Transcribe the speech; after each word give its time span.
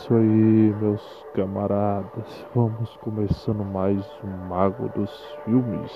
isso 0.00 0.14
aí, 0.14 0.74
meus 0.80 1.26
camaradas. 1.34 2.46
Vamos 2.54 2.96
começando 3.02 3.62
mais 3.62 4.00
um 4.24 4.48
Mago 4.48 4.88
dos 4.94 5.10
Filmes. 5.44 5.92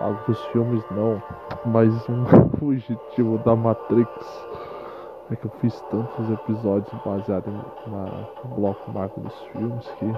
Mago 0.00 0.18
dos 0.26 0.44
Filmes 0.46 0.84
não, 0.90 1.22
mais 1.64 1.92
um 2.08 2.24
fugitivo 2.58 3.38
da 3.38 3.54
Matrix. 3.54 4.10
É 5.30 5.36
que 5.36 5.46
eu 5.46 5.50
fiz 5.60 5.80
tantos 5.82 6.28
episódios 6.28 6.92
baseados 7.04 7.54
no 7.54 8.54
bloco 8.56 8.90
Mago 8.90 9.20
dos 9.20 9.38
Filmes 9.52 9.86
que 10.00 10.12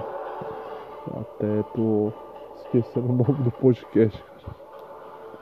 até 1.19 1.61
tô 1.75 2.11
esquecendo 2.55 3.09
o 3.09 3.15
nome 3.15 3.43
do 3.43 3.51
podcast, 3.51 4.23
cara. 4.23 4.57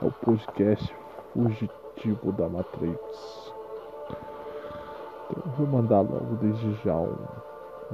É 0.01 0.05
o 0.05 0.11
podcast 0.11 0.93
Fugitivo 1.33 2.33
da 2.33 2.49
Matrix. 2.49 3.42
Vou 5.63 5.81
mandar 5.81 6.01
logo 6.01 6.35
desde 6.41 6.73
já 6.83 6.93
um, 6.93 7.15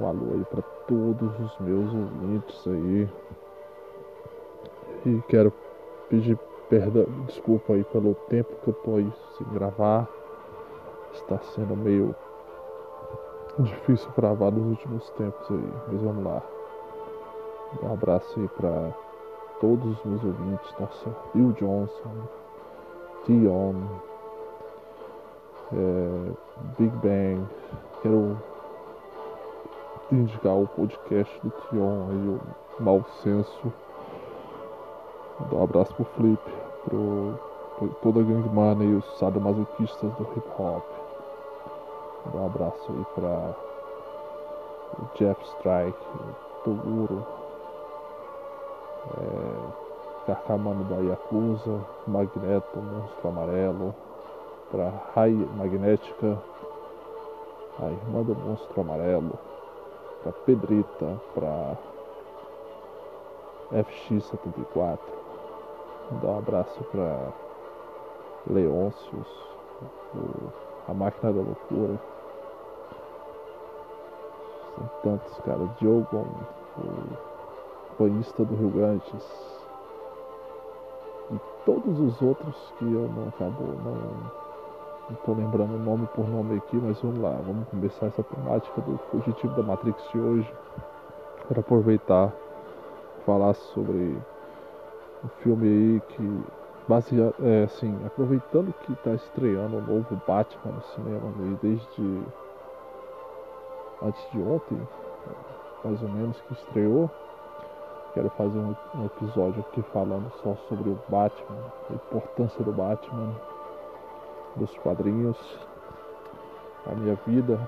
um 0.00 0.06
alô 0.06 0.32
aí 0.32 0.44
para 0.46 0.60
todos 0.88 1.38
os 1.38 1.58
meus 1.60 1.94
ouvintes 1.94 2.66
aí. 2.66 3.08
E 5.06 5.22
quero 5.28 5.52
pedir 6.08 6.36
perdão, 6.68 7.06
desculpa 7.26 7.74
aí 7.74 7.84
pelo 7.84 8.16
tempo 8.28 8.56
que 8.64 8.70
eu 8.70 8.74
tô 8.74 8.96
aí 8.96 9.12
sem 9.38 9.46
gravar. 9.54 10.08
Está 11.12 11.38
sendo 11.38 11.76
meio 11.76 12.12
difícil 13.60 14.10
gravar 14.16 14.50
nos 14.50 14.66
últimos 14.66 15.08
tempos 15.10 15.48
aí, 15.48 15.72
mas 15.92 16.02
vamos 16.02 16.24
lá. 16.24 16.42
Um 17.84 17.92
abraço 17.92 18.40
aí 18.40 18.48
para 18.48 18.92
todos 19.60 19.96
os 19.96 20.04
meus 20.04 20.24
ouvintes, 20.24 20.74
nossa, 20.80 21.08
Bill 21.32 21.52
Johnson, 21.52 22.10
Tion, 23.26 23.74
é, 25.72 26.32
Big 26.78 26.90
Bang. 26.96 27.46
Quero 28.02 28.36
indicar 30.12 30.54
o 30.54 30.66
podcast 30.66 31.40
do 31.42 31.50
Tion 31.50 32.08
aí, 32.10 32.28
o 32.28 32.82
Mal 32.82 33.04
Senso. 33.22 33.72
Dar 35.50 35.56
um 35.56 35.62
abraço 35.64 35.94
pro 35.94 36.04
Flip, 36.04 36.42
pro, 36.84 37.38
pro 37.78 37.88
toda 38.02 38.20
a 38.20 38.22
gangue 38.22 38.84
e 38.84 38.94
os 38.94 39.18
sadomasoquistas 39.18 40.12
do 40.14 40.22
hip 40.36 40.48
hop. 40.58 40.84
Dar 42.32 42.40
um 42.40 42.46
abraço 42.46 42.92
aí 42.92 43.04
pra 43.14 43.54
Jeff 45.14 45.42
Strike, 45.44 45.98
Toguro, 46.64 47.26
é, 49.16 50.26
Carcamano 50.26 50.84
da 50.84 50.96
Yakuza, 50.96 51.80
Magneto, 52.06 52.78
Monstro 52.78 53.28
Amarelo, 53.28 53.94
para 54.70 54.92
Rai 55.14 55.32
Magnética, 55.56 56.38
a 57.80 57.86
irmã 57.86 58.22
do 58.22 58.34
Monstro 58.36 58.80
Amarelo, 58.80 59.38
para 60.22 60.32
Pedrita, 60.32 61.20
para 61.34 61.76
FX74. 63.72 64.98
Dar 66.22 66.28
um 66.28 66.38
abraço 66.38 66.82
para 66.84 67.32
Leôncios, 68.48 69.28
a 70.88 70.94
Máquina 70.94 71.32
da 71.32 71.40
Loucura. 71.40 72.00
São 74.74 74.90
tantos, 75.02 75.38
cara. 75.40 75.66
Diogo, 75.78 76.26
o 76.78 78.02
banhista 78.02 78.44
do 78.44 78.54
Rio 78.54 78.70
Grandes. 78.70 79.60
E 81.32 81.40
todos 81.64 82.00
os 82.00 82.20
outros 82.22 82.72
que 82.78 82.84
eu 82.84 83.08
não 83.08 83.28
acabo, 83.28 83.62
não 83.84 84.39
não 85.10 85.16
estou 85.18 85.34
lembrando 85.34 85.76
nome 85.76 86.06
por 86.14 86.28
nome 86.28 86.58
aqui, 86.58 86.76
mas 86.76 87.00
vamos 87.00 87.20
lá, 87.20 87.32
vamos 87.44 87.68
começar 87.68 88.06
essa 88.06 88.22
temática 88.22 88.80
do 88.82 88.96
fugitivo 89.10 89.54
da 89.56 89.62
Matrix 89.62 90.02
de 90.12 90.18
hoje. 90.18 90.54
Para 91.48 91.60
aproveitar 91.60 92.32
falar 93.26 93.54
sobre 93.54 94.16
um 95.24 95.28
filme 95.42 95.66
aí 95.66 96.02
que 96.08 96.44
baseado, 96.86 97.34
é, 97.40 97.64
assim, 97.64 97.94
aproveitando 98.06 98.72
que 98.84 98.92
está 98.92 99.12
estreando 99.14 99.78
o 99.78 99.80
novo 99.80 100.20
Batman 100.26 100.74
no 100.74 100.82
cinema 100.82 101.32
aí 101.40 101.58
desde 101.60 102.22
antes 104.02 104.30
de 104.30 104.40
ontem, 104.40 104.88
mais 105.84 106.00
ou 106.02 106.08
menos 106.08 106.40
que 106.42 106.52
estreou. 106.52 107.10
Quero 108.14 108.30
fazer 108.30 108.58
um 108.58 108.74
episódio 109.04 109.60
aqui 109.60 109.82
falando 109.92 110.30
só 110.42 110.54
sobre 110.68 110.90
o 110.90 110.98
Batman, 111.08 111.56
a 111.90 111.94
importância 111.94 112.64
do 112.64 112.72
Batman 112.72 113.34
dos 114.56 114.76
quadrinhos, 114.78 115.38
a 116.86 116.94
minha 116.94 117.14
vida, 117.26 117.58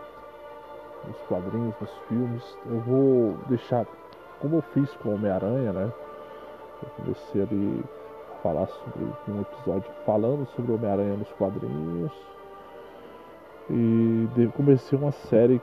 nos 1.06 1.16
quadrinhos, 1.28 1.75
nos 1.81 1.91
filmes. 2.09 2.56
Eu 2.66 2.81
vou 2.81 3.37
deixar, 3.48 3.87
como 4.41 4.56
eu 4.56 4.62
fiz 4.62 4.91
com 4.97 5.15
Homem-Aranha, 5.15 5.72
né? 5.72 5.93
Eu 6.82 6.88
comecei 6.97 7.43
ali 7.43 7.84
a 8.32 8.43
falar 8.43 8.66
sobre 8.66 9.04
um 9.28 9.41
episódio 9.41 9.91
falando 10.04 10.47
sobre 10.56 10.72
Homem-Aranha 10.72 11.16
nos 11.16 11.32
quadrinhos. 11.32 12.12
E 13.70 14.28
comecei 14.56 14.99
uma 14.99 15.12
série 15.12 15.60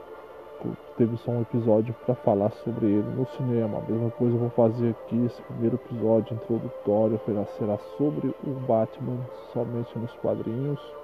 teve 0.96 1.16
só 1.18 1.30
um 1.30 1.40
episódio 1.40 1.94
para 2.04 2.14
falar 2.14 2.50
sobre 2.50 2.86
ele 2.86 3.16
no 3.16 3.26
cinema. 3.28 3.78
A 3.78 3.90
mesma 3.90 4.10
coisa 4.10 4.34
eu 4.34 4.40
vou 4.40 4.50
fazer 4.50 4.90
aqui. 4.90 5.24
Esse 5.24 5.40
primeiro 5.42 5.76
episódio 5.76 6.34
introdutório 6.34 7.18
será 7.58 7.78
sobre 7.96 8.28
o 8.44 8.50
Batman 8.66 9.18
somente 9.52 9.98
nos 9.98 10.12
quadrinhos 10.16 10.99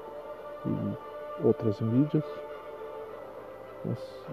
e 0.66 1.47
outras 1.47 1.81
mídias. 1.81 2.25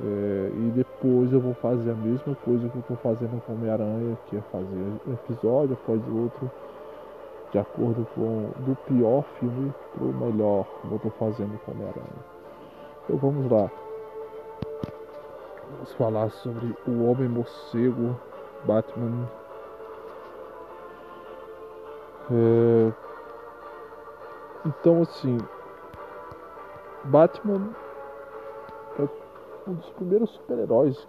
É, 0.02 0.52
e 0.52 0.72
depois 0.76 1.32
eu 1.32 1.40
vou 1.40 1.54
fazer 1.56 1.92
a 1.92 1.96
mesma 1.96 2.36
coisa 2.44 2.68
que 2.70 2.76
eu 2.76 2.82
estou 2.82 2.98
fazendo 2.98 3.40
com 3.46 3.54
Homem-Aranha, 3.54 4.18
que 4.28 4.38
é 4.38 4.42
fazer 4.52 5.00
um 5.08 5.14
episódio 5.14 5.74
após 5.74 6.02
outro, 6.08 6.50
de 7.52 7.60
acordo 7.60 8.08
com 8.16 8.50
do 8.64 8.76
pior 8.88 9.24
filme 9.40 9.72
para 9.94 10.04
o 10.04 10.14
melhor, 10.14 10.66
como 10.82 10.94
eu 10.94 10.98
estou 10.98 11.12
fazendo 11.12 11.60
com 11.60 11.72
Homem-Aranha. 11.72 12.34
Então 13.04 13.18
vamos 13.18 13.52
lá. 13.52 13.70
Vamos 15.72 15.94
falar 15.94 16.30
sobre 16.32 16.76
o 16.88 17.06
Homem 17.06 17.30
Morcego, 17.30 18.16
Batman. 18.66 19.30
É... 22.32 22.92
Então 24.66 25.02
assim, 25.02 25.38
Batman 27.06 27.76
é 28.98 29.70
um 29.70 29.74
dos 29.74 29.90
primeiros 29.92 30.30
super-heróis 30.32 31.08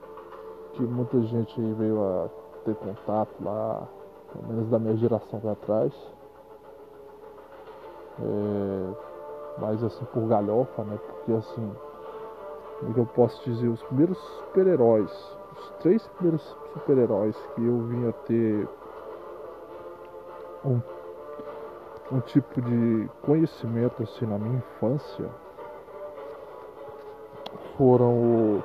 que 0.72 0.82
muita 0.82 1.20
gente 1.22 1.60
veio 1.74 2.02
a 2.02 2.28
ter 2.64 2.74
contato 2.74 3.32
lá, 3.40 3.86
pelo 4.32 4.48
menos 4.48 4.68
da 4.70 4.78
minha 4.78 4.96
geração 4.96 5.38
para 5.38 5.54
trás. 5.54 5.92
É, 8.18 9.60
mas 9.60 9.84
assim 9.84 10.04
por 10.06 10.26
galhofa, 10.26 10.82
né? 10.82 10.98
Porque 10.98 11.32
assim, 11.32 11.72
como 12.80 12.90
é 12.90 12.94
que 12.94 13.00
eu 13.00 13.06
posso 13.06 13.44
dizer, 13.44 13.68
os 13.68 13.82
primeiros 13.84 14.18
super-heróis, 14.18 15.10
os 15.52 15.70
três 15.80 16.04
primeiros 16.08 16.42
super-heróis 16.72 17.36
que 17.54 17.64
eu 17.64 17.78
vim 17.82 18.08
a 18.08 18.12
ter 18.24 18.68
um, 20.64 20.80
um 22.10 22.20
tipo 22.20 22.60
de 22.60 23.08
conhecimento 23.22 24.02
assim 24.02 24.26
na 24.26 24.38
minha 24.38 24.56
infância 24.56 25.43
foram 27.76 28.12
o. 28.12 28.62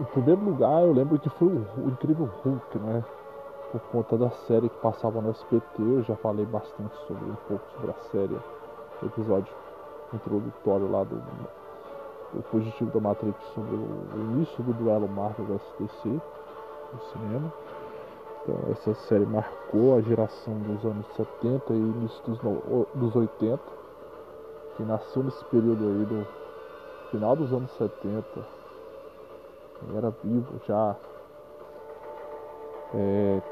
Em 0.00 0.04
primeiro 0.04 0.40
lugar, 0.42 0.82
eu 0.82 0.92
lembro 0.92 1.18
que 1.18 1.28
foi 1.30 1.48
o, 1.48 1.88
Incrível 1.88 2.30
Hulk, 2.42 2.78
né? 2.78 3.04
Por 3.70 3.80
conta 3.92 4.16
da 4.16 4.30
série 4.30 4.68
que 4.68 4.76
passava 4.78 5.20
no 5.20 5.30
SBT, 5.30 5.64
eu 5.78 6.02
já 6.02 6.16
falei 6.16 6.44
bastante 6.46 6.96
sobre 7.06 7.24
um 7.24 7.36
pouco 7.46 7.64
sobre 7.74 7.90
a 7.90 7.94
série, 8.10 8.36
o 9.02 9.06
episódio 9.06 9.52
introdutório 10.12 10.90
lá 10.90 11.04
do, 11.04 11.16
do 12.34 12.42
Fugitivo 12.50 12.90
da 12.90 13.00
Matrix 13.00 13.38
sobre 13.54 13.76
o, 13.76 13.78
o 13.78 14.20
início 14.32 14.64
do 14.64 14.72
duelo 14.72 15.08
Marvel 15.08 15.46
do 15.46 15.58
STC 15.58 16.08
no 16.08 17.00
cinema. 17.12 17.52
Então 18.42 18.56
essa 18.72 18.94
série 19.06 19.26
marcou 19.26 19.96
a 19.96 20.00
geração 20.00 20.54
dos 20.54 20.84
anos 20.84 21.06
70 21.14 21.72
e 21.72 21.76
início 21.76 22.22
dos, 22.26 22.38
dos 22.94 23.14
80 23.14 23.79
que 24.80 24.86
nasceu 24.86 25.22
nesse 25.22 25.44
período 25.46 25.86
aí 25.86 26.04
do 26.06 26.26
final 27.10 27.36
dos 27.36 27.52
anos 27.52 27.70
70, 27.72 28.24
era 29.94 30.10
vivo 30.24 30.60
já, 30.66 30.96
é, 32.94 33.42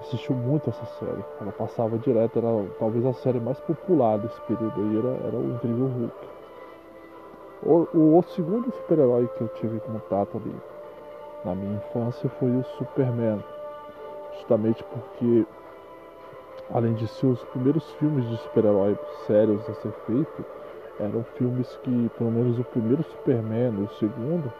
assistiu 0.00 0.34
muito 0.34 0.68
essa 0.70 0.84
série. 0.98 1.24
Ela 1.40 1.52
passava 1.52 1.98
direto, 1.98 2.38
era 2.38 2.48
talvez 2.78 3.04
a 3.06 3.12
série 3.12 3.38
mais 3.38 3.60
popular 3.60 4.18
desse 4.18 4.40
período 4.42 4.80
aí, 4.80 4.98
era, 4.98 5.26
era 5.28 5.36
o 5.36 5.54
Incrível 5.54 5.86
Hulk. 5.86 6.28
O, 7.62 7.98
o, 7.98 8.18
o 8.18 8.22
segundo 8.22 8.72
super-herói 8.72 9.28
que 9.28 9.42
eu 9.42 9.48
tive 9.48 9.80
contato 9.80 10.36
ali 10.36 10.54
na 11.44 11.54
minha 11.54 11.76
infância 11.76 12.28
foi 12.40 12.50
o 12.50 12.64
Superman. 12.76 13.42
Justamente 14.34 14.84
porque 14.84 15.46
além 16.70 16.94
de 16.94 17.06
ser 17.06 17.26
os 17.26 17.42
primeiros 17.46 17.88
filmes 17.92 18.28
de 18.28 18.36
super-herói 18.38 18.98
sérios 19.26 19.68
a 19.68 19.74
ser 19.74 19.92
feito, 20.06 20.44
eram 20.98 21.24
filmes 21.36 21.76
que, 21.82 22.10
pelo 22.16 22.30
menos 22.30 22.58
o 22.58 22.64
primeiro 22.64 23.02
Superman 23.02 23.74
e 23.78 23.82
o 23.82 23.88
segundo, 23.98 24.52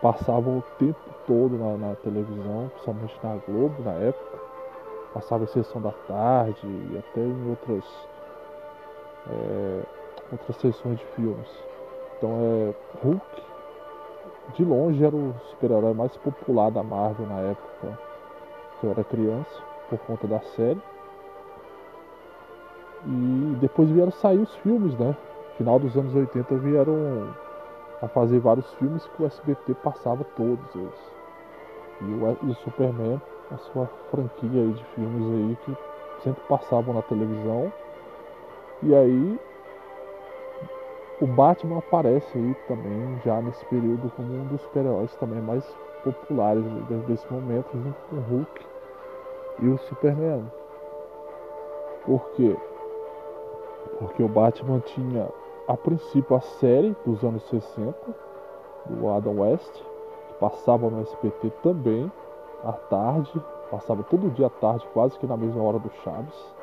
passavam 0.00 0.58
o 0.58 0.64
tempo 0.78 0.98
todo 1.26 1.56
na, 1.58 1.88
na 1.88 1.94
televisão, 1.96 2.70
principalmente 2.74 3.18
na 3.22 3.36
Globo 3.46 3.82
na 3.82 3.92
época. 3.92 4.38
Passava 5.12 5.44
em 5.44 5.48
sessão 5.48 5.80
da 5.80 5.92
tarde 6.06 6.66
e 6.66 6.98
até 6.98 7.20
em 7.20 7.50
outras, 7.50 7.84
é, 9.30 9.82
outras 10.32 10.56
sessões 10.56 10.98
de 10.98 11.04
filmes. 11.16 11.48
Então 12.16 12.30
é 12.40 12.74
Hulk, 13.04 13.42
de 14.54 14.64
longe 14.64 15.04
era 15.04 15.14
o 15.14 15.34
super-herói 15.50 15.94
mais 15.94 16.16
popular 16.18 16.70
da 16.70 16.82
Marvel 16.82 17.26
na 17.26 17.40
época 17.40 17.98
que 18.80 18.86
eu 18.86 18.90
era 18.90 19.04
criança, 19.04 19.62
por 19.88 19.98
conta 20.00 20.26
da 20.26 20.40
série. 20.40 20.80
E 23.08 23.56
depois 23.58 23.88
vieram 23.88 24.10
sair 24.10 24.38
os 24.38 24.54
filmes, 24.56 24.96
né? 24.98 25.16
Final 25.56 25.78
dos 25.78 25.96
anos 25.96 26.14
80 26.14 26.54
vieram 26.56 27.28
a 28.02 28.08
fazer 28.08 28.38
vários 28.38 28.70
filmes 28.74 29.06
que 29.06 29.22
o 29.22 29.26
SBT 29.26 29.74
passava 29.82 30.24
todos 30.36 30.74
eles. 30.74 31.12
E 32.02 32.12
o, 32.12 32.36
e 32.42 32.50
o 32.50 32.54
Superman, 32.56 33.20
a 33.50 33.56
sua 33.56 33.86
franquia 34.10 34.60
aí 34.60 34.72
de 34.72 34.84
filmes 34.94 35.32
aí 35.32 35.56
que 35.64 35.76
sempre 36.22 36.42
passavam 36.48 36.94
na 36.94 37.02
televisão. 37.02 37.72
E 38.82 38.94
aí 38.94 39.40
o 41.20 41.26
Batman 41.26 41.78
aparece 41.78 42.38
aí 42.38 42.54
também 42.68 43.20
já 43.24 43.40
nesse 43.40 43.64
período 43.64 44.12
como 44.14 44.32
um 44.32 44.46
dos 44.48 44.60
super-heróis 44.60 45.16
também 45.16 45.40
mais 45.40 45.64
populares 46.04 46.64
desse 47.06 47.32
momento, 47.32 47.68
junto 47.72 47.98
com 48.08 48.16
o 48.16 48.20
Hulk 48.20 48.66
e 49.60 49.68
o 49.68 49.78
Superman. 49.78 50.44
Por 52.04 52.22
quê? 52.36 52.56
Porque 53.98 54.22
o 54.22 54.28
Batman 54.28 54.80
tinha 54.80 55.28
a 55.66 55.76
princípio 55.76 56.36
a 56.36 56.40
série 56.40 56.96
dos 57.04 57.22
anos 57.24 57.42
60 57.48 57.94
do 58.86 59.08
Adam 59.08 59.40
West, 59.40 59.72
que 59.72 60.34
passava 60.40 60.88
no 60.88 61.02
SPT 61.02 61.50
também 61.62 62.10
à 62.64 62.72
tarde, 62.72 63.32
passava 63.70 64.02
todo 64.04 64.30
dia 64.30 64.46
à 64.46 64.50
tarde, 64.50 64.86
quase 64.92 65.18
que 65.18 65.26
na 65.26 65.36
mesma 65.36 65.62
hora 65.62 65.78
do 65.78 65.90
Chaves. 66.02 66.54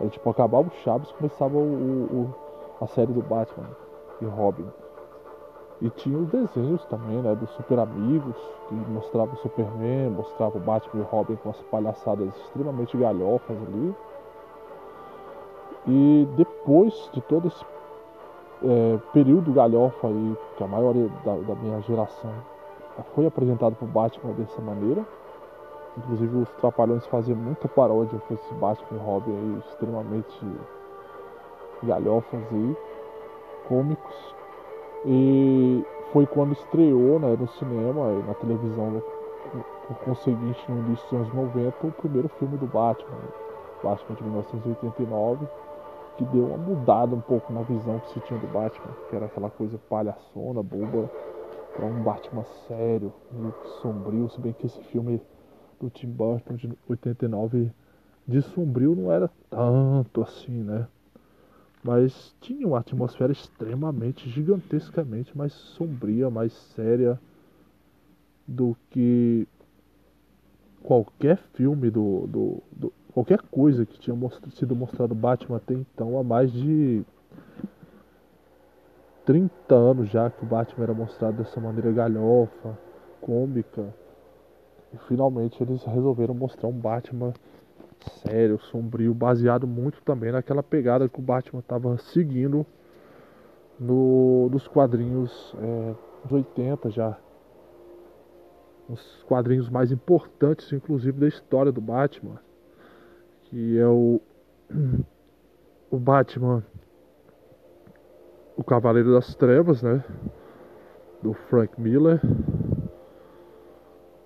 Era 0.00 0.08
tipo, 0.08 0.30
acabava 0.30 0.68
o 0.68 0.82
Chaves 0.82 1.10
começava 1.12 1.56
o, 1.56 1.60
o, 1.60 2.34
a 2.80 2.86
série 2.86 3.12
do 3.12 3.22
Batman 3.22 3.68
e 4.20 4.24
Robin. 4.24 4.66
E 5.80 5.90
tinha 5.90 6.18
os 6.18 6.28
desenhos 6.28 6.84
também, 6.86 7.22
né? 7.22 7.34
Dos 7.36 7.50
Super 7.50 7.78
Amigos, 7.78 8.36
que 8.68 8.74
mostrava 8.74 9.32
o 9.32 9.36
Superman, 9.36 10.10
mostrava 10.10 10.56
o 10.58 10.60
Batman 10.60 11.02
e 11.02 11.04
Robin 11.04 11.36
com 11.36 11.50
as 11.50 11.60
palhaçadas 11.62 12.34
extremamente 12.36 12.96
galhofas 12.96 13.56
ali. 13.68 13.94
E 15.88 16.28
depois 16.36 17.10
de 17.12 17.20
todo 17.22 17.48
esse 17.48 17.64
é, 18.62 18.98
período 19.12 19.52
galhofa 19.52 20.08
aí, 20.08 20.36
que 20.56 20.62
a 20.62 20.66
maioria 20.66 21.08
da, 21.24 21.34
da 21.36 21.54
minha 21.54 21.80
geração 21.82 22.30
foi 23.14 23.26
apresentado 23.26 23.74
pro 23.74 23.86
Batman 23.86 24.32
dessa 24.32 24.60
maneira. 24.60 25.04
Inclusive 25.96 26.36
os 26.36 26.50
Trapalhões 26.60 27.06
faziam 27.06 27.36
muita 27.36 27.66
paródia 27.68 28.20
com 28.28 28.34
esse 28.34 28.54
Batman 28.54 28.98
e 28.98 29.04
Robin 29.04 29.32
aí, 29.32 29.58
extremamente 29.66 30.46
galhofas 31.82 32.40
aí 32.52 32.76
cômicos. 33.68 34.34
E 35.06 35.84
foi 36.12 36.26
quando 36.26 36.52
estreou 36.52 37.20
né, 37.20 37.36
no 37.38 37.46
cinema 37.48 38.10
e 38.12 38.26
na 38.26 38.34
televisão, 38.34 39.02
por 39.86 39.96
conseguinte, 39.98 40.64
no 40.68 40.80
início 40.86 41.04
dos 41.04 41.20
anos 41.20 41.52
90, 41.54 41.86
o 41.86 41.92
primeiro 41.92 42.28
filme 42.28 42.56
do 42.56 42.66
Batman, 42.66 43.18
Batman 43.82 44.16
de 44.16 44.22
1989, 44.24 45.46
que 46.18 46.24
deu 46.24 46.44
uma 46.48 46.58
mudada 46.58 47.14
um 47.14 47.20
pouco 47.20 47.50
na 47.52 47.62
visão 47.62 47.98
que 48.00 48.12
se 48.12 48.20
tinha 48.26 48.38
do 48.38 48.46
Batman, 48.48 48.92
que 49.08 49.16
era 49.16 49.24
aquela 49.24 49.48
coisa 49.48 49.78
palhaçona, 49.88 50.62
boba, 50.62 51.08
para 51.72 51.86
um 51.86 52.02
Batman 52.02 52.44
sério, 52.66 53.12
meio 53.32 53.54
sombrio, 53.80 54.28
se 54.28 54.40
bem 54.40 54.52
que 54.52 54.66
esse 54.66 54.82
filme 54.84 55.20
do 55.80 55.88
Tim 55.88 56.08
Burton 56.08 56.56
de 56.56 56.70
89 56.88 57.70
de 58.26 58.42
sombrio 58.42 58.94
não 58.94 59.10
era 59.10 59.30
tanto 59.48 60.20
assim, 60.20 60.62
né? 60.62 60.86
mas 61.82 62.34
tinha 62.40 62.66
uma 62.66 62.80
atmosfera 62.80 63.32
extremamente, 63.32 64.28
gigantescamente 64.28 65.36
mais 65.36 65.52
sombria, 65.52 66.28
mais 66.28 66.52
séria 66.52 67.18
do 68.46 68.76
que 68.90 69.46
qualquer 70.82 71.38
filme 71.54 71.90
do, 71.90 72.26
do, 72.26 72.62
do 72.72 72.92
qualquer 73.18 73.42
coisa 73.50 73.84
que 73.84 73.98
tinha 73.98 74.16
sido 74.50 74.76
mostrado 74.76 75.12
Batman 75.12 75.56
até 75.56 75.74
então 75.74 76.16
há 76.16 76.22
mais 76.22 76.52
de 76.52 77.04
30 79.26 79.74
anos 79.74 80.08
já 80.08 80.30
que 80.30 80.44
o 80.44 80.46
Batman 80.46 80.84
era 80.84 80.94
mostrado 80.94 81.38
dessa 81.38 81.60
maneira 81.60 81.90
galhofa, 81.90 82.78
cômica. 83.20 83.92
E 84.94 84.98
finalmente 85.08 85.60
eles 85.60 85.82
resolveram 85.84 86.32
mostrar 86.32 86.68
um 86.68 86.78
Batman 86.78 87.34
sério, 88.24 88.56
sombrio, 88.60 89.12
baseado 89.12 89.66
muito 89.66 90.00
também 90.02 90.30
naquela 90.30 90.62
pegada 90.62 91.08
que 91.08 91.18
o 91.18 91.22
Batman 91.22 91.58
estava 91.58 91.98
seguindo 91.98 92.64
no, 93.80 94.48
nos 94.48 94.68
quadrinhos 94.68 95.56
é, 95.60 95.94
dos 96.22 96.32
80 96.32 96.90
já. 96.90 97.18
Os 98.88 99.24
quadrinhos 99.24 99.68
mais 99.68 99.90
importantes, 99.90 100.72
inclusive, 100.72 101.18
da 101.18 101.26
história 101.26 101.72
do 101.72 101.80
Batman. 101.80 102.38
Que 103.50 103.78
é 103.78 103.86
o, 103.86 104.20
o 105.90 105.96
Batman, 105.96 106.62
o 108.56 108.62
Cavaleiro 108.62 109.12
das 109.12 109.34
Trevas, 109.34 109.82
né? 109.82 110.04
Do 111.22 111.32
Frank 111.32 111.80
Miller. 111.80 112.20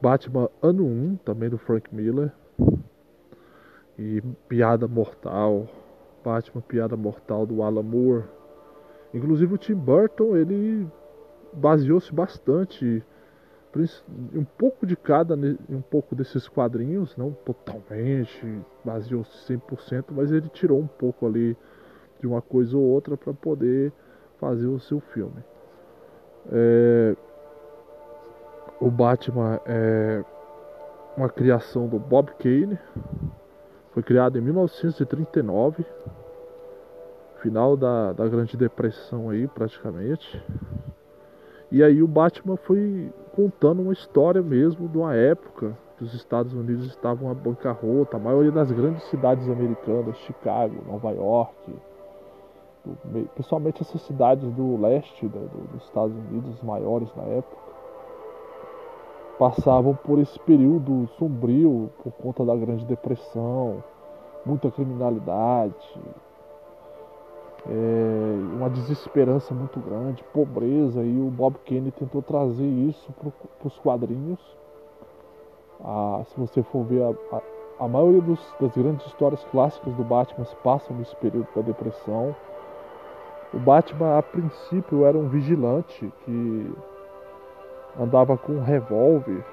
Batman 0.01 0.49
Ano 0.61 0.85
1, 0.85 1.17
também 1.25 1.49
do 1.49 1.57
Frank 1.57 1.95
Miller 1.95 2.33
e 3.99 4.21
Piada 4.49 4.89
Mortal, 4.89 5.69
Batman 6.25 6.63
Piada 6.63 6.97
Mortal 6.97 7.47
do 7.47 7.63
Alan 7.63 7.83
Moore. 7.83 8.25
Inclusive 9.15 9.55
o 9.55 9.59
Tim 9.59 9.75
Burton, 9.75 10.37
ele 10.37 10.89
baseou-se 11.53 12.13
bastante 12.13 13.05
um 14.35 14.45
pouco 14.45 14.87
de 14.87 14.97
cada 14.97 15.35
um 15.35 15.81
pouco 15.81 16.15
desses 16.15 16.47
quadrinhos, 16.47 17.17
não 17.17 17.33
totalmente, 17.33 18.61
baseou-se 18.85 19.53
100%, 19.53 20.07
mas 20.11 20.31
ele 20.31 20.49
tirou 20.51 20.79
um 20.79 20.87
pouco 20.87 21.27
ali 21.27 21.57
de 22.21 22.27
uma 22.27 22.43
coisa 22.43 22.77
ou 22.77 22.83
outra 22.83 23.17
para 23.17 23.33
poder 23.33 23.93
fazer 24.39 24.67
o 24.67 24.79
seu 24.79 25.01
filme. 25.01 25.43
É, 26.51 27.17
o 28.81 28.91
Batman 28.91 29.61
é 29.65 30.25
uma 31.17 31.29
criação 31.29 31.89
do 31.89 31.99
Bob 31.99 32.31
Kane, 32.39 32.79
foi 33.93 34.03
criado 34.03 34.39
em 34.39 34.41
1939, 34.41 35.85
final 37.39 37.77
da, 37.77 38.13
da 38.13 38.27
Grande 38.29 38.57
Depressão 38.57 39.31
aí 39.31 39.47
praticamente. 39.49 40.43
E 41.73 41.83
aí 41.83 42.03
o 42.03 42.07
Batman 42.07 42.59
foi 42.59 43.11
contando 43.35 43.81
uma 43.81 43.95
história 43.95 44.43
mesmo 44.43 44.87
de 44.91 44.99
uma 44.99 45.15
época 45.17 45.75
que 45.97 46.05
os 46.05 46.13
Estados 46.13 46.53
Unidos 46.53 46.85
estavam 46.85 47.31
à 47.31 47.35
bancarrota, 47.35 48.19
a 48.19 48.21
maioria 48.21 48.53
das 48.53 48.71
grandes 48.71 49.03
cidades 49.05 49.49
americanas, 49.49 50.19
Chicago, 50.19 50.75
Nova 50.87 51.11
York, 51.13 51.55
principalmente 53.35 53.81
essas 53.81 54.03
cidades 54.03 54.53
do 54.53 54.79
leste 54.79 55.27
dos 55.27 55.83
Estados 55.85 56.15
Unidos 56.15 56.63
maiores 56.63 57.09
na 57.17 57.23
época 57.23 57.57
passavam 59.39 59.95
por 59.95 60.19
esse 60.19 60.39
período 60.41 61.09
sombrio 61.19 61.91
por 62.05 62.13
conta 62.13 62.45
da 62.45 62.55
Grande 62.55 62.85
Depressão, 62.85 63.83
muita 64.45 64.71
criminalidade, 64.71 65.75
é, 67.69 68.57
uma 68.57 68.69
desesperança 68.69 69.55
muito 69.55 69.79
grande, 69.81 70.25
pobreza, 70.33 71.03
e 71.03 71.21
o 71.21 71.31
Bob 71.31 71.57
Kennedy 71.65 71.93
tentou 71.93 72.23
trazer 72.23 72.67
isso 72.67 73.13
para 73.13 73.69
os 73.69 73.79
quadrinhos. 73.79 74.41
Ah, 75.85 76.23
se 76.27 76.39
você 76.39 76.63
for 76.63 76.85
ver, 76.85 77.03
a, 77.03 77.37
a, 77.37 77.85
a 77.85 77.89
maioria 77.89 78.21
dos, 78.21 78.41
das 78.61 78.73
grandes 78.77 79.07
histórias 79.07 79.45
clássicas 79.51 79.95
do 79.95 80.05
Batman 80.05 80.45
se 80.45 80.57
passam 80.57 80.97
nesse 80.97 81.15
período 81.17 81.49
da 81.55 81.63
depressão. 81.63 82.35
O 83.55 83.59
Batman, 83.59 84.19
a 84.19 84.23
princípio, 84.23 85.05
era 85.05 85.17
um 85.17 85.29
vigilante 85.29 86.13
que 86.25 86.75
andava 88.01 88.37
com 88.39 88.53
um 88.53 88.63
revólver 88.63 89.45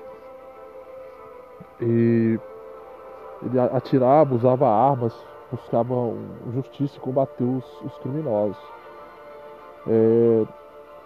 e 1.81 2.39
ele 3.43 3.59
atirava, 3.59 4.35
usava 4.35 4.67
armas, 4.67 5.13
buscava 5.51 5.93
justiça 6.53 6.97
e 6.97 6.99
combater 6.99 7.43
os, 7.43 7.81
os 7.81 7.97
criminosos. 7.99 8.61
É, 9.87 10.45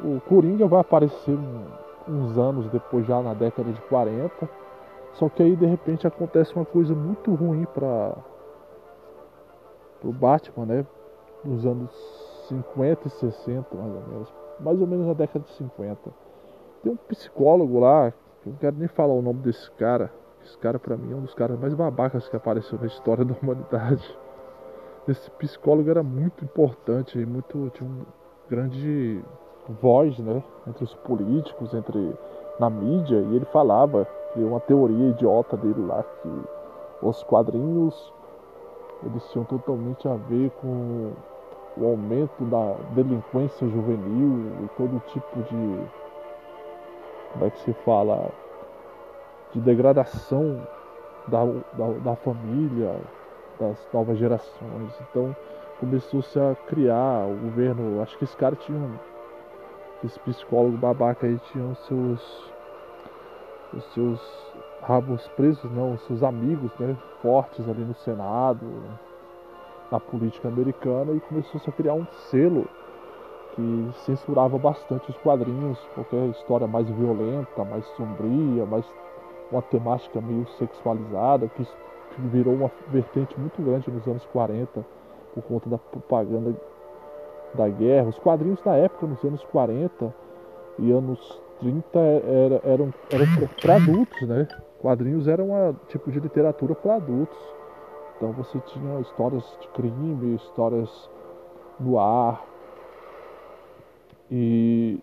o 0.03 0.19
Coringa 0.21 0.67
vai 0.67 0.81
aparecer 0.81 1.38
uns 2.07 2.38
anos 2.38 2.69
depois, 2.69 3.05
já 3.05 3.21
na 3.21 3.33
década 3.33 3.71
de 3.71 3.81
40. 3.83 4.50
Só 5.13 5.29
que 5.29 5.43
aí 5.43 5.55
de 5.55 5.65
repente 5.65 6.07
acontece 6.07 6.55
uma 6.55 6.65
coisa 6.65 6.93
muito 6.93 7.33
ruim 7.33 7.65
para 7.65 8.15
o 10.03 10.12
Batman, 10.12 10.65
né? 10.65 10.85
Nos 11.43 11.65
anos 11.65 11.91
50 12.50 13.07
e 13.07 13.12
60, 13.12 13.75
mais 13.75 13.93
ou 13.93 14.01
menos. 14.07 14.33
Mais 14.59 14.81
ou 14.81 14.88
menos 14.88 15.07
na 15.07 15.13
década 15.13 15.45
de 15.45 15.51
50. 15.53 15.97
Tem 16.81 16.91
um 16.91 16.97
psicólogo 16.97 17.79
lá, 17.79 18.07
eu 18.45 18.51
não 18.51 18.57
quero 18.57 18.75
nem 18.75 18.88
falar 18.88 19.13
o 19.13 19.21
nome 19.21 19.39
desse 19.39 19.69
cara. 19.71 20.12
Esse 20.43 20.57
cara, 20.57 20.77
para 20.77 20.97
mim, 20.97 21.13
é 21.13 21.15
um 21.15 21.21
dos 21.21 21.33
caras 21.33 21.57
mais 21.57 21.73
babacas 21.73 22.27
que 22.27 22.35
apareceu 22.35 22.77
na 22.77 22.88
história 22.88 23.23
da 23.23 23.33
humanidade. 23.41 24.17
Esse 25.07 25.29
psicólogo 25.31 25.89
era 25.89 26.01
muito 26.01 26.45
importante 26.45 27.17
muito 27.25 27.69
tinha 27.74 27.89
um 27.89 28.05
grande 28.50 29.22
voz, 29.81 30.17
né, 30.19 30.41
entre 30.67 30.83
os 30.83 30.93
políticos, 30.95 31.74
entre 31.74 32.13
na 32.60 32.69
mídia, 32.69 33.17
e 33.17 33.36
ele 33.36 33.45
falava 33.45 34.07
que 34.33 34.39
uma 34.39 34.60
teoria 34.60 35.10
idiota 35.10 35.57
dele 35.57 35.86
lá 35.86 36.03
que 36.03 37.05
os 37.05 37.24
quadrinhos 37.24 38.13
eles 39.05 39.29
tinham 39.31 39.45
totalmente 39.45 40.07
a 40.07 40.15
ver 40.15 40.50
com 40.62 41.12
o 41.77 41.86
aumento 41.86 42.45
da 42.45 42.74
delinquência 42.91 43.67
juvenil 43.67 44.51
e 44.63 44.67
todo 44.77 45.01
tipo 45.07 45.43
de 45.43 45.88
como 47.33 47.45
é 47.45 47.50
que 47.50 47.60
se 47.60 47.74
fala 47.86 48.29
de 49.51 49.60
degradação 49.60 50.65
da, 51.27 51.43
da, 51.45 51.88
da 52.03 52.15
família, 52.17 52.95
das 53.60 53.77
novas 53.93 54.17
gerações. 54.17 54.93
Então 55.10 55.36
começou-se 55.79 56.39
a 56.39 56.55
criar 56.67 57.25
o 57.27 57.36
governo. 57.36 58.01
Acho 58.01 58.17
que 58.17 58.24
esse 58.24 58.36
cara 58.38 58.55
tinha. 58.55 59.00
Esse 60.03 60.19
psicólogo 60.19 60.77
babaca 60.77 61.25
aí 61.25 61.39
tinha 61.51 61.65
os 61.65 61.79
seus. 61.86 62.53
Os 63.74 63.83
seus 63.93 64.53
rabos 64.81 65.27
presos, 65.29 65.72
não, 65.72 65.93
os 65.93 66.01
seus 66.03 66.22
amigos 66.24 66.72
né, 66.77 66.95
fortes 67.22 67.67
ali 67.67 67.83
no 67.83 67.95
Senado, 67.95 68.67
na 69.91 70.00
política 70.00 70.48
americana, 70.50 71.13
e 71.13 71.19
começou-se 71.22 71.67
a 71.69 71.74
criar 71.74 71.93
um 71.93 72.05
selo 72.29 72.67
que 73.55 73.89
censurava 74.05 74.57
bastante 74.57 75.10
os 75.10 75.17
quadrinhos, 75.17 75.79
qualquer 75.93 76.27
história 76.29 76.67
mais 76.67 76.88
violenta, 76.89 77.63
mais 77.63 77.86
sombria, 77.95 78.65
mais 78.65 78.86
uma 79.51 79.62
temática 79.62 80.19
meio 80.19 80.48
sexualizada, 80.57 81.48
que 81.48 81.67
virou 82.17 82.53
uma 82.53 82.72
vertente 82.89 83.39
muito 83.39 83.62
grande 83.62 83.89
nos 83.91 84.08
anos 84.08 84.25
40 84.27 84.86
por 85.34 85.43
conta 85.43 85.70
da 85.70 85.77
propaganda 85.77 86.55
da 87.53 87.67
guerra. 87.70 88.10
Os 88.10 88.20
quadrinhos 88.20 88.62
da 88.62 88.75
época, 88.75 89.08
nos 89.08 89.24
anos 89.24 89.43
40 89.46 90.13
e 90.79 90.91
anos 90.91 91.41
30, 91.60 92.00
era, 92.00 92.62
eram, 92.63 92.93
eram 93.10 93.25
para 93.62 93.75
adultos, 93.75 94.27
né? 94.27 94.48
Quadrinhos 94.82 95.27
eram 95.27 95.51
um 95.51 95.74
tipo 95.88 96.12
de 96.12 96.20
literatura 96.20 96.75
para 96.75 96.96
adultos. 96.96 97.38
Então 98.17 98.32
você 98.32 98.60
tinha 98.60 99.00
histórias 99.00 99.43
de 99.62 99.67
crime, 99.70 100.36
histórias 100.36 101.10
no 101.79 102.00
ar. 102.00 102.46
E 104.29 105.00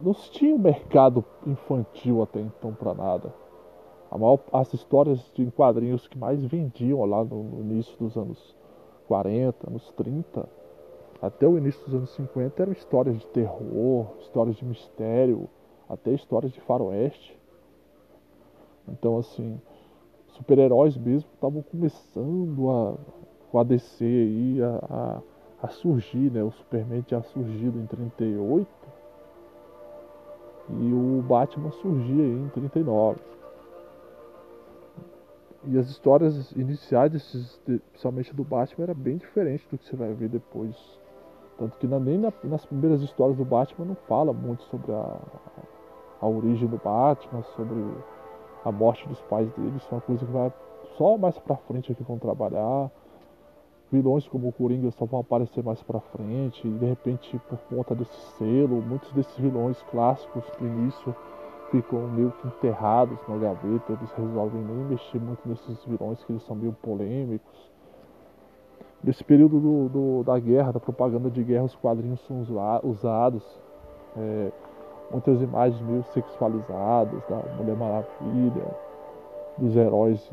não 0.00 0.14
se 0.14 0.30
tinha 0.30 0.54
um 0.54 0.58
mercado 0.58 1.24
infantil 1.46 2.22
até 2.22 2.40
então 2.40 2.72
para 2.72 2.94
nada. 2.94 3.32
Maior, 4.16 4.40
as 4.52 4.72
histórias 4.72 5.20
de 5.34 5.50
quadrinhos 5.50 6.06
que 6.08 6.16
mais 6.16 6.42
vendiam 6.44 7.04
lá 7.04 7.22
no, 7.24 7.42
no 7.42 7.60
início 7.60 7.96
dos 7.98 8.16
anos 8.16 8.56
40, 9.06 9.68
anos 9.68 9.92
30, 9.96 10.48
até 11.20 11.46
o 11.46 11.58
início 11.58 11.84
dos 11.84 11.94
anos 11.94 12.10
50 12.10 12.62
eram 12.62 12.72
histórias 12.72 13.18
de 13.18 13.26
terror, 13.26 14.06
histórias 14.20 14.56
de 14.56 14.64
mistério, 14.64 15.48
até 15.88 16.12
histórias 16.12 16.52
de 16.52 16.60
faroeste. 16.60 17.38
Então 18.88 19.18
assim, 19.18 19.60
super-heróis 20.28 20.96
mesmo 20.96 21.28
estavam 21.34 21.62
começando 21.62 22.70
a, 22.70 22.94
com 23.50 23.58
a 23.58 23.62
aí 23.62 24.58
a, 24.62 24.94
a, 24.94 25.66
a, 25.66 25.68
surgir, 25.68 26.30
né? 26.30 26.42
O 26.42 26.52
Superman 26.52 27.02
tinha 27.02 27.22
surgido 27.22 27.78
em 27.78 27.86
38 27.86 28.68
e 30.80 30.92
o 30.92 31.22
Batman 31.26 31.70
surgia 31.72 32.22
aí 32.22 32.32
em 32.32 32.48
39. 32.50 33.18
E 35.64 35.76
as 35.76 35.88
histórias 35.88 36.52
iniciais, 36.52 37.10
desses, 37.10 37.60
principalmente 37.64 38.34
do 38.34 38.44
Batman, 38.44 38.84
era 38.84 38.94
bem 38.94 39.16
diferente 39.16 39.66
do 39.70 39.76
que 39.76 39.84
você 39.84 39.96
vai 39.96 40.12
ver 40.14 40.28
depois. 40.28 40.76
Tanto 41.58 41.76
que 41.78 41.86
nem 41.86 42.18
na, 42.18 42.32
nas 42.44 42.64
primeiras 42.64 43.02
histórias 43.02 43.36
do 43.36 43.44
Batman 43.44 43.86
não 43.86 43.96
fala 44.06 44.32
muito 44.32 44.62
sobre 44.64 44.92
a, 44.92 45.18
a 46.20 46.26
origem 46.28 46.68
do 46.68 46.78
Batman, 46.78 47.42
sobre 47.56 47.84
a 48.64 48.70
morte 48.70 49.08
dos 49.08 49.20
pais 49.22 49.52
dele. 49.54 49.76
Isso 49.76 49.88
é 49.90 49.94
uma 49.94 50.00
coisa 50.00 50.24
que 50.24 50.32
vai 50.32 50.52
só 50.96 51.18
mais 51.18 51.36
pra 51.38 51.56
frente 51.56 51.92
que 51.92 52.02
vão 52.04 52.18
trabalhar. 52.18 52.90
Vilões 53.90 54.28
como 54.28 54.48
o 54.48 54.52
Coringa 54.52 54.90
só 54.92 55.06
vão 55.06 55.20
aparecer 55.20 55.64
mais 55.64 55.82
pra 55.82 55.98
frente. 55.98 56.68
E 56.68 56.70
de 56.70 56.86
repente, 56.86 57.36
por 57.48 57.58
conta 57.68 57.94
desse 57.94 58.16
selo, 58.36 58.80
muitos 58.80 59.10
desses 59.12 59.36
vilões 59.36 59.82
clássicos 59.90 60.44
do 60.60 60.66
início 60.66 61.14
ficam 61.70 62.08
meio 62.08 62.32
que 62.32 62.46
enterrados 62.46 63.18
na 63.28 63.36
gaveta, 63.36 63.92
eles 63.92 64.10
resolvem 64.12 64.62
nem 64.62 64.84
mexer 64.86 65.20
muito 65.20 65.40
nesses 65.46 65.84
vilões 65.84 66.22
que 66.24 66.32
eles 66.32 66.42
são 66.44 66.56
meio 66.56 66.72
polêmicos. 66.82 67.70
Nesse 69.02 69.22
período 69.22 69.60
do, 69.60 69.88
do, 69.88 70.24
da 70.24 70.38
guerra, 70.38 70.72
da 70.72 70.80
propaganda 70.80 71.30
de 71.30 71.42
guerra, 71.44 71.64
os 71.64 71.76
quadrinhos 71.76 72.20
são 72.26 72.42
usados. 72.82 73.44
É, 74.16 74.50
muitas 75.10 75.40
imagens 75.40 75.80
meio 75.82 76.02
sexualizadas 76.14 77.22
da 77.28 77.36
Mulher 77.56 77.76
Maravilha, 77.76 78.66
dos 79.56 79.76
heróis 79.76 80.30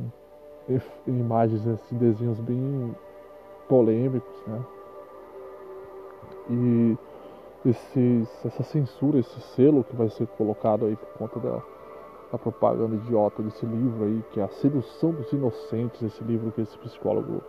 em, 0.68 0.82
em 1.08 1.20
imagens 1.20 1.68
assim, 1.68 1.98
desenhos 1.98 2.40
bem 2.40 2.96
polêmicos, 3.68 4.44
né? 4.48 4.62
E 6.50 6.98
esses, 7.70 8.46
essa 8.46 8.64
censura, 8.64 9.20
esse 9.20 9.40
selo 9.42 9.84
que 9.84 9.96
vai 9.96 10.10
ser 10.10 10.28
colocado 10.28 10.86
aí 10.86 10.96
por 10.96 11.10
conta 11.18 11.40
da, 11.40 11.62
da 12.32 12.38
propaganda 12.38 12.96
idiota 12.96 13.42
desse 13.42 13.66
livro 13.66 14.06
aí, 14.06 14.24
que 14.32 14.40
é 14.40 14.44
A 14.44 14.48
Sedução 14.50 15.12
dos 15.12 15.32
Inocentes, 15.32 16.02
esse 16.02 16.24
livro 16.24 16.52
que 16.52 16.62
esse 16.62 16.78
psicólogo 16.78 17.42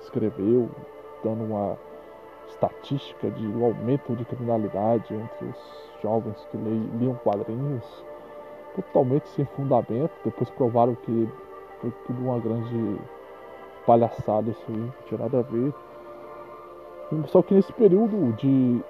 escreveu, 0.00 0.70
dando 1.22 1.44
uma 1.44 1.76
estatística 2.48 3.30
de 3.30 3.46
um 3.46 3.64
aumento 3.64 4.16
de 4.16 4.24
criminalidade 4.24 5.14
entre 5.14 5.46
os 5.46 6.02
jovens 6.02 6.46
que 6.50 6.56
liam 6.56 7.14
quadrinhos, 7.22 7.84
totalmente 8.74 9.28
sem 9.30 9.44
fundamento. 9.44 10.12
Depois 10.24 10.48
provaram 10.50 10.94
que 10.94 11.28
foi 11.80 11.92
tudo 12.06 12.22
uma 12.22 12.38
grande 12.38 12.98
palhaçada 13.86 14.50
isso 14.50 14.64
aí, 14.68 14.76
não 14.76 14.92
tinha 15.06 15.20
nada 15.20 15.40
a 15.40 15.42
ver. 15.42 15.74
Só 17.26 17.42
que 17.42 17.54
nesse 17.54 17.72
período 17.72 18.32
de 18.36 18.82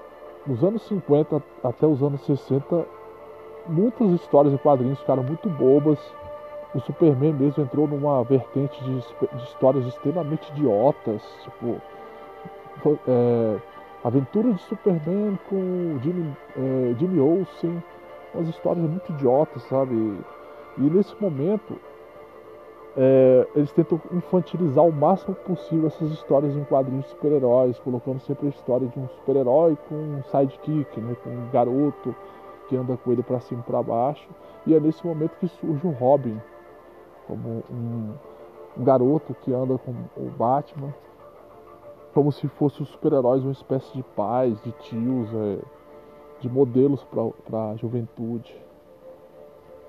nos 0.49 0.65
anos 0.65 0.83
50 0.89 1.43
até 1.63 1.87
os 1.87 2.03
anos 2.03 2.23
60, 2.23 2.87
muitas 3.69 4.11
histórias 4.13 4.55
e 4.55 4.59
quadrinhos 4.59 4.99
ficaram 4.99 5.23
muito 5.23 5.49
bobas. 5.51 5.99
O 6.75 6.81
Superman 6.81 7.35
mesmo 7.35 7.63
entrou 7.63 7.87
numa 7.87 8.25
vertente 8.25 8.83
de, 8.83 9.01
de 9.01 9.45
histórias 9.45 9.87
extremamente 9.87 10.51
idiotas, 10.53 11.23
tipo 11.45 11.81
é, 13.07 13.59
Aventura 14.03 14.53
de 14.53 14.63
Superman 14.63 15.39
com 15.49 15.99
Jimmy, 16.03 16.37
é, 16.57 16.95
Jimmy 16.99 17.21
Olsen, 17.21 17.83
umas 18.35 18.49
histórias 18.49 18.89
muito 18.89 19.13
idiotas, 19.13 19.63
sabe? 19.65 19.95
E 20.79 20.81
nesse 20.81 21.15
momento 21.21 21.79
é, 23.01 23.47
eles 23.55 23.71
tentam 23.71 24.01
infantilizar 24.11 24.85
o 24.85 24.93
máximo 24.93 25.33
possível 25.37 25.87
essas 25.87 26.11
histórias 26.11 26.57
em 26.57 26.65
quadrinhos 26.65 27.05
de 27.05 27.11
super-heróis, 27.11 27.79
colocando 27.79 28.19
sempre 28.19 28.49
a 28.49 28.51
história 28.51 28.89
de 28.89 28.99
um 28.99 29.07
super-herói 29.09 29.79
com 29.89 29.95
um 29.95 30.23
sidekick, 30.25 31.01
né, 31.01 31.17
com 31.23 31.31
um 31.31 31.49
garoto 31.53 32.13
que 32.69 32.77
anda 32.77 32.97
com 32.97 33.13
ele 33.13 33.23
para 33.23 33.39
cima 33.39 33.61
e 33.61 33.71
para 33.71 33.85
baixo. 33.85 34.29
E 34.67 34.75
é 34.75 34.81
nesse 34.81 35.07
momento 35.07 35.31
que 35.39 35.47
surge 35.47 35.87
o 35.87 35.93
Robin, 35.93 36.43
como 37.29 37.63
um, 37.71 38.15
um 38.77 38.83
garoto 38.83 39.33
que 39.43 39.55
anda 39.55 39.79
com 39.79 39.93
o 40.17 40.31
Batman, 40.37 40.93
como 42.13 42.33
se 42.33 42.49
fossem 42.49 42.83
os 42.83 42.89
super-heróis 42.89 43.45
uma 43.45 43.53
espécie 43.53 43.95
de 43.95 44.03
pais, 44.03 44.61
de 44.65 44.73
tios, 44.73 45.29
é, 45.35 45.59
de 46.41 46.49
modelos 46.49 47.05
para 47.05 47.71
a 47.71 47.77
juventude. 47.77 48.68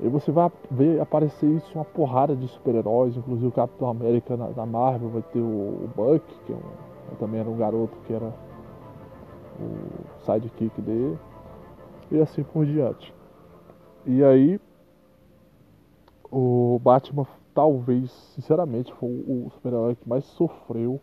E 0.01 0.07
você 0.07 0.31
vai 0.31 0.49
ver 0.71 1.01
aparecer 1.01 1.49
isso 1.49 1.71
uma 1.75 1.83
porrada 1.83 2.35
de 2.35 2.47
super-heróis, 2.47 3.17
inclusive 3.17 3.47
o 3.47 3.51
Capitão 3.51 3.89
América 3.89 4.37
na, 4.37 4.49
na, 4.49 4.65
Marvel 4.65 5.09
vai 5.09 5.21
ter 5.21 5.39
o, 5.39 5.43
o 5.43 5.89
Buck, 5.95 6.23
que 6.45 6.53
é 6.53 6.55
um, 6.55 7.15
também 7.17 7.41
era 7.41 7.49
um 7.49 7.57
garoto 7.57 7.97
que 8.07 8.13
era 8.13 8.33
o 9.59 10.23
sidekick 10.25 10.81
dele, 10.81 11.19
e 12.09 12.19
assim 12.19 12.43
por 12.43 12.65
diante. 12.65 13.13
E 14.05 14.23
aí 14.23 14.59
o 16.31 16.79
Batman 16.81 17.27
talvez, 17.53 18.09
sinceramente, 18.35 18.93
foi 18.93 19.09
o 19.09 19.49
super-herói 19.51 19.95
que 19.95 20.07
mais 20.07 20.23
sofreu 20.23 21.01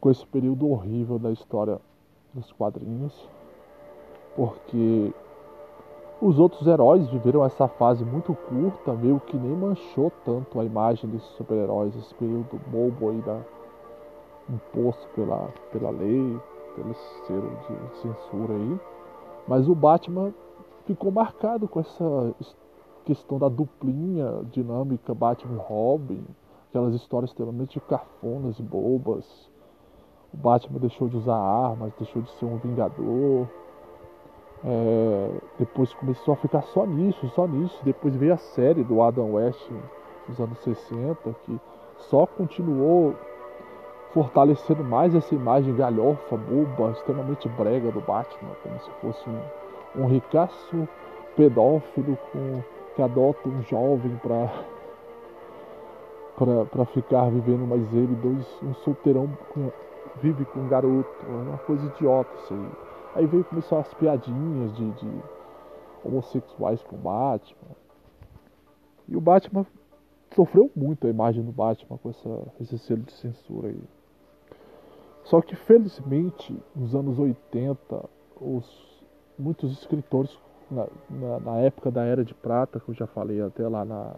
com 0.00 0.10
esse 0.10 0.26
período 0.26 0.70
horrível 0.70 1.18
da 1.18 1.30
história 1.30 1.78
dos 2.32 2.50
quadrinhos, 2.52 3.28
porque 4.34 5.12
os 6.20 6.38
outros 6.38 6.66
heróis 6.66 7.08
viveram 7.08 7.44
essa 7.44 7.68
fase 7.68 8.04
muito 8.04 8.34
curta, 8.34 8.92
meio 8.94 9.20
que 9.20 9.36
nem 9.36 9.56
manchou 9.56 10.10
tanto 10.24 10.58
a 10.58 10.64
imagem 10.64 11.10
desses 11.10 11.28
super-heróis, 11.36 11.94
esse 11.96 12.14
período 12.14 12.60
bobo 12.68 13.10
aí 13.10 13.20
da, 13.22 13.40
imposto 14.48 15.06
pela, 15.14 15.48
pela 15.72 15.90
lei. 15.90 16.38
pelo 16.74 16.94
selo 17.26 17.50
de 17.66 17.96
censura 17.98 18.54
aí. 18.54 18.80
Mas 19.48 19.68
o 19.68 19.74
Batman 19.74 20.32
ficou 20.84 21.10
marcado 21.10 21.66
com 21.66 21.80
essa 21.80 22.34
questão 23.04 23.38
da 23.38 23.48
duplinha 23.48 24.44
dinâmica 24.52 25.14
Batman 25.14 25.58
Robin, 25.58 26.24
aquelas 26.68 26.94
histórias 26.94 27.30
extremamente 27.30 27.80
cafonas 27.80 28.58
e 28.58 28.62
bobas. 28.62 29.50
O 30.34 30.36
Batman 30.36 30.80
deixou 30.80 31.08
de 31.08 31.16
usar 31.16 31.36
armas, 31.36 31.92
deixou 31.98 32.20
de 32.20 32.30
ser 32.32 32.44
um 32.44 32.58
vingador. 32.58 33.48
É, 34.64 35.30
depois 35.58 35.92
começou 35.94 36.34
a 36.34 36.36
ficar 36.36 36.62
só 36.62 36.86
nisso, 36.86 37.28
só 37.28 37.46
nisso. 37.46 37.78
Depois 37.84 38.14
veio 38.16 38.34
a 38.34 38.38
série 38.38 38.82
do 38.82 39.02
Adam 39.02 39.34
West 39.34 39.70
nos 40.28 40.40
anos 40.40 40.58
60, 40.60 41.16
que 41.44 41.60
só 41.98 42.26
continuou 42.26 43.14
fortalecendo 44.12 44.82
mais 44.82 45.14
essa 45.14 45.34
imagem 45.34 45.74
galhofa, 45.76 46.36
boba, 46.36 46.92
extremamente 46.92 47.48
brega 47.50 47.90
do 47.92 48.00
Batman, 48.00 48.52
como 48.62 48.80
se 48.80 48.90
fosse 49.02 49.28
um, 49.28 50.02
um 50.02 50.06
ricaço 50.06 50.88
pedófilo 51.36 52.16
com, 52.32 52.62
que 52.94 53.02
adota 53.02 53.48
um 53.48 53.62
jovem 53.62 54.16
para 54.22 54.50
para 56.70 56.84
ficar 56.86 57.30
vivendo, 57.30 57.66
mas 57.66 57.80
ele, 57.94 58.14
dois, 58.16 58.46
um 58.62 58.74
solteirão 58.74 59.26
com, 59.54 59.72
vive 60.20 60.44
com 60.44 60.60
um 60.60 60.68
garoto, 60.68 61.08
é 61.26 61.32
uma 61.32 61.56
coisa 61.58 61.86
idiota 61.86 62.28
isso 62.42 62.52
aí. 62.52 62.85
Aí 63.16 63.24
veio 63.24 63.42
começar 63.44 63.78
as 63.78 63.94
piadinhas 63.94 64.76
de, 64.76 64.90
de 64.92 65.22
homossexuais 66.04 66.82
com 66.82 66.96
o 66.96 66.98
Batman. 66.98 67.74
E 69.08 69.16
o 69.16 69.20
Batman 69.22 69.64
sofreu 70.34 70.70
muito 70.76 71.06
a 71.06 71.10
imagem 71.10 71.42
do 71.42 71.50
Batman 71.50 71.96
com 71.96 72.10
essa, 72.10 72.52
esse 72.60 72.78
selo 72.78 73.00
de 73.00 73.12
censura 73.14 73.68
aí. 73.68 73.82
Só 75.24 75.40
que 75.40 75.56
felizmente, 75.56 76.54
nos 76.74 76.94
anos 76.94 77.18
80, 77.18 78.04
os, 78.38 79.02
muitos 79.38 79.72
escritores, 79.72 80.38
na, 80.70 80.86
na, 81.08 81.40
na, 81.40 81.56
época 81.60 81.90
da 81.90 82.04
Era 82.04 82.22
de 82.22 82.34
Prata, 82.34 82.78
que 82.78 82.90
eu 82.90 82.94
já 82.94 83.06
falei 83.06 83.40
até 83.40 83.66
lá 83.66 83.82
na, 83.82 84.14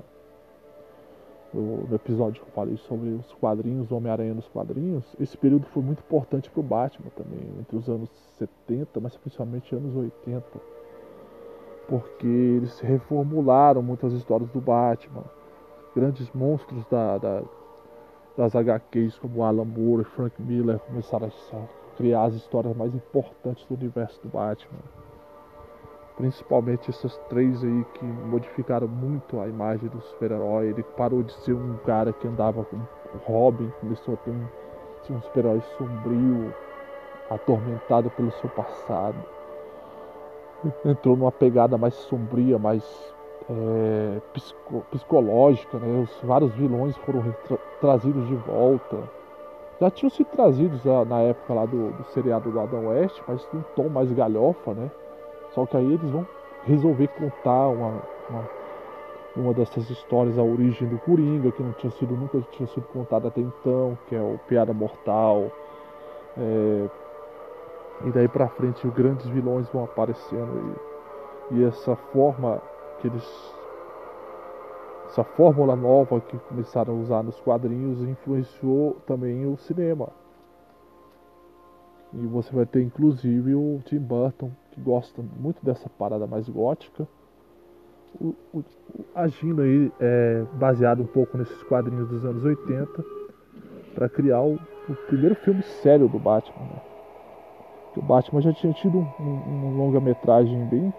no, 1.53 1.87
no 1.87 1.95
episódio 1.95 2.43
que 2.43 2.49
eu 2.49 2.53
falei 2.53 2.77
sobre 2.77 3.09
os 3.11 3.33
quadrinhos, 3.35 3.91
Homem-Aranha 3.91 4.35
nos 4.35 4.49
quadrinhos, 4.49 5.05
esse 5.19 5.37
período 5.37 5.67
foi 5.67 5.83
muito 5.83 6.01
importante 6.01 6.51
para 6.51 6.61
o 6.61 6.63
Batman 6.63 7.11
também, 7.17 7.41
entre 7.59 7.77
os 7.77 7.89
anos 7.89 8.11
70, 8.39 9.01
mas 9.01 9.17
principalmente 9.17 9.75
anos 9.75 9.95
80. 9.97 10.45
Porque 11.89 12.27
eles 12.27 12.79
reformularam 12.81 13.83
muitas 13.83 14.13
histórias 14.13 14.51
do 14.51 14.61
Batman. 14.61 15.25
Grandes 15.95 16.31
monstros 16.33 16.85
da, 16.87 17.17
da 17.17 17.43
das 18.39 18.55
HQs 18.55 19.19
como 19.19 19.43
Alan 19.43 19.65
Moore 19.65 20.03
e 20.03 20.05
Frank 20.05 20.41
Miller 20.41 20.79
começaram 20.79 21.27
a 21.27 21.97
criar 21.97 22.23
as 22.23 22.35
histórias 22.35 22.77
mais 22.77 22.95
importantes 22.95 23.67
do 23.67 23.75
universo 23.75 24.21
do 24.23 24.29
Batman. 24.29 24.79
Principalmente 26.19 26.91
essas 26.91 27.17
três 27.29 27.63
aí 27.63 27.87
que 27.95 28.05
modificaram 28.05 28.89
muito 28.89 29.41
a 29.41 29.47
imagem 29.47 29.89
do 29.89 30.01
super-herói. 30.01 30.67
Ele 30.67 30.83
parou 30.83 31.23
de 31.23 31.33
ser 31.33 31.55
um 31.55 31.77
cara 31.87 32.13
que 32.13 32.27
andava 32.27 32.65
com 32.65 32.77
Robin, 33.25 33.73
começou 33.81 34.15
a 34.15 34.17
ter 34.19 34.31
um, 34.33 34.45
ser 35.03 35.13
um 35.13 35.23
super-herói 35.23 35.63
sombrio, 35.79 36.53
atormentado 37.31 38.11
pelo 38.11 38.33
seu 38.33 38.51
passado. 38.51 39.17
Entrou 40.85 41.17
numa 41.17 41.31
pegada 41.31 41.79
mais 41.79 41.95
sombria, 41.95 42.59
mais 42.59 42.83
é, 43.49 44.21
psico, 44.33 44.85
psicológica, 44.91 45.79
né? 45.79 46.03
Os 46.03 46.21
vários 46.23 46.53
vilões 46.55 46.97
foram 46.99 47.23
tra 47.47 47.57
trazidos 47.81 48.27
de 48.27 48.35
volta. 48.35 48.99
Já 49.81 49.89
tinham 49.89 50.11
sido 50.11 50.27
trazidos 50.27 50.83
já, 50.83 51.05
na 51.05 51.21
época 51.21 51.55
lá 51.55 51.65
do, 51.65 51.93
do 51.93 52.05
seriado 52.07 52.51
do 52.51 52.59
Adam 52.59 52.89
West, 52.89 53.23
mas 53.29 53.49
num 53.53 53.63
tom 53.77 53.89
mais 53.89 54.11
galhofa, 54.13 54.75
né? 54.75 54.91
Só 55.59 55.67
que 55.67 55.77
aí 55.77 55.93
eles 55.93 56.09
vão 56.09 56.25
resolver 56.67 57.09
contar 57.09 57.69
uma, 57.69 58.01
uma, 58.31 58.51
uma 59.35 59.55
dessas 59.55 59.91
histórias, 59.91 60.39
a 60.39 60.43
origem 60.43 60.87
do 60.87 61.01
Coringa, 61.01 61.51
que 61.51 61.61
não 61.61 61.73
tinha 61.73 61.91
sido 61.91 62.17
nunca 62.17 62.41
tinha 62.53 62.69
sido 62.69 62.87
contada 62.93 63.27
até 63.27 63.41
então, 63.41 63.99
que 64.07 64.15
é 64.15 64.21
o 64.21 64.39
Piada 64.47 64.73
Mortal. 64.73 65.51
É, 66.37 66.89
e 68.07 68.11
daí 68.13 68.29
pra 68.29 68.47
frente 68.51 68.87
os 68.87 68.95
grandes 68.95 69.27
vilões 69.27 69.69
vão 69.71 69.83
aparecendo 69.83 70.77
e, 71.51 71.57
e 71.57 71.65
essa 71.65 71.97
forma 71.97 72.63
que 73.01 73.09
eles 73.09 73.57
essa 75.09 75.25
fórmula 75.25 75.75
nova 75.75 76.21
que 76.21 76.39
começaram 76.39 76.95
a 76.95 76.97
usar 76.99 77.25
nos 77.25 77.41
quadrinhos 77.41 78.01
influenciou 78.03 78.97
também 79.05 79.45
o 79.45 79.57
cinema. 79.57 80.09
E 82.15 82.27
você 82.27 82.55
vai 82.55 82.65
ter 82.65 82.83
inclusive 82.83 83.55
o 83.55 83.81
Tim 83.85 83.99
Burton, 83.99 84.51
que 84.71 84.81
gosta 84.81 85.23
muito 85.39 85.65
dessa 85.65 85.89
parada 85.91 86.27
mais 86.27 86.49
gótica, 86.49 87.07
o, 88.21 88.35
o, 88.55 88.65
agindo 89.15 89.63
aí 89.63 89.93
é, 90.01 90.45
baseado 90.55 91.03
um 91.03 91.07
pouco 91.07 91.37
nesses 91.37 91.63
quadrinhos 91.65 92.09
dos 92.09 92.25
anos 92.25 92.45
80, 92.45 93.05
para 93.95 94.09
criar 94.09 94.41
o, 94.41 94.55
o, 94.89 94.95
primeiro 95.07 95.35
filme 95.35 95.63
sério 95.63 96.09
do 96.09 96.19
Batman. 96.19 96.65
Né? 96.65 96.83
O 97.97 98.03
Batman 98.03 98.41
já 98.41 98.53
tinha 98.53 98.73
tido 98.73 98.99
um, 98.99 99.23
um, 99.23 99.67
um 99.67 99.77
longa-metragem 99.77 100.65
bem 100.67 100.93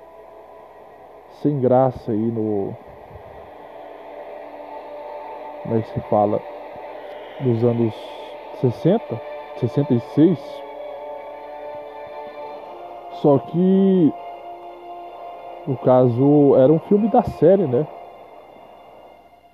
sem 1.42 1.60
graça 1.60 2.12
aí 2.12 2.32
no. 2.32 2.76
Como 5.64 5.78
é 5.78 5.82
que 5.82 5.90
se 5.90 6.00
fala? 6.10 6.42
Nos 7.42 7.64
anos 7.64 7.94
60, 8.62 9.22
66. 9.60 10.69
Só 13.22 13.38
que. 13.40 14.14
No 15.68 15.78
caso, 15.78 16.56
era 16.56 16.72
um 16.72 16.80
filme 16.80 17.10
da 17.10 17.22
série, 17.24 17.68
né? 17.68 17.86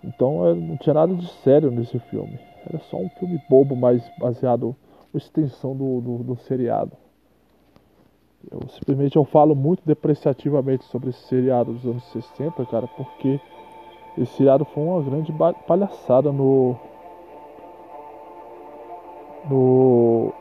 Então 0.03 0.45
é, 0.47 0.53
não 0.53 0.77
tinha 0.77 0.93
nada 0.93 1.13
de 1.13 1.27
sério 1.27 1.71
nesse 1.71 1.97
filme. 1.99 2.39
Era 2.67 2.79
só 2.79 2.97
um 2.97 3.09
filme 3.09 3.41
bobo, 3.49 3.75
mas 3.75 4.07
baseado 4.17 4.75
na 5.13 5.17
extensão 5.17 5.75
do, 5.75 5.99
do, 6.01 6.23
do 6.23 6.35
seriado. 6.37 6.91
Eu 8.51 8.67
simplesmente 8.69 9.15
eu 9.15 9.25
falo 9.25 9.55
muito 9.55 9.81
depreciativamente 9.83 10.83
sobre 10.85 11.09
esse 11.09 11.27
seriado 11.27 11.73
dos 11.73 11.85
anos 11.85 12.03
60, 12.11 12.63
cara, 12.67 12.87
porque 12.87 13.39
esse 14.17 14.31
seriado 14.33 14.63
foi 14.65 14.83
uma 14.83 15.01
grande 15.01 15.33
palhaçada 15.67 16.31
no 16.31 16.75
no, 19.49 20.31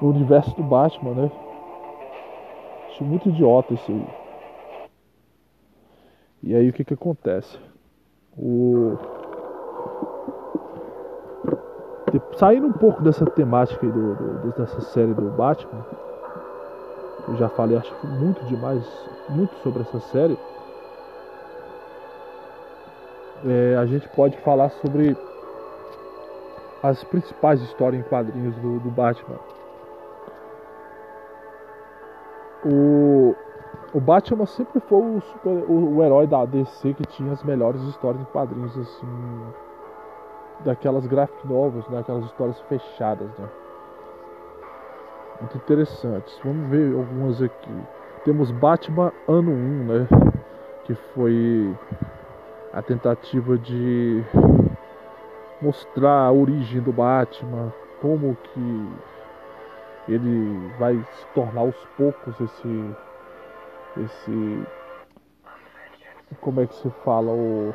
no 0.00 0.08
universo 0.08 0.54
do 0.56 0.62
Batman, 0.62 1.12
né? 1.12 1.30
Acho 3.02 3.04
muito 3.04 3.28
idiota 3.28 3.74
isso 3.74 3.90
aí. 3.90 4.06
E 6.44 6.54
aí 6.54 6.68
o 6.68 6.72
que 6.72 6.84
que 6.84 6.94
acontece? 6.94 7.58
O 8.38 8.96
saindo 12.36 12.66
um 12.66 12.72
pouco 12.72 13.02
dessa 13.02 13.24
temática 13.24 13.84
aí 13.84 13.90
do, 13.90 14.14
do, 14.14 14.52
dessa 14.52 14.80
série 14.80 15.14
do 15.14 15.30
Batman, 15.30 15.84
eu 17.28 17.36
já 17.36 17.48
falei 17.48 17.76
acho 17.76 17.94
muito 18.06 18.44
demais, 18.44 18.84
muito 19.30 19.54
sobre 19.62 19.82
essa 19.82 19.98
série. 20.00 20.38
É, 23.44 23.76
a 23.76 23.86
gente 23.86 24.08
pode 24.10 24.36
falar 24.38 24.70
sobre 24.70 25.16
as 26.82 27.02
principais 27.04 27.60
histórias 27.62 28.04
em 28.04 28.08
quadrinhos 28.08 28.54
do, 28.56 28.78
do 28.80 28.90
Batman. 28.90 29.51
O, 32.64 33.34
o 33.92 34.00
Batman 34.00 34.46
sempre 34.46 34.80
foi 34.80 34.98
o, 34.98 35.20
super, 35.20 35.64
o, 35.68 35.96
o, 35.96 36.02
herói 36.02 36.26
da 36.26 36.44
DC 36.44 36.94
que 36.94 37.04
tinha 37.04 37.32
as 37.32 37.42
melhores 37.42 37.82
histórias 37.82 38.22
em 38.22 38.26
quadrinhos, 38.26 38.76
assim, 38.78 39.06
daquelas 40.60 41.06
graphic 41.06 41.46
novels, 41.46 41.86
né, 41.88 41.98
aquelas 41.98 42.24
histórias 42.26 42.60
fechadas, 42.62 43.28
né 43.38 43.48
muito 45.42 45.56
interessantes. 45.56 46.38
Vamos 46.44 46.70
ver 46.70 46.94
algumas 46.94 47.42
aqui. 47.42 47.82
Temos 48.24 48.50
Batman 48.52 49.12
Ano 49.28 49.50
1, 49.50 49.54
né? 49.84 50.08
Que 50.84 50.94
foi 50.94 51.76
a 52.72 52.80
tentativa 52.80 53.58
de 53.58 54.24
mostrar 55.60 56.26
a 56.26 56.32
origem 56.32 56.80
do 56.80 56.92
Batman, 56.92 57.72
como 58.00 58.36
que 58.36 58.88
ele 60.08 60.72
vai 60.78 60.96
se 60.96 61.26
tornar 61.34 61.60
aos 61.60 61.76
poucos 61.96 62.40
esse 62.40 62.96
esse 63.96 64.66
como 66.40 66.60
é 66.60 66.66
que 66.66 66.74
se 66.74 66.90
fala 67.04 67.30
o 67.30 67.74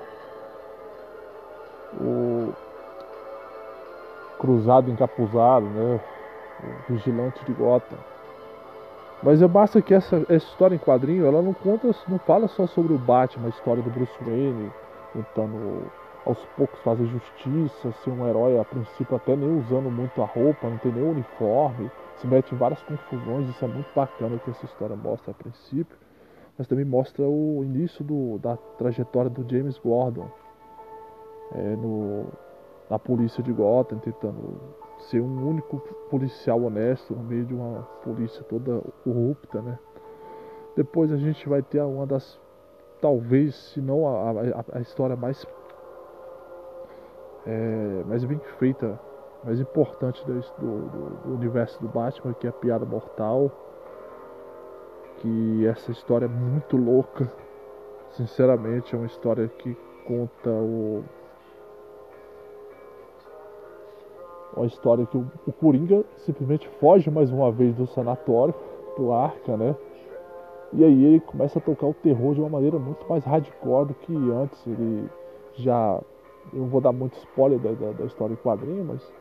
o 2.00 2.54
cruzado 4.40 4.92
encapuzado, 4.92 5.66
né? 5.66 6.00
o 6.64 6.94
vigilante 6.94 7.44
de 7.46 7.54
Gotham. 7.54 7.98
Mas 9.24 9.42
é 9.42 9.48
basta 9.48 9.82
que 9.82 9.94
essa, 9.94 10.18
essa, 10.30 10.36
história 10.36 10.76
em 10.76 10.80
quadrinho, 10.80 11.26
ela 11.26 11.42
não 11.42 11.54
conta, 11.54 11.90
não 12.08 12.20
fala 12.20 12.48
só 12.48 12.68
sobre 12.68 12.94
o 12.94 13.00
Batman, 13.00 13.48
a 13.48 13.50
história 13.50 13.82
do 13.82 13.90
Bruce 13.90 14.14
Wayne, 14.24 14.72
tentando 15.14 15.92
aos 16.26 16.38
poucos 16.56 16.80
fazer 16.82 17.06
justiça, 17.06 17.92
ser 18.04 18.12
um 18.12 18.28
herói 18.28 18.60
a 18.60 18.66
princípio 18.66 19.16
até 19.16 19.36
nem 19.36 19.60
usando 19.60 19.90
muito 19.90 20.22
a 20.22 20.26
roupa, 20.26 20.70
não 20.70 20.78
tem 20.78 20.92
nem 20.92 21.04
uniforme, 21.04 21.90
se 22.18 22.28
mete 22.28 22.54
em 22.54 22.58
várias 22.58 22.82
confusões, 22.84 23.50
isso 23.50 23.64
é 23.64 23.68
muito 23.68 23.94
bacana 23.96 24.36
o 24.36 24.40
que 24.40 24.50
essa 24.50 24.66
história 24.66 24.96
mostra 24.96 25.32
a 25.32 25.34
princípio, 25.34 25.98
mas 26.58 26.68
também 26.68 26.86
mostra 26.86 27.24
o 27.24 27.64
início 27.64 28.04
do, 28.04 28.40
da 28.40 28.58
trajetória 28.78 29.30
do 29.30 29.48
James 29.50 29.78
Gordon 29.78 30.30
é, 31.54 31.76
no, 31.76 32.26
na 32.90 32.98
polícia 32.98 33.44
de 33.44 33.54
Gotham, 33.54 34.00
tentando 34.00 34.60
ser 35.10 35.22
um 35.22 35.48
único 35.48 35.80
policial 36.10 36.64
honesto 36.64 37.16
no 37.16 37.24
meio 37.24 37.46
de 37.46 37.54
uma 37.54 37.84
polícia 38.04 38.44
toda 38.46 38.82
corrupta, 39.04 39.62
né? 39.62 39.78
Depois 40.76 41.12
a 41.12 41.18
gente 41.18 41.48
vai 41.48 41.62
ter 41.62 41.82
uma 41.82 42.06
das, 42.06 42.40
talvez, 43.00 43.56
se 43.56 43.82
não 43.82 44.08
a, 44.08 44.32
a, 44.32 44.78
a 44.78 44.82
história 44.82 45.16
mais, 45.16 45.46
é, 47.46 48.04
mais 48.06 48.24
bem 48.24 48.40
feita, 48.58 49.00
mais 49.44 49.60
importante 49.60 50.26
do, 50.26 50.34
do, 50.40 51.10
do, 51.26 51.34
universo 51.34 51.82
do 51.82 51.88
Batman, 51.88 52.34
que 52.34 52.48
é 52.48 52.50
a 52.50 52.54
Piada 52.54 52.86
Mortal. 52.86 53.52
Que 55.18 55.66
essa 55.68 55.92
história 55.92 56.26
é 56.26 56.30
muito 56.30 56.78
louca. 56.78 57.32
Sinceramente, 58.12 58.96
é 58.96 58.98
uma 58.98 59.08
história 59.08 59.48
que 59.48 59.76
conta 60.06 60.50
o 60.50 61.04
uma 64.56 64.66
história 64.66 65.06
que 65.06 65.16
o, 65.16 65.30
o 65.46 65.52
Coringa 65.52 66.04
simplesmente 66.18 66.68
foge 66.80 67.12
mais 67.12 67.32
uma 67.32 67.52
vez 67.52 67.76
do 67.76 67.86
sanatório, 67.86 68.56
do 68.98 69.12
Arca, 69.12 69.56
né? 69.56 69.76
E 70.74 70.84
aí 70.84 71.06
ele 71.06 71.20
começa 71.22 71.60
a 71.60 71.62
tocar 71.62 71.88
o 71.88 71.94
terror 71.94 72.34
de 72.34 72.42
uma 72.42 72.50
maneira 72.50 72.78
muito 72.78 73.08
mais 73.08 73.24
hardcore 73.24 73.88
do 73.88 73.94
que 73.94 74.14
antes. 74.32 74.68
Ele 74.68 75.10
já. 75.54 76.02
Eu 76.54 76.60
não 76.60 76.68
vou 76.68 76.82
dar 76.82 76.92
muito 76.92 77.18
spoiler 77.18 77.60
da, 77.60 77.72
da, 77.72 77.92
da 77.92 78.06
história 78.06 78.34
em 78.34 78.38
quadrinho, 78.38 78.84
mas. 78.84 79.14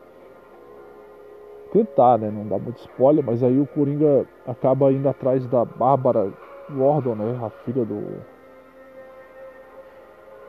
Tentar, 1.71 2.17
né? 2.17 2.29
Não 2.29 2.47
dá 2.47 2.57
muito 2.57 2.77
spoiler, 2.77 3.23
mas 3.23 3.43
aí 3.43 3.59
o 3.59 3.67
Coringa 3.67 4.25
acaba 4.45 4.91
indo 4.91 5.07
atrás 5.07 5.45
da 5.47 5.65
Bárbara 5.65 6.31
Gordon, 6.69 7.15
né? 7.15 7.39
A 7.43 7.49
filha 7.49 7.83
do, 7.83 8.21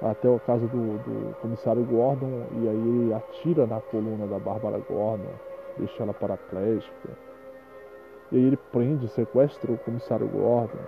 até 0.03 0.33
a 0.33 0.39
casa 0.41 0.67
do, 0.69 0.99
do, 0.99 1.35
comissário 1.41 1.85
Gordon 1.85 2.47
e 2.53 2.69
aí 2.69 2.77
ele 2.77 3.15
atira 3.15 3.67
na 3.67 3.81
coluna 3.81 4.27
da 4.27 4.39
Bárbara 4.39 4.79
Gordon, 4.79 5.33
deixa 5.77 6.03
ela 6.03 6.15
paraplégica. 6.15 7.09
E 8.31 8.37
aí 8.37 8.45
ele 8.45 8.59
prende, 8.71 9.09
sequestra 9.09 9.73
o 9.73 9.79
comissário 9.79 10.29
Gordon 10.29 10.79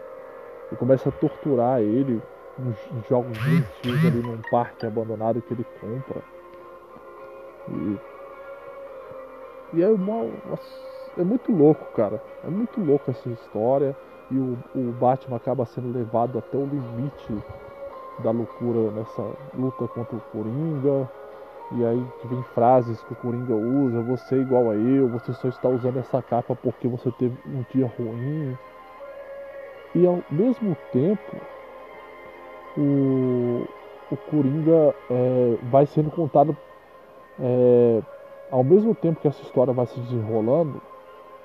e 0.70 0.76
começa 0.76 1.08
a 1.08 1.12
torturar 1.12 1.80
ele 1.80 2.22
nos 2.58 2.76
jogos 3.08 3.36
doentios 3.38 4.04
ali 4.04 4.22
num 4.22 4.40
parque 4.50 4.86
abandonado 4.86 5.42
que 5.42 5.54
ele 5.54 5.66
compra. 5.80 6.22
E, 7.68 7.98
e 9.72 9.82
é, 9.82 9.88
uma, 9.88 10.28
é 11.18 11.22
muito 11.22 11.52
louco, 11.52 11.84
cara. 11.94 12.22
É 12.44 12.50
muito 12.50 12.80
louco 12.80 13.10
essa 13.10 13.28
história. 13.28 13.96
E 14.30 14.36
o, 14.36 14.58
o 14.74 14.92
Batman 14.92 15.36
acaba 15.36 15.64
sendo 15.66 15.92
levado 15.92 16.38
até 16.38 16.56
o 16.56 16.66
limite 16.66 17.44
da 18.22 18.30
loucura 18.30 18.90
nessa 18.92 19.22
luta 19.54 19.88
contra 19.88 20.16
o 20.16 20.20
Coringa. 20.32 21.08
E 21.72 21.84
aí 21.84 22.04
vem 22.24 22.42
frases 22.54 23.00
que 23.04 23.12
o 23.12 23.16
Coringa 23.16 23.54
usa, 23.54 24.02
você 24.02 24.34
é 24.36 24.38
igual 24.38 24.70
a 24.70 24.74
eu, 24.74 25.08
você 25.08 25.32
só 25.32 25.48
está 25.48 25.68
usando 25.68 25.98
essa 25.98 26.20
capa 26.20 26.56
porque 26.56 26.88
você 26.88 27.12
teve 27.12 27.36
um 27.46 27.64
dia 27.72 27.90
ruim. 27.96 28.58
E 29.94 30.04
ao 30.06 30.20
mesmo 30.30 30.76
tempo, 30.92 31.36
o, 32.76 33.64
o 34.10 34.16
Coringa 34.30 34.94
é, 35.10 35.56
vai 35.70 35.86
sendo 35.86 36.10
contado 36.10 36.56
é, 37.40 38.02
ao 38.50 38.64
mesmo 38.64 38.94
tempo 38.94 39.20
que 39.20 39.28
essa 39.28 39.42
história 39.42 39.72
vai 39.72 39.86
se 39.86 39.98
desenrolando, 40.00 40.80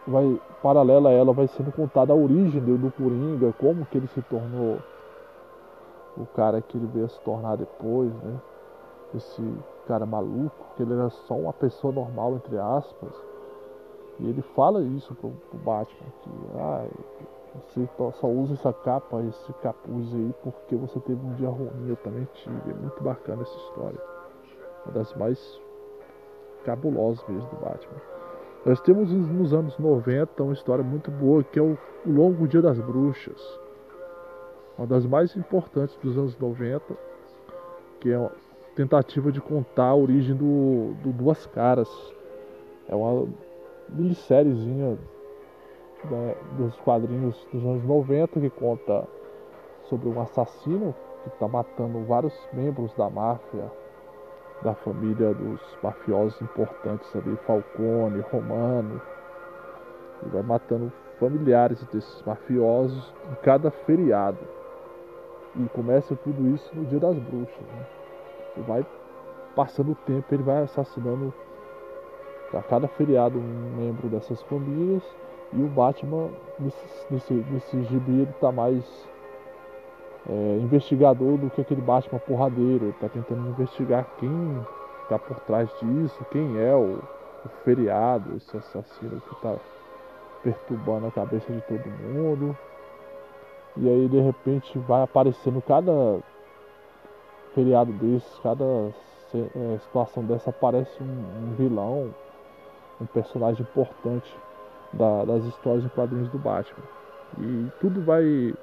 vai 0.07 0.39
paralela 0.61 1.09
a 1.09 1.13
ela 1.13 1.33
vai 1.33 1.47
sendo 1.47 1.71
contada 1.71 2.13
a 2.13 2.15
origem 2.15 2.61
do, 2.61 2.77
do 2.77 2.91
Coringa, 2.91 3.53
como 3.59 3.85
que 3.85 3.97
ele 3.97 4.07
se 4.07 4.21
tornou 4.23 4.79
o 6.17 6.25
cara 6.27 6.61
que 6.61 6.77
ele 6.77 6.87
veio 6.87 7.09
se 7.09 7.19
tornar 7.21 7.57
depois, 7.57 8.11
né? 8.23 8.39
Esse 9.13 9.41
cara 9.87 10.05
maluco, 10.05 10.65
que 10.75 10.83
ele 10.83 10.93
era 10.93 11.09
só 11.09 11.35
uma 11.35 11.53
pessoa 11.53 11.93
normal, 11.93 12.35
entre 12.35 12.57
aspas. 12.57 13.13
E 14.19 14.29
ele 14.29 14.41
fala 14.41 14.81
isso 14.81 15.13
pro, 15.15 15.29
pro 15.29 15.59
Batman, 15.59 16.09
que 16.23 16.29
ah, 16.57 16.85
você 17.67 17.89
só 18.19 18.27
usa 18.27 18.53
essa 18.53 18.73
capa, 18.73 19.21
esse 19.23 19.53
capuz 19.53 20.13
aí, 20.13 20.33
porque 20.43 20.75
você 20.75 20.99
teve 21.01 21.25
um 21.25 21.33
dia 21.35 21.49
ruim, 21.49 21.87
eu 21.87 21.95
também 21.97 22.27
tive. 22.33 22.71
É 22.71 22.73
muito 22.73 23.01
bacana 23.03 23.43
essa 23.43 23.57
história. 23.57 23.99
Uma 24.85 24.93
das 24.93 25.13
mais 25.15 25.61
cabulosas 26.65 27.23
mesmo 27.27 27.47
do 27.49 27.55
Batman. 27.57 28.01
Nós 28.65 28.81
temos 28.81 29.11
nos 29.11 29.53
anos 29.53 29.77
90 29.77 30.43
uma 30.43 30.53
história 30.53 30.83
muito 30.83 31.11
boa 31.11 31.43
que 31.43 31.59
é 31.59 31.61
o 31.61 31.77
Longo 32.05 32.47
Dia 32.47 32.61
das 32.61 32.79
Bruxas 32.79 33.39
uma 34.77 34.87
das 34.87 35.05
mais 35.05 35.35
importantes 35.35 35.95
dos 35.97 36.17
anos 36.17 36.37
90, 36.37 36.83
que 37.99 38.11
é 38.11 38.17
uma 38.17 38.31
tentativa 38.75 39.31
de 39.31 39.39
contar 39.39 39.87
a 39.87 39.95
origem 39.95 40.35
do, 40.35 40.93
do 41.01 41.13
Duas 41.13 41.45
Caras. 41.47 41.89
É 42.87 42.95
uma 42.95 43.27
minissériezinha 43.89 44.97
né, 46.09 46.35
dos 46.57 46.75
quadrinhos 46.77 47.35
dos 47.51 47.63
anos 47.63 47.83
90 47.83 48.39
que 48.39 48.49
conta 48.49 49.07
sobre 49.83 50.09
um 50.09 50.19
assassino 50.19 50.93
que 51.23 51.29
está 51.29 51.47
matando 51.47 52.03
vários 52.03 52.33
membros 52.53 52.93
da 52.93 53.09
máfia, 53.09 53.71
da 54.61 54.73
família 54.73 55.33
dos 55.33 55.59
mafiosos 55.81 56.39
importantes 56.41 57.13
ali, 57.15 57.37
Falcone, 57.45 58.23
Romano, 58.31 59.01
e 60.25 60.29
vai 60.29 60.41
matando 60.41 60.91
familiares 61.19 61.83
desses 61.85 62.23
mafiosos 62.23 63.13
em 63.31 63.35
cada 63.43 63.71
feriado. 63.71 64.39
E 65.55 65.69
começa 65.69 66.15
tudo 66.15 66.53
isso 66.53 66.69
no 66.73 66.85
dia 66.85 66.99
das 66.99 67.17
bruxas. 67.17 67.61
Né? 67.61 67.85
E 68.57 68.61
vai 68.61 68.85
passando 69.55 69.91
o 69.93 69.95
tempo, 69.95 70.25
ele 70.33 70.43
vai 70.43 70.63
assassinando 70.63 71.33
a 72.53 72.61
cada 72.61 72.87
feriado 72.87 73.37
um 73.39 73.75
membro 73.77 74.09
dessas 74.09 74.41
famílias. 74.43 75.03
E 75.53 75.61
o 75.61 75.67
Batman, 75.67 76.29
nesse, 76.59 76.85
nesse, 77.09 77.33
nesse 77.33 77.83
gibi, 77.83 78.21
ele 78.21 78.33
tá 78.41 78.51
mais 78.51 78.83
é, 80.29 80.59
investigador 80.61 81.37
do 81.37 81.49
que 81.49 81.61
aquele 81.61 81.81
Batman 81.81 82.19
porradeiro. 82.19 82.85
Ele 82.85 82.93
tá 82.93 83.09
tentando 83.09 83.49
investigar 83.49 84.05
quem 84.19 84.65
tá 85.09 85.19
por 85.19 85.39
trás 85.41 85.69
disso, 85.79 86.25
quem 86.31 86.59
é 86.59 86.73
o, 86.73 86.99
o 87.45 87.49
feriado, 87.63 88.35
esse 88.35 88.57
assassino 88.57 89.21
que 89.21 89.41
tá 89.41 89.55
perturbando 90.43 91.07
a 91.07 91.11
cabeça 91.11 91.51
de 91.51 91.61
todo 91.61 91.85
mundo. 91.87 92.57
E 93.77 93.89
aí 93.89 94.07
de 94.07 94.19
repente 94.19 94.77
vai 94.79 95.03
aparecendo 95.03 95.61
cada 95.61 96.19
feriado 97.53 97.91
desses, 97.93 98.39
cada 98.39 98.63
é, 99.33 99.77
situação 99.79 100.23
dessa 100.23 100.49
aparece 100.49 101.01
um, 101.01 101.05
um, 101.05 101.55
vilão, 101.57 102.13
um 103.01 103.05
personagem 103.05 103.61
importante 103.61 104.33
da, 104.93 105.25
das 105.25 105.43
histórias 105.45 105.83
em 105.83 105.89
quadrinhos 105.89 106.29
do 106.29 106.37
Batman. 106.37 106.83
E 107.39 107.71
tudo 107.81 108.01
vai, 108.01 108.53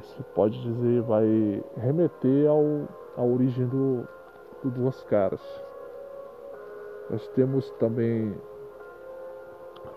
se 0.00 0.22
pode 0.34 0.60
dizer, 0.62 1.02
vai 1.02 1.62
remeter 1.76 2.48
ao, 2.48 2.88
à 3.16 3.22
origem 3.22 3.66
do, 3.66 4.06
do 4.62 4.70
Duas 4.70 5.02
Caras. 5.04 5.40
Nós 7.10 7.26
temos 7.28 7.70
também 7.72 8.34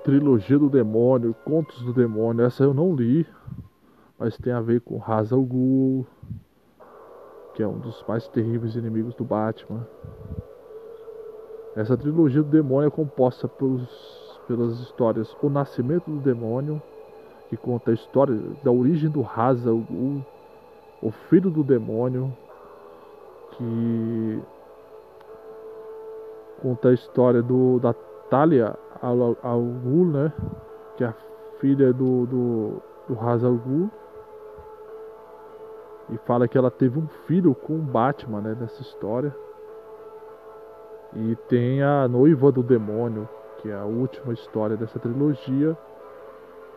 Trilogia 0.03 0.59
do 0.59 0.69
Demônio, 0.69 1.35
Contos 1.45 1.81
do 1.83 1.93
Demônio. 1.93 2.45
Essa 2.45 2.63
eu 2.63 2.73
não 2.73 2.95
li, 2.95 3.27
mas 4.19 4.37
tem 4.37 4.53
a 4.53 4.61
ver 4.61 4.81
com 4.81 4.97
Ra's 4.97 5.31
al 5.31 5.43
Ghul, 5.43 6.05
que 7.53 7.63
é 7.63 7.67
um 7.67 7.79
dos 7.79 8.03
mais 8.07 8.27
terríveis 8.27 8.75
inimigos 8.75 9.15
do 9.15 9.23
Batman. 9.23 9.87
Essa 11.75 11.97
trilogia 11.97 12.41
do 12.41 12.49
demônio 12.49 12.87
é 12.87 12.91
composta 12.91 13.47
pelos, 13.47 14.39
pelas 14.47 14.79
histórias 14.79 15.35
O 15.41 15.49
Nascimento 15.49 16.09
do 16.09 16.21
Demônio, 16.21 16.81
que 17.49 17.57
conta 17.57 17.91
a 17.91 17.93
história 17.93 18.35
da 18.63 18.71
origem 18.71 19.09
do 19.09 19.21
Ra's 19.21 19.65
al 19.67 19.77
Ghul, 19.77 20.25
o 21.01 21.11
filho 21.29 21.49
do 21.49 21.63
demônio, 21.63 22.35
que 23.51 24.41
conta 26.61 26.89
a 26.89 26.93
história 26.93 27.41
do, 27.41 27.79
da 27.79 27.93
Talia 28.29 28.75
al, 29.01 29.61
Ghul, 29.83 30.05
né? 30.05 30.33
Que 30.97 31.03
é 31.03 31.07
a 31.07 31.15
filha 31.59 31.93
do, 31.93 32.25
do, 32.25 32.81
do 33.07 33.13
Ra's 33.13 33.43
al 33.43 33.55
Ghul 33.55 33.89
e 36.09 36.17
fala 36.19 36.47
que 36.47 36.57
ela 36.57 36.69
teve 36.69 36.99
um 36.99 37.07
filho 37.25 37.55
com 37.55 37.75
o 37.75 37.81
Batman, 37.81 38.41
né, 38.41 38.57
nessa 38.59 38.81
história. 38.81 39.35
E 41.15 41.35
tem 41.47 41.81
a 41.81 42.07
noiva 42.07 42.51
do 42.51 42.61
demônio, 42.61 43.27
que 43.57 43.69
é 43.69 43.73
a 43.73 43.85
última 43.85 44.33
história 44.33 44.75
dessa 44.75 44.99
trilogia, 44.99 45.75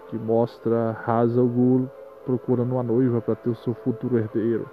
que 0.09 0.16
mostra 0.16 0.97
Hazal 1.07 1.47
Ghul 1.47 1.88
procurando 2.25 2.73
uma 2.73 2.83
noiva 2.83 3.21
para 3.21 3.35
ter 3.35 3.51
o 3.51 3.55
seu 3.55 3.75
futuro 3.75 4.18
herdeiro. 4.18 4.68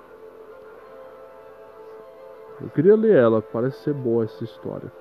Eu 2.62 2.70
queria 2.70 2.96
ler 2.96 3.16
ela, 3.16 3.42
parece 3.42 3.78
ser 3.80 3.94
boa 3.94 4.24
essa 4.24 4.44
história. 4.44 4.92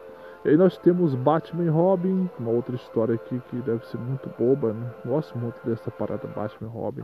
E 0.45 0.51
aí 0.51 0.57
nós 0.57 0.77
temos 0.79 1.15
Batman 1.15 1.65
e 1.65 1.69
Robin, 1.69 2.29
uma 2.39 2.51
outra 2.51 2.75
história 2.75 3.15
aqui 3.15 3.41
que 3.49 3.57
deve 3.63 3.87
ser 3.87 3.99
muito 3.99 4.29
boba, 4.39 4.73
né? 4.73 4.91
Gosto 5.05 5.39
muito 5.39 5.59
dessa 5.65 5.91
parada 5.91 6.29
Batman 6.29 6.69
e 6.69 6.73
Robin. 6.73 7.03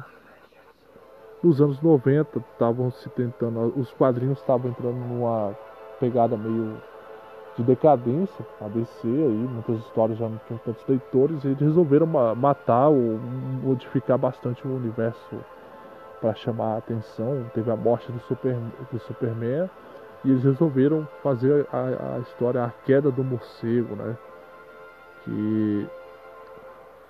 Nos 1.42 1.60
anos 1.60 1.80
90 1.80 2.38
estavam 2.38 2.90
se 2.90 3.08
tentando, 3.10 3.72
os 3.76 3.90
quadrinhos 3.92 4.38
estavam 4.38 4.70
entrando 4.70 4.96
numa 4.96 5.56
pegada 5.98 6.36
meio 6.36 6.76
de 7.60 7.66
decadência, 7.66 8.46
a 8.60 8.68
DC 8.68 9.06
aí, 9.06 9.48
muitas 9.52 9.78
histórias 9.80 10.18
já 10.18 10.28
não 10.28 10.40
tinham 10.46 10.60
tantos 10.64 10.82
leitores, 10.88 11.44
e 11.44 11.48
eles 11.48 11.60
resolveram 11.60 12.06
matar 12.06 12.88
ou 12.88 13.18
modificar 13.62 14.16
bastante 14.16 14.66
o 14.66 14.74
universo 14.74 15.36
para 16.20 16.34
chamar 16.34 16.74
a 16.74 16.78
atenção. 16.78 17.44
Teve 17.54 17.70
a 17.70 17.76
morte 17.76 18.10
do, 18.10 18.18
Super, 18.20 18.56
do 18.90 18.98
Superman 19.00 19.68
e 20.24 20.30
eles 20.30 20.42
resolveram 20.42 21.06
fazer 21.22 21.66
a, 21.72 22.16
a 22.16 22.18
história 22.20 22.64
A 22.64 22.70
Queda 22.70 23.10
do 23.10 23.22
Morcego, 23.22 23.94
né? 23.94 24.16
Que 25.24 25.86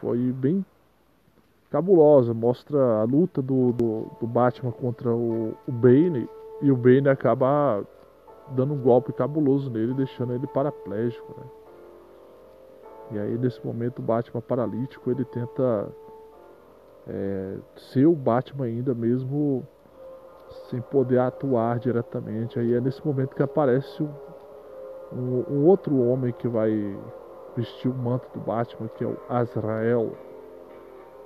foi 0.01 0.33
bem 0.33 0.65
cabulosa, 1.71 2.35
mostra 2.35 3.01
a 3.01 3.05
luta 3.05 3.41
do, 3.41 3.73
do, 3.73 4.07
do 4.21 4.27
Batman 4.27 4.73
contra 4.73 5.11
o, 5.11 5.55
o 5.67 5.73
Bane 5.73 6.29
e 6.61 6.73
o 6.73 6.77
Bane 6.77 7.09
acaba 7.09 7.85
dando 8.51 8.75
um 8.75 8.79
golpe 8.79 9.13
cabuloso 9.13 9.71
nele, 9.71 9.95
deixando 9.95 10.33
ele 10.33 10.47
paraplégico. 10.47 11.35
Né? 11.39 11.47
E 13.13 13.19
aí 13.19 13.39
nesse 13.39 13.65
momento 13.65 13.99
o 13.99 14.03
Batman 14.03 14.41
paralítico 14.41 15.11
ele 15.11 15.25
tenta 15.25 15.89
é, 17.09 17.57
ser 17.77 18.07
o 18.07 18.15
Batman 18.15 18.67
ainda 18.67 18.95
mesmo 18.95 19.67
sem 20.69 20.81
poder 20.81 21.19
atuar 21.19 21.79
diretamente. 21.79 22.59
Aí 22.59 22.75
é 22.75 22.81
nesse 22.81 23.05
momento 23.07 23.35
que 23.35 23.43
aparece 23.43 24.03
um, 25.13 25.45
um 25.49 25.67
outro 25.67 25.99
homem 26.01 26.33
que 26.33 26.49
vai 26.49 26.97
vestir 27.57 27.91
o 27.91 27.95
manto 27.95 28.29
do 28.33 28.41
Batman, 28.41 28.89
que 28.89 29.05
é 29.05 29.07
o 29.07 29.17
Azrael, 29.29 30.13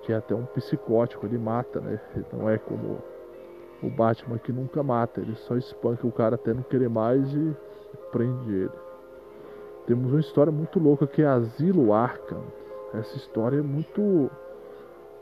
que 0.03 0.13
é 0.13 0.17
até 0.17 0.35
um 0.35 0.45
psicótico, 0.47 1.27
ele 1.27 1.39
mata, 1.39 1.81
né? 1.81 2.01
Não 2.33 2.49
é 2.49 2.59
como 2.59 2.99
o 3.83 3.91
Batman 3.91 4.39
que 4.39 4.53
nunca 4.53 4.83
mata, 4.83 5.21
ele 5.21 5.35
só 5.37 5.57
espanca 5.57 6.07
o 6.07 6.13
cara 6.13 6.37
até 6.37 6.55
não 6.55 6.63
querer 6.63 6.89
mais 6.89 7.33
e 7.33 7.55
prende 8.11 8.53
ele. 8.53 8.85
Temos 9.87 10.11
uma 10.13 10.21
história 10.21 10.51
muito 10.51 10.79
louca 10.79 11.07
que 11.07 11.23
é 11.23 11.27
Asilo 11.27 11.93
Arkham. 11.93 12.43
Essa 12.95 13.17
história 13.17 13.59
é 13.59 13.63
muito 13.63 14.31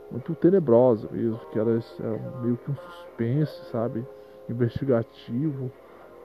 muito 0.09 0.35
tenebrosa 0.35 1.09
mesmo, 1.11 1.39
que 1.51 1.57
ela 1.57 1.71
é 1.71 2.41
meio 2.41 2.55
que 2.57 2.69
um 2.69 2.75
suspense, 2.75 3.65
sabe? 3.71 4.05
Investigativo, 4.47 5.71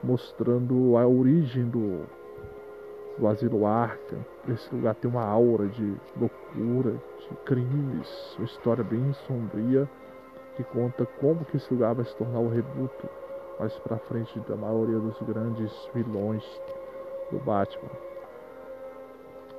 mostrando 0.03 0.95
a 0.95 1.07
origem 1.07 1.65
do, 1.65 2.05
do 3.17 3.27
Asilo 3.27 3.65
Arkham. 3.65 4.23
Esse 4.47 4.73
lugar 4.73 4.93
tem 4.95 5.09
uma 5.09 5.23
aura 5.23 5.67
de 5.67 5.95
loucura, 6.15 6.91
de 7.19 7.35
crimes, 7.45 8.35
uma 8.37 8.45
história 8.45 8.83
bem 8.83 9.11
sombria 9.25 9.89
que 10.59 10.63
conta 10.65 11.05
como 11.21 11.45
que 11.45 11.57
vai 11.73 12.03
se 12.03 12.15
tornar 12.17 12.39
o 12.39 12.49
rebuto 12.49 13.09
mais 13.57 13.73
pra 13.79 13.97
frente 13.97 14.37
da 14.41 14.57
maioria 14.57 14.99
dos 14.99 15.17
grandes 15.21 15.89
vilões 15.93 16.43
do 17.31 17.39
Batman. 17.39 17.89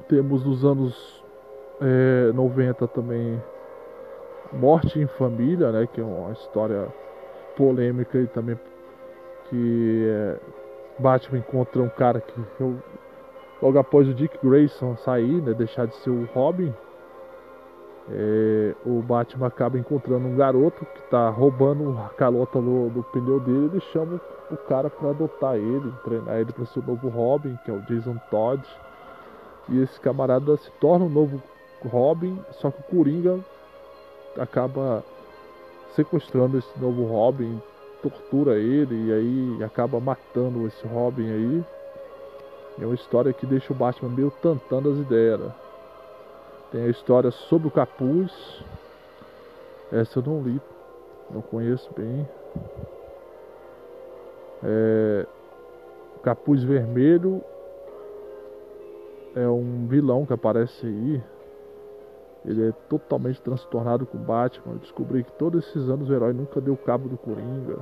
Temos 0.09 0.45
nos 0.45 0.63
anos 0.63 1.25
é, 1.81 2.33
90 2.35 2.87
também 2.89 3.43
Morte 4.53 4.99
em 4.99 5.07
Família, 5.07 5.73
né, 5.73 5.89
que 5.91 6.03
é 6.03 6.05
uma 6.05 6.33
história 6.33 6.87
polêmica 7.57 8.19
e 8.19 8.27
também 8.27 8.59
que 9.49 10.07
é, 10.07 10.37
Batman 10.99 11.39
encontra 11.39 11.81
um 11.81 11.89
cara 11.89 12.21
que 12.21 12.35
logo 13.63 13.79
após 13.79 14.07
o 14.07 14.13
Dick 14.13 14.39
Grayson 14.47 14.97
sair, 14.97 15.41
né, 15.41 15.55
deixar 15.55 15.87
de 15.87 15.95
ser 15.97 16.11
o 16.11 16.27
Robin, 16.35 16.75
é, 18.09 18.75
o 18.85 19.03
Batman 19.03 19.47
acaba 19.47 19.79
encontrando 19.79 20.27
um 20.27 20.37
garoto 20.37 20.85
que 20.85 21.01
está 21.01 21.29
roubando 21.29 21.97
a 21.99 22.09
calota 22.11 22.61
do, 22.61 22.89
do 22.91 23.03
pneu 23.05 23.41
dele. 23.41 23.71
Ele 23.73 23.81
chama 23.93 24.21
o 24.51 24.57
cara 24.57 24.89
para 24.89 25.11
adotar 25.11 25.57
ele, 25.57 25.93
treinar 26.05 26.37
ele 26.39 26.53
para 26.53 26.65
ser 26.67 26.81
o 26.81 26.87
novo 26.87 27.09
Robin, 27.09 27.59
que 27.65 27.71
é 27.71 27.75
o 27.75 27.81
Jason 27.83 28.17
Todd. 28.31 28.63
E 29.69 29.81
esse 29.81 30.01
camarada 30.01 30.57
se 30.57 30.71
torna 30.81 31.05
o 31.05 31.09
um 31.09 31.13
novo 31.13 31.43
Robin, 31.85 32.39
só 32.53 32.71
que 32.71 32.81
o 32.81 32.97
Coringa 32.97 33.39
acaba 34.39 35.05
sequestrando 35.95 36.59
esse 36.59 36.81
novo 36.81 37.05
Robin, 37.05 37.61
tortura 38.03 38.59
ele 38.59 39.09
e 39.09 39.13
aí 39.13 39.65
acaba 39.65 40.01
matando 40.01 40.67
esse 40.67 40.87
Robin 40.87 41.31
aí. 41.31 41.65
É 42.81 42.87
uma 42.87 42.95
história 42.95 43.33
que 43.33 43.47
deixa 43.47 43.73
o 43.73 43.77
Batman 43.77 44.11
meio 44.11 44.33
tantando 44.43 44.91
as 44.91 44.99
ideias. 44.99 45.39
Né? 45.39 45.53
Tem 46.71 46.85
a 46.85 46.89
história 46.89 47.31
sobre 47.31 47.69
o 47.69 47.71
capuz. 47.71 48.33
Essa 49.93 50.21
eu 50.21 50.23
não 50.23 50.43
li, 50.43 50.61
não 51.31 51.43
conheço 51.43 51.91
bem. 51.97 52.29
É, 54.63 55.27
capuz 56.23 56.63
vermelho 56.63 57.43
é 59.35 59.49
um 59.49 59.87
vilão 59.89 60.25
que 60.25 60.33
aparece 60.33 60.87
aí. 60.87 61.23
Ele 62.45 62.69
é 62.69 62.73
totalmente 62.89 63.43
transtornado 63.43 64.07
com 64.07 64.17
Batman. 64.19 64.75
Eu 64.75 64.79
descobri 64.79 65.25
que 65.25 65.33
todos 65.33 65.67
esses 65.67 65.89
anos 65.89 66.09
o 66.09 66.15
herói 66.15 66.33
nunca 66.33 66.61
deu 66.61 66.77
cabo 66.77 67.09
do 67.09 67.19
Coringa. 67.19 67.79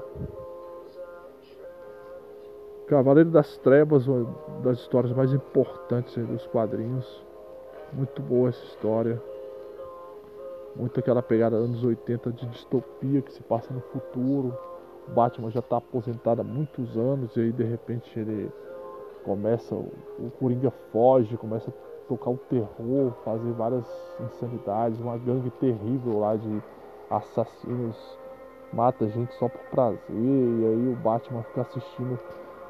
Cavaleiro 2.87 3.31
das 3.31 3.59
Trevas, 3.59 4.09
uma 4.09 4.27
das 4.63 4.79
histórias 4.79 5.13
mais 5.13 5.33
importantes 5.33 6.17
dos 6.27 6.47
quadrinhos. 6.47 7.28
Muito 7.93 8.23
boa 8.23 8.49
essa 8.49 8.63
história. 8.65 9.21
Muito 10.77 11.01
aquela 11.01 11.23
pegada 11.23 11.57
anos 11.57 11.83
80 11.83 12.33
de 12.33 12.47
distopia 12.47 13.23
que 13.23 13.33
se 13.33 13.43
passa 13.43 13.73
no 13.73 13.81
futuro. 13.81 14.57
O 15.09 15.13
Batman 15.13 15.51
já 15.51 15.61
está 15.61 15.79
aposentado 15.79 16.41
há 16.41 16.45
muitos 16.45 16.97
anos 16.97 17.35
e 17.37 17.41
aí 17.41 17.53
de 17.53 17.65
repente 17.65 18.19
ele 18.19 18.51
começa, 19.25 19.75
o 19.75 20.31
Coringa 20.39 20.71
foge, 20.93 21.37
começa 21.37 21.71
a 21.71 22.09
tocar 22.09 22.31
o 22.31 22.37
terror, 22.37 23.13
fazer 23.25 23.53
várias 23.53 23.87
insanidades, 24.21 25.01
uma 25.01 25.17
gangue 25.19 25.51
terrível 25.51 26.21
lá 26.21 26.37
de 26.37 26.63
assassinos 27.11 28.19
mata 28.73 29.09
gente 29.09 29.33
só 29.35 29.49
por 29.49 29.61
prazer, 29.71 30.01
e 30.11 30.67
aí 30.67 30.93
o 30.93 30.97
Batman 30.97 31.43
fica 31.45 31.63
assistindo 31.63 32.19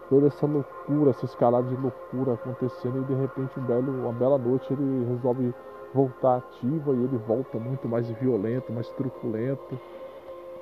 toda 0.09 0.27
essa 0.27 0.47
loucura, 0.47 1.11
essa 1.11 1.25
escalada 1.25 1.69
de 1.69 1.77
loucura 1.77 2.35
acontecendo 2.35 3.03
e 3.03 3.05
de 3.05 3.15
repente 3.15 3.59
um 3.59 3.63
belo, 3.63 3.93
uma 4.03 4.13
bela 4.13 4.39
noite 4.39 4.73
ele 4.73 5.07
resolve 5.09 5.55
voltar 5.95 6.37
ativa 6.37 6.93
e 6.93 7.05
ele 7.05 7.17
volta 7.27 7.59
muito 7.59 7.89
mais 7.89 8.09
violento, 8.11 8.73
mais 8.73 8.89
truculento, 8.91 9.79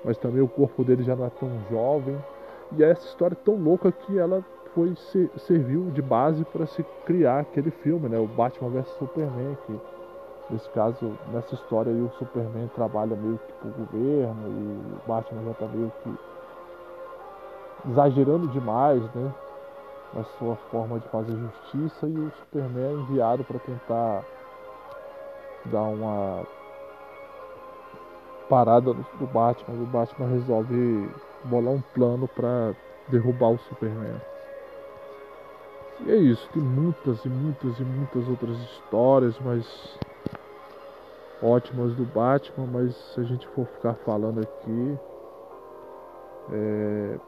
mas 0.05 0.19
também 0.19 0.43
o 0.43 0.49
corpo 0.49 0.85
dele 0.85 1.03
já 1.03 1.17
não 1.17 1.27
é 1.27 1.31
tão 1.31 1.51
jovem. 1.71 2.17
E 2.73 2.83
é 2.83 2.91
essa 2.91 3.07
história 3.07 3.37
tão 3.37 3.57
louca 3.57 3.91
que 3.93 4.19
ela 4.19 4.45
foi 4.75 4.95
serviu 5.39 5.91
de 5.91 6.03
base 6.03 6.45
para 6.45 6.67
se 6.67 6.85
criar 7.05 7.41
aquele 7.41 7.71
filme, 7.71 8.09
né, 8.09 8.19
o 8.19 8.27
Batman 8.27 8.71
vs 8.71 8.89
Superman, 8.99 9.57
que 9.67 9.81
nesse 10.51 10.69
caso, 10.71 11.19
nessa 11.33 11.55
história 11.55 11.91
aí 11.91 12.01
o 12.01 12.11
Superman 12.19 12.69
trabalha 12.75 13.17
meio 13.17 13.39
que 13.39 13.53
pro 13.55 13.71
governo 13.71 14.49
e 14.49 14.95
o 14.97 15.03
Batman 15.07 15.45
já 15.45 15.55
tá 15.55 15.67
meio 15.67 15.93
que 16.03 16.19
exagerando 17.89 18.49
demais, 18.49 19.03
né? 19.15 19.33
Na 20.15 20.25
sua 20.39 20.57
forma 20.71 20.99
de 20.99 21.09
fazer 21.09 21.37
justiça 21.37 22.07
e 22.07 22.19
o 22.19 22.33
Superman 22.33 22.85
é 22.85 22.93
enviado 22.93 23.45
para 23.45 23.59
tentar 23.59 24.25
dar 25.67 25.83
uma 25.83 26.47
parada 28.49 28.95
do 28.95 29.27
Batman. 29.27 29.83
O 29.83 29.87
Batman 29.87 30.29
resolve 30.29 31.11
bolar 31.45 31.75
um 31.75 31.83
plano 31.95 32.29
para 32.29 32.75
derrubar 33.09 33.51
o 33.51 33.59
Superman. 33.59 34.21
E 36.01 36.11
é 36.11 36.17
isso, 36.17 36.49
tem 36.53 36.63
muitas 36.63 37.25
e 37.25 37.29
muitas 37.29 37.79
e 37.79 37.83
muitas 37.83 38.29
outras 38.29 38.57
histórias, 38.59 39.39
mas 39.41 39.99
ótimas 41.43 41.95
do 41.95 42.05
Batman, 42.05 42.67
mas 42.67 42.95
se 42.95 43.21
a 43.21 43.25
gente 43.25 43.47
for 43.49 43.67
ficar 43.67 43.95
falando 43.95 44.41
aqui, 44.41 44.99
é, 46.53 47.19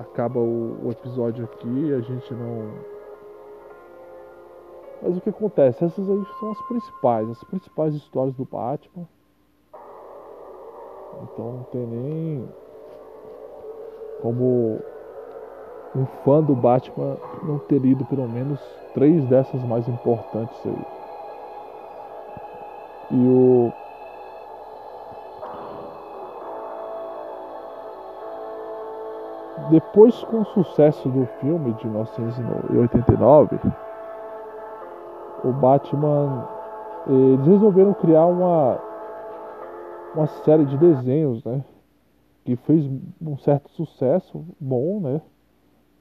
acaba 0.00 0.38
o, 0.38 0.86
o 0.86 0.90
episódio 0.90 1.44
aqui, 1.44 1.92
a 1.92 2.00
gente 2.00 2.34
não. 2.34 2.70
Mas 5.02 5.16
o 5.16 5.20
que 5.20 5.30
acontece? 5.30 5.84
Essas 5.84 6.08
aí 6.08 6.26
são 6.40 6.50
as 6.50 6.62
principais, 6.62 7.30
as 7.30 7.44
principais 7.44 7.94
histórias 7.94 8.34
do 8.34 8.44
Batman. 8.44 9.06
Então 11.22 11.52
não 11.52 11.62
tem 11.64 11.86
nem 11.86 12.48
como 14.20 14.80
um 15.94 16.06
fã 16.24 16.42
do 16.42 16.54
Batman 16.54 17.16
não 17.42 17.58
ter 17.58 17.78
lido 17.78 18.04
pelo 18.04 18.28
menos 18.28 18.60
três 18.94 19.24
dessas 19.26 19.62
mais 19.62 19.88
importantes 19.88 20.58
aí. 20.66 20.86
E 23.12 23.28
o 23.28 23.72
Depois, 29.70 30.22
com 30.24 30.42
o 30.42 30.44
sucesso 30.46 31.08
do 31.08 31.26
filme 31.40 31.72
de 31.74 31.86
1989, 31.86 33.58
o 35.42 35.52
Batman, 35.52 36.48
eles 37.06 37.46
resolveram 37.46 37.92
criar 37.94 38.26
uma, 38.26 38.80
uma 40.14 40.26
série 40.44 40.64
de 40.64 40.76
desenhos, 40.78 41.44
né? 41.44 41.64
Que 42.44 42.54
fez 42.56 42.88
um 43.20 43.36
certo 43.38 43.68
sucesso 43.70 44.44
bom, 44.60 45.00
né? 45.00 45.20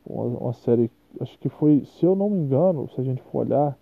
Uma, 0.06 0.25
uma 0.25 0.54
série, 0.54 0.91
acho 1.19 1.38
que 1.39 1.49
foi, 1.49 1.84
se 1.86 2.06
eu 2.06 2.15
não 2.15 2.30
me 2.30 2.38
engano, 2.38 2.88
se 2.89 3.01
a 3.01 3.04
gente 3.04 3.21
for 3.23 3.39
olhar, 3.39 3.75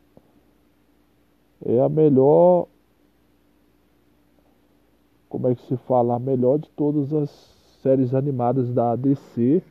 é 1.65 1.81
a 1.81 1.89
melhor 1.89 2.67
como 5.27 5.47
é 5.47 5.55
que 5.55 5.63
se 5.63 5.75
fala, 5.75 6.15
a 6.15 6.19
melhor 6.19 6.59
de 6.59 6.69
todas 6.69 7.11
as 7.11 7.52
séries 7.83 8.15
animadas 8.15 8.73
da 8.73 8.95
DC 8.95 9.61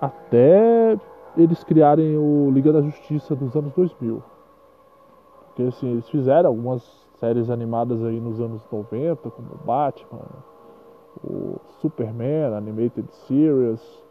até 0.00 0.98
eles 1.36 1.62
criarem 1.62 2.16
o 2.16 2.50
Liga 2.50 2.72
da 2.72 2.80
Justiça 2.80 3.36
dos 3.36 3.54
anos 3.54 3.72
2000. 3.74 4.22
Porque 5.46 5.62
assim, 5.64 5.90
eles 5.90 6.08
fizeram 6.08 6.48
algumas 6.48 6.82
séries 7.18 7.50
animadas 7.50 8.02
aí 8.02 8.18
nos 8.18 8.40
anos 8.40 8.66
90, 8.72 9.30
como 9.30 9.48
Batman, 9.64 10.24
o 11.22 11.60
Superman, 11.80 12.54
Animated 12.56 13.06
Series, 13.26 14.02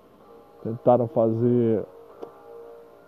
tentaram 0.63 1.07
fazer 1.07 1.83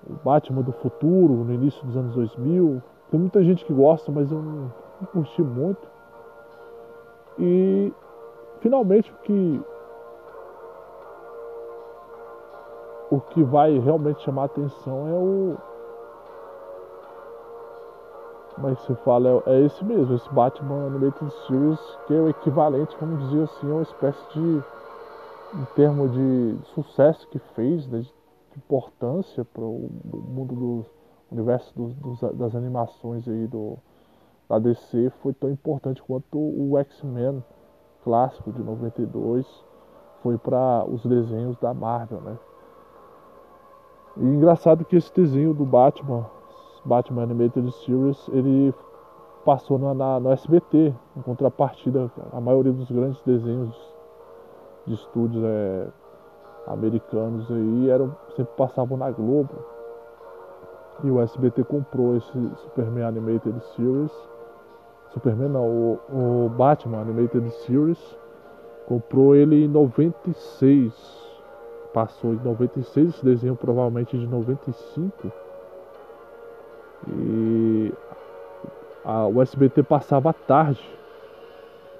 o 0.09 0.13
Batman 0.25 0.63
do 0.63 0.71
futuro 0.71 1.33
no 1.43 1.53
início 1.53 1.85
dos 1.85 1.95
anos 1.95 2.15
2000. 2.15 2.81
Tem 3.11 3.19
muita 3.19 3.43
gente 3.43 3.63
que 3.63 3.73
gosta, 3.73 4.11
mas 4.11 4.31
eu 4.31 4.41
não, 4.41 4.73
não 4.99 5.07
curti 5.11 5.43
muito. 5.43 5.87
E 7.37 7.93
finalmente 8.61 9.11
o 9.11 9.15
que 9.23 9.61
o 13.11 13.19
que 13.19 13.43
vai 13.43 13.77
realmente 13.79 14.21
chamar 14.21 14.45
atenção 14.45 15.07
é 15.07 15.13
o 15.13 15.57
como 18.55 18.69
é 18.69 18.75
se 18.75 18.95
fala? 19.03 19.43
É, 19.47 19.55
é 19.55 19.65
esse 19.65 19.83
mesmo, 19.83 20.13
esse 20.15 20.29
Batman 20.31 20.85
Animated 20.85 21.31
Series, 21.47 21.79
que 22.05 22.13
é 22.13 22.17
o 22.17 22.29
equivalente, 22.29 22.95
vamos 22.99 23.29
dizer 23.29 23.43
assim, 23.43 23.69
a 23.69 23.73
uma 23.73 23.81
espécie 23.81 24.33
de 24.33 24.63
em 25.53 25.65
termos 25.75 26.11
de 26.13 26.57
sucesso 26.73 27.27
que 27.27 27.39
fez, 27.39 27.85
né, 27.87 27.99
de 27.99 28.13
importância 28.57 29.43
para 29.43 29.63
o 29.63 29.89
mundo 30.05 30.55
do 30.55 30.85
universo 31.31 31.73
dos, 31.75 31.93
dos, 31.95 32.37
das 32.37 32.55
animações 32.55 33.27
aí 33.27 33.47
do, 33.47 33.77
da 34.47 34.59
DC 34.59 35.09
foi 35.21 35.33
tão 35.33 35.49
importante 35.49 36.01
quanto 36.03 36.37
o 36.37 36.77
X-Men 36.77 37.43
clássico 38.03 38.51
de 38.51 38.61
92 38.61 39.45
foi 40.21 40.37
para 40.37 40.85
os 40.85 41.03
desenhos 41.05 41.57
da 41.57 41.73
Marvel, 41.73 42.21
né? 42.21 42.37
E 44.17 44.23
engraçado 44.23 44.83
que 44.85 44.95
esse 44.95 45.13
desenho 45.13 45.53
do 45.53 45.65
Batman, 45.65 46.25
Batman 46.83 47.23
Animated 47.23 47.71
Series, 47.85 48.29
ele 48.29 48.73
passou 49.45 49.79
na, 49.79 49.93
na, 49.93 50.19
no 50.19 50.31
SBT, 50.31 50.93
em 51.15 51.21
contrapartida 51.21 52.11
a 52.31 52.41
maioria 52.41 52.71
dos 52.71 52.91
grandes 52.91 53.21
desenhos 53.23 53.75
de 54.85 54.93
estúdios 54.93 55.43
é, 55.43 55.87
americanos 56.67 57.49
aí 57.51 57.89
eram 57.89 58.15
sempre 58.35 58.53
passavam 58.55 58.97
na 58.97 59.09
Globo. 59.11 59.53
E 61.03 61.09
o 61.09 61.19
SBT 61.19 61.63
comprou 61.63 62.15
esse 62.15 62.55
Superman 62.57 63.05
Animated 63.05 63.59
Series 63.75 64.11
Superman 65.13 65.49
não, 65.49 65.67
o, 65.67 66.45
o 66.45 66.49
Batman 66.49 67.01
Animated 67.01 67.49
Series. 67.65 67.99
Comprou 68.87 69.35
ele 69.35 69.65
em 69.65 69.67
96. 69.67 70.93
Passou 71.93 72.33
em 72.33 72.37
96, 72.37 73.09
esse 73.09 73.25
desenho 73.25 73.55
provavelmente 73.55 74.17
de 74.17 74.25
95. 74.25 75.31
E 77.09 77.93
a, 79.03 79.27
o 79.27 79.41
SBT 79.41 79.83
passava 79.83 80.29
à 80.29 80.33
tarde. 80.33 80.81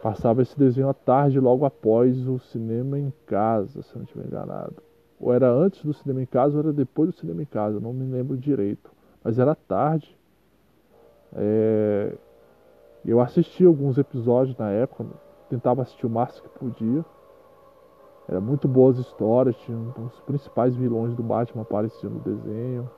Passava 0.01 0.41
esse 0.41 0.57
desenho 0.57 0.89
à 0.89 0.93
tarde 0.93 1.39
logo 1.39 1.65
após 1.65 2.27
o 2.27 2.39
cinema 2.39 2.97
em 2.97 3.13
casa, 3.25 3.81
se 3.81 3.95
não 3.95 4.03
estiver 4.03 4.25
enganado. 4.25 4.75
Ou 5.19 5.31
era 5.31 5.51
antes 5.51 5.83
do 5.83 5.93
cinema 5.93 6.21
em 6.21 6.25
casa 6.25 6.55
ou 6.55 6.63
era 6.63 6.73
depois 6.73 7.09
do 7.09 7.15
cinema 7.15 7.43
em 7.43 7.45
casa, 7.45 7.79
não 7.79 7.93
me 7.93 8.11
lembro 8.11 8.35
direito. 8.37 8.89
Mas 9.23 9.37
era 9.37 9.53
tarde. 9.53 10.17
É, 11.35 12.13
eu 13.05 13.19
assisti 13.19 13.65
alguns 13.65 13.97
episódios 13.97 14.55
na 14.57 14.69
época, 14.69 15.05
tentava 15.49 15.81
assistir 15.81 16.05
o 16.05 16.09
máximo 16.09 16.47
que 16.49 16.59
podia. 16.59 17.03
Era 18.27 18.39
muito 18.39 18.67
boas 18.67 18.97
histórias, 18.97 19.55
tinha 19.57 19.77
os 19.77 20.19
principais 20.21 20.75
vilões 20.75 21.15
do 21.15 21.23
Batman 21.23 21.63
apareciam 21.63 22.13
no 22.13 22.19
desenho. 22.19 22.89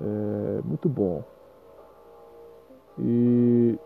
É, 0.00 0.60
muito 0.64 0.88
bom. 0.88 1.24
E 2.98 3.78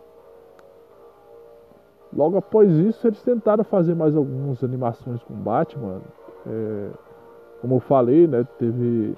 logo 2.13 2.37
após 2.37 2.71
isso 2.71 3.07
eles 3.07 3.23
tentaram 3.23 3.65
fazer 3.65 3.95
mais 3.95 4.17
algumas 4.17 4.63
animações 4.63 5.23
com 5.23 5.35
Batman. 5.35 6.01
É, 6.47 6.91
como 7.61 7.77
eu 7.77 7.81
falei, 7.81 8.27
né, 8.27 8.47
teve 8.59 9.17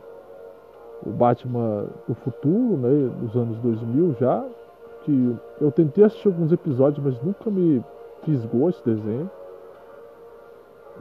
o 1.04 1.10
Batman 1.10 1.86
do 2.06 2.14
futuro, 2.14 2.76
né, 2.76 3.10
dos 3.20 3.36
anos 3.36 3.58
2000 3.58 4.14
já, 4.14 4.44
que 5.08 5.36
eu 5.58 5.72
tentei 5.72 6.04
assistir 6.04 6.28
alguns 6.28 6.52
episódios, 6.52 7.02
mas 7.02 7.22
nunca 7.22 7.50
me 7.50 7.82
fisgou 8.24 8.68
esse 8.68 8.84
desenho. 8.84 9.30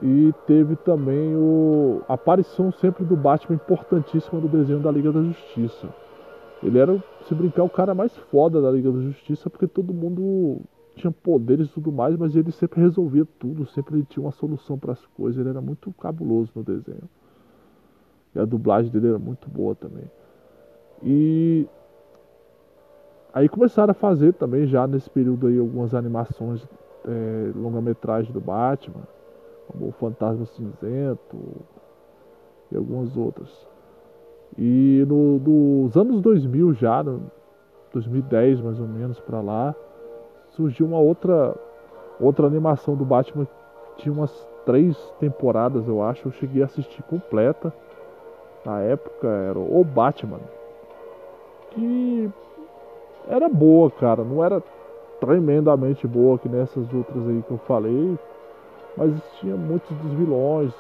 E 0.02 0.34
teve 0.46 0.78
também 0.78 1.36
o, 1.36 2.02
a 2.08 2.14
aparição 2.14 2.72
sempre 2.72 3.04
do 3.04 3.18
Batman 3.18 3.56
importantíssima 3.56 4.40
do 4.40 4.48
desenho 4.48 4.80
da 4.80 4.92
Liga 4.92 5.12
da 5.12 5.22
Justiça. 5.22 5.90
Ele 6.64 6.80
era, 6.80 7.04
se 7.28 7.36
brincar, 7.36 7.64
o 7.64 7.70
cara 7.70 7.94
mais 7.94 8.16
foda 8.32 8.62
da 8.62 8.72
Liga 8.72 8.92
da 8.92 9.02
Justiça, 9.02 9.50
porque 9.50 9.68
todo 9.68 9.94
mundo 9.94 10.62
tinha 10.96 11.12
poderes 11.12 11.68
e 11.68 11.72
tudo 11.72 11.92
mais, 11.92 12.16
mas 12.16 12.36
ele 12.36 12.52
sempre 12.52 12.80
resolvia 12.80 13.28
tudo, 13.38 13.66
sempre 13.68 13.96
ele 13.96 14.06
tinha 14.06 14.24
uma 14.24 14.32
solução 14.32 14.78
para 14.78 14.94
as 14.94 15.06
coisas. 15.08 15.40
Ele 15.40 15.50
era 15.50 15.62
muito 15.62 15.92
cabuloso 15.94 16.52
no 16.56 16.64
desenho. 16.64 17.10
E 18.34 18.40
a 18.40 18.46
dublagem 18.46 18.90
dele 18.90 19.10
era 19.10 19.20
muito 19.20 19.50
boa 19.50 19.76
também. 19.76 20.06
E 21.04 21.68
Aí 23.34 23.48
começaram 23.48 23.92
a 23.92 23.94
fazer 23.94 24.34
também 24.34 24.66
já 24.66 24.88
nesse 24.88 25.10
período 25.10 25.48
aí 25.48 25.60
algumas 25.60 25.94
animações 25.94 26.68
é, 27.06 27.52
longa-metragem 27.56 28.32
do 28.32 28.42
Batman, 28.42 29.04
como 29.68 29.90
o 29.90 29.92
Fantasma 29.92 30.46
Cinzento 30.46 31.38
e 32.72 32.78
algumas 32.78 33.16
outras. 33.16 33.50
E 34.58 35.06
no, 35.08 35.40
nos 35.40 35.96
anos 35.96 36.22
2000 36.22 36.74
já, 36.74 37.04
no 37.04 37.32
2010 37.94 38.62
mais 38.62 38.80
ou 38.80 38.88
menos 38.88 39.20
para 39.20 39.42
lá, 39.42 39.76
surgiu 40.50 40.86
uma 40.86 41.00
outra 41.00 41.56
outra 42.20 42.48
animação 42.48 42.96
do 42.96 43.06
Batman 43.06 43.48
tinha 43.98 44.14
umas 44.14 44.48
três 44.66 44.98
temporadas 45.20 45.88
eu 45.88 46.02
acho, 46.02 46.28
eu 46.28 46.32
cheguei 46.32 46.62
a 46.62 46.66
assistir 46.66 47.02
completa. 47.04 47.74
Na 48.66 48.82
época 48.82 49.28
era 49.28 49.58
o 49.58 49.84
Batman, 49.84 50.40
que 51.72 52.30
era 53.30 53.50
boa, 53.50 53.90
cara. 53.92 54.24
Não 54.24 54.44
era 54.44 54.62
tremendamente 55.20 56.08
boa 56.08 56.38
que 56.38 56.48
nessas 56.48 56.92
outras 56.94 57.28
aí 57.28 57.42
que 57.44 57.52
eu 57.52 57.58
falei. 57.60 58.18
Mas 58.96 59.12
tinha 59.40 59.56
muitos 59.56 59.96
dos 59.98 60.14
vilões. 60.14 60.74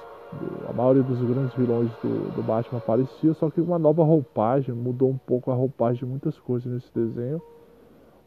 A 0.67 0.73
maioria 0.73 1.03
dos 1.03 1.21
grandes 1.21 1.53
vilões 1.53 1.89
do, 2.03 2.35
do 2.35 2.43
Batman 2.43 2.79
aparecia, 2.79 3.33
só 3.33 3.49
que 3.49 3.61
uma 3.61 3.79
nova 3.79 4.03
roupagem, 4.03 4.75
mudou 4.75 5.09
um 5.09 5.17
pouco 5.17 5.51
a 5.51 5.55
roupagem 5.55 5.99
de 5.99 6.05
muitas 6.05 6.37
coisas 6.39 6.71
nesse 6.71 6.93
desenho. 6.93 7.41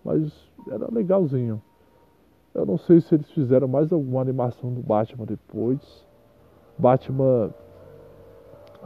Mas 0.05 0.33
era 0.71 0.89
legalzinho. 0.91 1.61
Eu 2.55 2.65
não 2.65 2.79
sei 2.79 3.01
se 3.01 3.15
eles 3.15 3.31
fizeram 3.31 3.69
mais 3.69 3.93
alguma 3.93 4.21
animação 4.21 4.73
do 4.73 4.81
Batman 4.81 5.27
depois. 5.27 6.07
Batman 6.79 7.51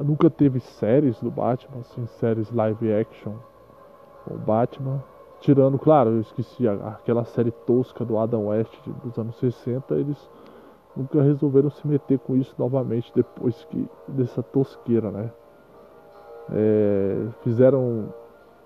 nunca 0.00 0.28
teve 0.28 0.58
séries 0.58 1.18
do 1.20 1.30
Batman, 1.30 1.80
assim, 1.80 2.04
séries 2.18 2.50
live 2.50 2.92
action 2.92 3.34
com 4.24 4.34
o 4.34 4.38
Batman. 4.38 5.02
Tirando, 5.44 5.78
claro, 5.78 6.08
eu 6.08 6.20
esqueci 6.20 6.66
aquela 6.66 7.22
série 7.22 7.50
tosca 7.50 8.02
do 8.02 8.16
Adam 8.16 8.46
West 8.46 8.74
dos 9.04 9.18
anos 9.18 9.36
60, 9.36 9.94
eles 9.94 10.16
nunca 10.96 11.20
resolveram 11.20 11.68
se 11.68 11.86
meter 11.86 12.18
com 12.18 12.34
isso 12.34 12.54
novamente 12.56 13.12
depois 13.14 13.62
que 13.64 13.86
dessa 14.08 14.42
tosqueira, 14.42 15.10
né? 15.10 15.30
É, 16.50 17.26
fizeram 17.42 18.06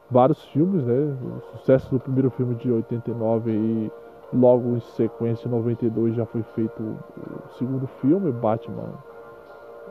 vários 0.08 0.40
filmes, 0.50 0.86
né? 0.86 1.16
O 1.20 1.58
sucesso 1.58 1.90
do 1.90 1.98
primeiro 1.98 2.30
filme 2.30 2.54
de 2.54 2.70
89 2.70 3.50
e 3.50 3.92
logo 4.32 4.76
em 4.76 4.80
sequência, 4.80 5.48
em 5.48 5.50
92, 5.50 6.14
já 6.14 6.26
foi 6.26 6.44
feito 6.54 6.80
o 6.80 7.58
segundo 7.58 7.88
filme, 8.00 8.30
Batman, 8.30 8.94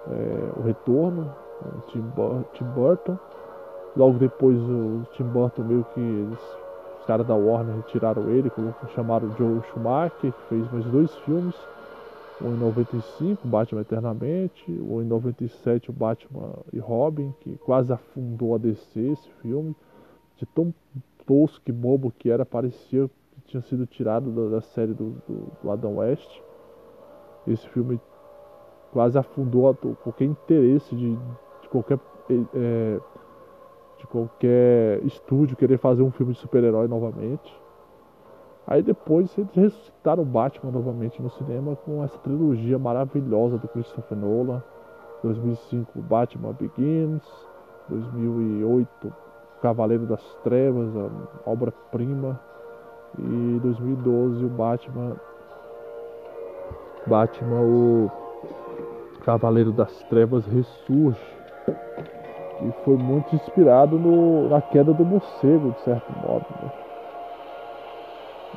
é, 0.09 0.57
O 0.57 0.63
Retorno, 0.63 1.35
Tim, 1.87 2.01
Tim 2.53 2.65
Burton. 2.73 3.19
Logo 3.93 4.17
depois 4.17 4.57
o 4.57 5.01
Tim 5.11 5.25
Burton 5.25 5.63
meio 5.63 5.85
que 5.93 5.99
eles 5.99 6.66
caras 7.07 7.25
da 7.25 7.33
Warner 7.33 7.77
retiraram 7.77 8.29
ele, 8.29 8.51
chamaram 8.93 9.33
Joe 9.37 9.61
Schumacher, 9.71 10.33
que 10.33 10.47
fez 10.49 10.71
mais 10.71 10.85
dois 10.85 11.15
filmes. 11.19 11.55
Um 12.39 12.53
em 12.53 12.57
95, 12.57 13.47
Batman 13.47 13.81
Eternamente, 13.81 14.71
um 14.71 15.01
em 15.01 15.05
97, 15.05 15.89
o 15.89 15.93
Batman 15.93 16.53
e 16.71 16.77
Robin, 16.77 17.33
que 17.39 17.57
quase 17.65 17.91
afundou 17.91 18.53
a 18.53 18.57
DC 18.59 18.99
esse 18.99 19.29
filme. 19.41 19.75
de 20.35 20.45
tão 20.45 20.71
tosco 21.25 21.63
e 21.67 21.71
bobo 21.71 22.13
que 22.17 22.29
era, 22.29 22.45
parecia 22.45 23.09
que 23.31 23.41
tinha 23.47 23.61
sido 23.61 23.87
tirado 23.87 24.31
da, 24.31 24.57
da 24.57 24.61
série 24.61 24.93
do, 24.93 25.15
do, 25.27 25.51
do 25.63 25.71
Adam 25.71 25.95
West. 25.97 26.29
Esse 27.47 27.67
filme 27.69 27.99
quase 28.91 29.17
afundou 29.17 29.73
qualquer 30.03 30.25
interesse 30.25 30.95
de, 30.95 31.15
de 31.61 31.69
qualquer 31.69 31.99
é, 32.53 32.99
de 33.97 34.07
qualquer 34.07 35.03
estúdio 35.05 35.57
querer 35.57 35.77
fazer 35.77 36.03
um 36.03 36.11
filme 36.11 36.33
de 36.33 36.39
super-herói 36.39 36.87
novamente. 36.87 37.53
Aí 38.65 38.81
depois 38.81 39.35
eles 39.37 39.53
ressuscitaram 39.55 40.23
o 40.23 40.25
Batman 40.25 40.71
novamente 40.71 41.21
no 41.21 41.29
cinema 41.29 41.75
com 41.77 42.03
essa 42.03 42.17
trilogia 42.19 42.77
maravilhosa 42.77 43.57
do 43.57 43.67
Christopher 43.67 44.17
Nolan. 44.17 44.61
2005 45.23 45.99
Batman 46.01 46.53
Begins, 46.53 47.23
2008 47.89 49.13
Cavaleiro 49.61 50.05
das 50.05 50.23
Trevas, 50.43 50.89
a 50.95 51.49
obra-prima, 51.49 52.39
e 53.17 53.59
2012 53.61 54.45
o 54.45 54.49
Batman 54.49 55.15
Batman 57.07 57.61
o 57.61 58.11
Cavaleiro 59.23 59.71
das 59.71 60.03
Trevas 60.03 60.45
ressurge 60.45 61.19
e 62.59 62.71
foi 62.71 62.97
muito 62.97 63.35
inspirado 63.35 63.99
no, 63.99 64.47
na 64.49 64.61
queda 64.61 64.93
do 64.93 65.05
morcego 65.05 65.71
de 65.71 65.79
certo 65.81 66.13
modo 66.17 66.45
né? 66.59 66.71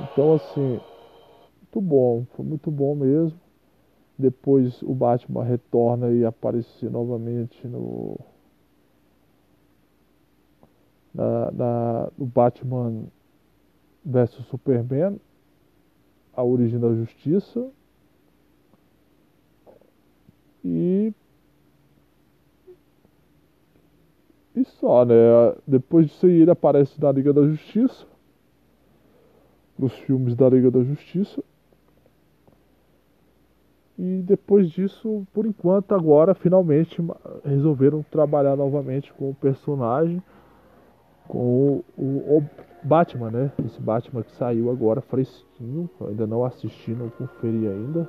então 0.00 0.32
assim 0.32 0.80
muito 1.60 1.80
bom 1.80 2.24
foi 2.34 2.44
muito 2.44 2.70
bom 2.70 2.94
mesmo 2.94 3.38
depois 4.18 4.82
o 4.82 4.94
Batman 4.94 5.44
retorna 5.44 6.10
e 6.10 6.24
aparece 6.24 6.88
novamente 6.88 7.66
no 7.66 8.18
na, 11.14 11.50
na, 11.50 12.12
no 12.16 12.26
Batman 12.26 13.06
vs 14.04 14.46
Superman, 14.46 15.20
a 16.32 16.42
origem 16.42 16.78
da 16.78 16.94
justiça. 16.94 17.70
E. 20.64 21.12
E 24.60 24.64
só, 24.78 25.06
né? 25.06 25.14
Depois 25.66 26.06
disso 26.06 26.26
aí 26.26 26.42
ele 26.42 26.50
aparece 26.50 27.00
na 27.00 27.10
Liga 27.10 27.32
da 27.32 27.42
Justiça. 27.46 28.04
Nos 29.78 29.94
filmes 30.00 30.34
da 30.36 30.50
Liga 30.50 30.70
da 30.70 30.82
Justiça. 30.82 31.42
E 33.98 34.22
depois 34.22 34.70
disso, 34.70 35.26
por 35.32 35.46
enquanto, 35.46 35.94
agora 35.94 36.34
finalmente 36.34 37.02
resolveram 37.42 38.02
trabalhar 38.10 38.54
novamente 38.54 39.12
com 39.14 39.30
o 39.30 39.34
personagem, 39.34 40.22
com 41.26 41.82
o, 41.98 42.02
o, 42.02 42.38
o 42.38 42.44
Batman, 42.82 43.30
né? 43.30 43.52
Esse 43.64 43.80
Batman 43.80 44.22
que 44.22 44.32
saiu 44.32 44.70
agora 44.70 45.00
fresquinho, 45.00 45.88
ainda 46.06 46.26
não 46.26 46.44
assisti, 46.44 46.90
não 46.90 47.08
conferi 47.08 47.66
ainda. 47.66 48.08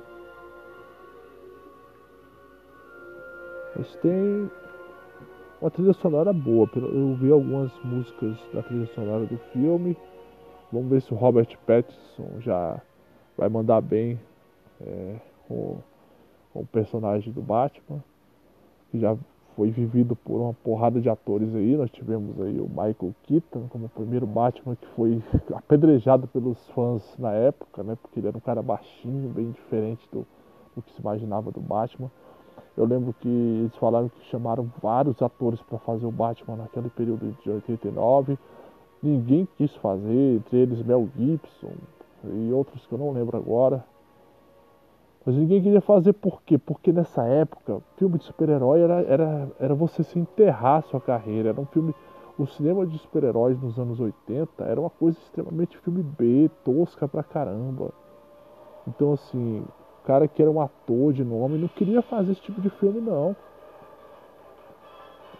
Mas 3.76 3.96
tem 3.96 4.50
uma 5.62 5.70
trilha 5.70 5.92
sonora 5.92 6.32
boa. 6.32 6.68
Eu 6.74 7.14
vi 7.14 7.30
algumas 7.30 7.70
músicas 7.84 8.36
da 8.52 8.62
trilha 8.62 8.86
sonora 8.94 9.24
do 9.26 9.38
filme. 9.52 9.96
Vamos 10.72 10.90
ver 10.90 11.00
se 11.00 11.14
o 11.14 11.16
Robert 11.16 11.56
Pattinson 11.64 12.40
já 12.40 12.80
vai 13.38 13.48
mandar 13.48 13.80
bem. 13.80 14.18
É, 14.80 15.16
com, 15.46 15.76
com 16.52 16.60
o 16.60 16.66
personagem 16.66 17.32
do 17.32 17.40
Batman, 17.40 18.02
que 18.90 18.98
já 18.98 19.16
foi 19.54 19.70
vivido 19.70 20.16
por 20.16 20.40
uma 20.40 20.52
porrada 20.52 21.00
de 21.00 21.08
atores 21.08 21.54
aí. 21.54 21.76
Nós 21.76 21.90
tivemos 21.90 22.40
aí 22.40 22.58
o 22.58 22.68
Michael 22.68 23.14
Keaton 23.22 23.68
como 23.68 23.86
o 23.86 23.88
primeiro 23.88 24.26
Batman 24.26 24.74
que 24.74 24.86
foi 24.96 25.22
apedrejado 25.54 26.26
pelos 26.26 26.58
fãs 26.70 27.16
na 27.18 27.32
época, 27.32 27.84
né? 27.84 27.96
Porque 28.02 28.18
ele 28.18 28.26
era 28.26 28.36
um 28.36 28.40
cara 28.40 28.62
baixinho, 28.62 29.28
bem 29.28 29.52
diferente 29.52 30.06
do, 30.10 30.26
do 30.74 30.82
que 30.82 30.92
se 30.92 31.00
imaginava 31.00 31.52
do 31.52 31.60
Batman. 31.60 32.10
Eu 32.76 32.86
lembro 32.86 33.14
que 33.20 33.28
eles 33.28 33.76
falaram 33.76 34.08
que 34.08 34.24
chamaram 34.26 34.70
vários 34.82 35.20
atores 35.20 35.60
para 35.62 35.78
fazer 35.78 36.06
o 36.06 36.10
Batman 36.10 36.56
naquele 36.56 36.88
período 36.88 37.36
de 37.42 37.50
89. 37.50 38.38
Ninguém 39.02 39.46
quis 39.56 39.74
fazer, 39.76 40.36
entre 40.36 40.58
eles 40.58 40.82
Mel 40.82 41.08
Gibson 41.16 41.72
e 42.24 42.52
outros 42.52 42.86
que 42.86 42.92
eu 42.92 42.98
não 42.98 43.12
lembro 43.12 43.36
agora. 43.36 43.84
Mas 45.24 45.36
ninguém 45.36 45.62
queria 45.62 45.80
fazer 45.80 46.14
por 46.14 46.42
quê? 46.42 46.58
Porque 46.58 46.92
nessa 46.92 47.24
época, 47.24 47.80
filme 47.96 48.18
de 48.18 48.24
super-herói 48.24 48.80
era, 48.80 49.02
era, 49.02 49.48
era 49.60 49.74
você 49.74 50.02
se 50.02 50.18
enterrar 50.18 50.78
a 50.78 50.82
sua 50.82 51.00
carreira. 51.00 51.50
Era 51.50 51.60
um 51.60 51.66
filme. 51.66 51.94
O 52.38 52.46
cinema 52.46 52.86
de 52.86 52.98
super-heróis 52.98 53.60
nos 53.60 53.78
anos 53.78 54.00
80 54.00 54.64
era 54.64 54.80
uma 54.80 54.88
coisa 54.88 55.18
extremamente 55.18 55.76
filme 55.78 56.02
B, 56.02 56.50
tosca 56.64 57.06
pra 57.06 57.22
caramba. 57.22 57.92
Então, 58.88 59.12
assim, 59.12 59.62
cara 60.04 60.28
que 60.28 60.40
era 60.42 60.50
um 60.50 60.60
ator 60.60 61.12
de 61.12 61.24
nome 61.24 61.58
não 61.58 61.68
queria 61.68 62.02
fazer 62.02 62.32
esse 62.32 62.40
tipo 62.40 62.60
de 62.60 62.70
filme, 62.70 63.00
não. 63.00 63.36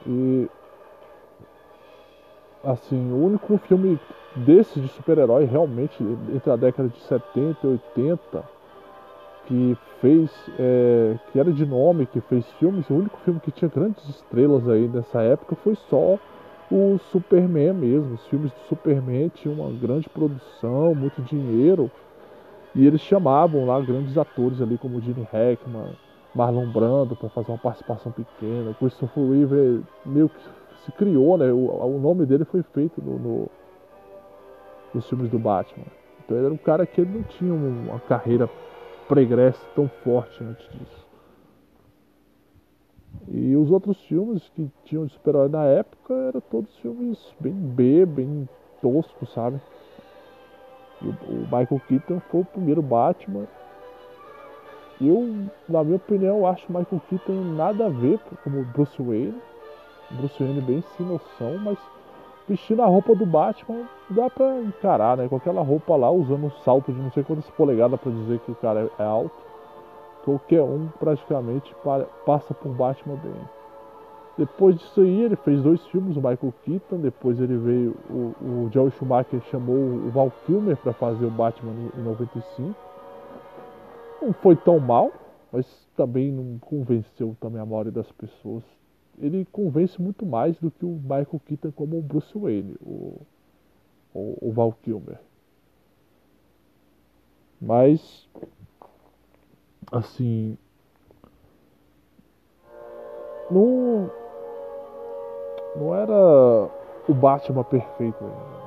E. 0.07 0.49
Assim, 2.65 3.13
o 3.13 3.25
único 3.25 3.59
filme 3.59 3.99
desse 4.37 4.81
de 4.81 4.89
super-herói 4.89 5.45
realmente 5.45 6.01
entre 6.33 6.51
a 6.51 6.57
década 6.57 6.89
de 6.89 6.99
70 7.01 7.59
e 7.65 7.67
80 7.67 8.45
que 9.47 9.77
fez, 10.01 10.31
é, 10.59 11.17
que 11.31 11.39
era 11.39 11.53
de 11.53 11.67
nome, 11.67 12.07
que 12.07 12.21
fez 12.21 12.47
filmes, 12.53 12.89
o 12.89 12.95
único 12.95 13.19
filme 13.19 13.41
que 13.41 13.51
tinha 13.51 13.69
grandes 13.69 14.03
estrelas 14.09 14.69
aí 14.69 14.89
nessa 14.89 15.23
época 15.23 15.57
foi 15.57 15.75
só 15.89 16.19
o 16.71 16.99
Superman 17.11 17.75
mesmo. 17.75 18.15
Os 18.15 18.27
filmes 18.29 18.53
do 18.53 18.61
Superman 18.69 19.29
tinham 19.29 19.55
uma 19.55 19.71
grande 19.79 20.09
produção, 20.09 20.95
muito 20.95 21.21
dinheiro, 21.23 21.91
e 22.75 22.87
eles 22.87 23.01
chamavam 23.03 23.66
lá 23.66 23.81
grandes 23.81 24.16
atores 24.16 24.61
ali 24.61 24.79
como 24.79 25.01
Gene 25.01 25.27
Hackman, 25.31 25.95
Marlon 26.35 26.70
Brando 26.70 27.14
para 27.14 27.29
fazer 27.29 27.51
uma 27.51 27.59
participação 27.59 28.11
pequena. 28.11 28.75
Christopher 28.75 29.29
Reeve 29.29 29.85
meio 30.07 30.29
que 30.29 30.41
se 30.85 30.93
criou, 30.93 31.37
né? 31.37 31.53
O, 31.53 31.66
o 31.66 31.99
nome 31.99 32.25
dele 32.25 32.45
foi 32.45 32.62
feito 32.62 33.03
no, 33.03 33.18
no, 33.18 33.51
nos 34.95 35.07
filmes 35.09 35.31
do 35.31 35.39
Batman. 35.39 35.87
Então 36.25 36.37
ele 36.37 36.47
era 36.47 36.55
um 36.55 36.59
cara 36.59 36.87
que 36.87 37.03
não 37.03 37.23
tinha 37.25 37.53
uma 37.53 38.01
carreira 38.01 38.49
progresso 39.07 39.64
tão 39.75 39.89
forte 40.03 40.43
antes 40.43 40.66
disso. 40.70 41.07
E 43.29 43.55
os 43.55 43.70
outros 43.70 44.01
filmes 44.05 44.49
que 44.51 44.70
tinham 44.85 45.07
de 45.07 45.12
super-herói 45.12 45.49
na 45.49 45.64
época 45.64 46.14
eram 46.14 46.41
todos 46.41 46.75
filmes 46.79 47.18
bem 47.39 47.53
B, 47.53 48.07
bem 48.07 48.49
toscos, 48.81 49.31
sabe? 49.33 49.61
O, 51.05 51.42
Michael 51.44 51.80
Keaton 51.88 52.20
foi 52.30 52.40
o 52.40 52.44
primeiro 52.44 52.82
Batman. 52.82 53.46
Eu, 55.00 55.46
na 55.68 55.82
minha 55.82 55.96
opinião, 55.96 56.46
acho 56.46 56.66
o 56.68 56.78
Michael 56.78 57.03
Keaton 57.09 57.32
nada 57.57 57.86
a 57.86 57.88
ver 57.88 58.20
como 58.44 58.64
Bruce 58.66 59.03
Wayne. 59.03 59.40
Bruce 60.11 60.42
Wayne 60.42 60.61
bem 60.61 60.84
sem 60.96 61.05
noção, 61.07 61.59
mas 61.59 61.78
vestindo 62.48 62.82
a 62.82 62.86
roupa 62.86 63.14
do 63.14 63.24
Batman, 63.24 63.88
dá 64.11 64.28
pra 64.28 64.61
encarar, 64.61 65.16
né? 65.16 65.28
Com 65.28 65.36
aquela 65.36 65.62
roupa 65.62 65.96
lá, 65.96 66.11
usando 66.11 66.46
um 66.46 66.50
salto 66.64 66.92
de 66.92 67.00
não 67.00 67.11
sei 67.11 67.22
quantas 67.22 67.48
polegadas 67.50 67.98
para 67.98 68.12
dizer 68.12 68.38
que 68.40 68.53
o 68.53 68.57
cara 68.57 68.90
é 68.98 69.03
alto. 69.03 69.42
Qualquer 70.24 70.62
um 70.62 70.88
praticamente 71.00 71.74
passa 72.24 72.55
por 72.55 72.72
Batman 72.72 73.16
bem. 73.16 73.62
Depois 74.37 74.76
disso 74.76 75.01
aí, 75.01 75.22
ele 75.22 75.37
fez 75.37 75.62
dois 75.62 75.85
filmes, 75.87 76.16
o 76.16 76.20
Michael 76.20 76.55
Keaton. 76.64 76.99
Depois 76.99 77.41
ele 77.41 77.57
veio, 77.57 77.97
o, 78.09 78.35
o 78.45 78.70
Joel 78.72 78.91
Schumacher 78.93 79.41
chamou 79.51 79.76
o 79.76 80.11
Val 80.11 80.33
Kilmer 80.47 80.76
para 80.76 80.93
fazer 80.95 81.24
o 81.24 81.30
Batman 81.30 81.72
em 81.97 82.03
95. 82.03 82.74
Não 84.22 84.33
foi 84.33 84.57
tão 84.57 84.78
mal, 84.78 85.11
mas 85.53 85.66
também 85.97 86.33
não 86.33 86.59
convenceu 86.59 87.37
também 87.41 87.61
a 87.61 87.66
maioria 87.66 87.93
das 87.93 88.11
pessoas 88.12 88.62
ele 89.18 89.45
convence 89.47 90.01
muito 90.01 90.24
mais 90.24 90.57
do 90.59 90.70
que 90.70 90.85
o 90.85 91.01
Michael 91.03 91.41
Keaton 91.47 91.72
como 91.72 91.99
o 91.99 92.03
Bruce 92.03 92.37
Wayne, 92.37 92.76
o, 92.80 93.20
o, 94.14 94.49
o 94.49 94.53
Val 94.53 94.72
Kilmer. 94.83 95.18
Mas, 97.61 98.28
assim, 99.93 100.57
não, 103.51 104.11
não 105.77 105.95
era 105.95 106.68
o 107.09 107.14
Batman 107.14 107.64
perfeito 107.64 108.23
ainda. 108.23 108.62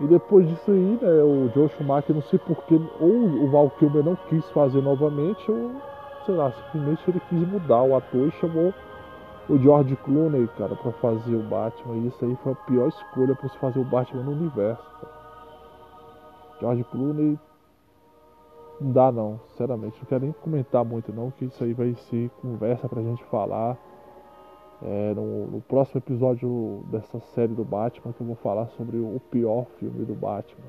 E 0.00 0.06
depois 0.06 0.48
disso 0.48 0.70
aí, 0.70 0.98
né, 1.00 1.22
o 1.22 1.48
Joe 1.54 1.68
Schumacher, 1.68 2.14
não 2.14 2.22
sei 2.22 2.38
porquê, 2.38 2.80
ou 2.98 3.08
o 3.08 3.50
Val 3.50 3.70
Kilmer 3.78 4.04
não 4.04 4.16
quis 4.28 4.48
fazer 4.50 4.82
novamente, 4.82 5.50
ou 5.50 5.70
sei 6.26 6.34
lá, 6.34 6.50
simplesmente 6.52 7.08
ele 7.08 7.20
quis 7.28 7.48
mudar 7.48 7.82
o 7.82 7.96
ator 7.96 8.28
e 8.28 8.30
chamou 8.32 8.74
o 9.48 9.58
George 9.58 9.94
Clooney, 9.96 10.48
cara, 10.58 10.74
para 10.74 10.92
fazer 10.92 11.34
o 11.34 11.42
Batman. 11.42 11.96
E 11.96 12.06
isso 12.08 12.24
aí 12.24 12.36
foi 12.42 12.52
a 12.52 12.56
pior 12.56 12.88
escolha 12.88 13.34
para 13.34 13.48
se 13.48 13.58
fazer 13.58 13.78
o 13.78 13.84
Batman 13.84 14.22
no 14.22 14.32
universo. 14.32 14.82
Cara. 15.00 15.12
George 16.60 16.84
Clooney 16.84 17.38
não 18.80 18.92
dá 18.92 19.12
não, 19.12 19.40
sinceramente. 19.50 19.98
Não 20.00 20.06
quero 20.06 20.24
nem 20.24 20.32
comentar 20.32 20.84
muito 20.84 21.12
não, 21.12 21.30
que 21.30 21.44
isso 21.44 21.62
aí 21.62 21.72
vai 21.72 21.94
ser 21.94 22.30
conversa 22.40 22.88
pra 22.88 23.02
gente 23.02 23.22
falar 23.24 23.76
é, 24.84 25.14
no, 25.14 25.46
no, 25.46 25.60
próximo 25.60 25.98
episódio 25.98 26.82
dessa 26.90 27.20
série 27.34 27.52
do 27.52 27.64
Batman 27.64 28.12
que 28.12 28.20
eu 28.20 28.26
vou 28.26 28.36
falar 28.36 28.66
sobre 28.76 28.96
o 28.96 29.20
pior 29.30 29.66
filme 29.78 30.04
do 30.04 30.14
Batman. 30.14 30.64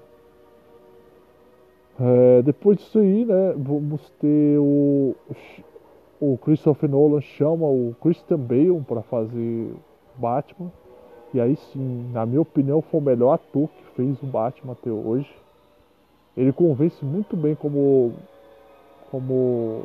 É, 2.00 2.42
depois 2.42 2.78
disso 2.78 3.00
aí, 3.00 3.26
né, 3.26 3.54
vamos 3.58 4.10
ter 4.20 4.58
o, 4.60 5.16
o 6.20 6.38
Christopher 6.38 6.90
Nolan 6.90 7.22
chama 7.22 7.66
o 7.66 7.96
Christian 8.02 8.40
Bale 8.40 8.82
para 8.88 9.02
fazer 9.04 9.74
Batman. 10.16 10.72
E 11.34 11.42
aí 11.42 11.56
sim, 11.56 12.12
na 12.12 12.26
minha 12.26 12.42
opinião, 12.42 12.82
foi 12.82 13.00
o 13.00 13.04
melhor 13.04 13.34
ator 13.34 13.68
que 13.68 13.84
fez 13.96 14.22
o 14.22 14.28
Batman 14.28 14.74
até 14.74 14.92
hoje. 14.92 15.30
Ele 16.38 16.54
convence 16.54 17.04
muito 17.04 17.36
bem 17.36 17.56
como 17.56 18.14
como 19.10 19.84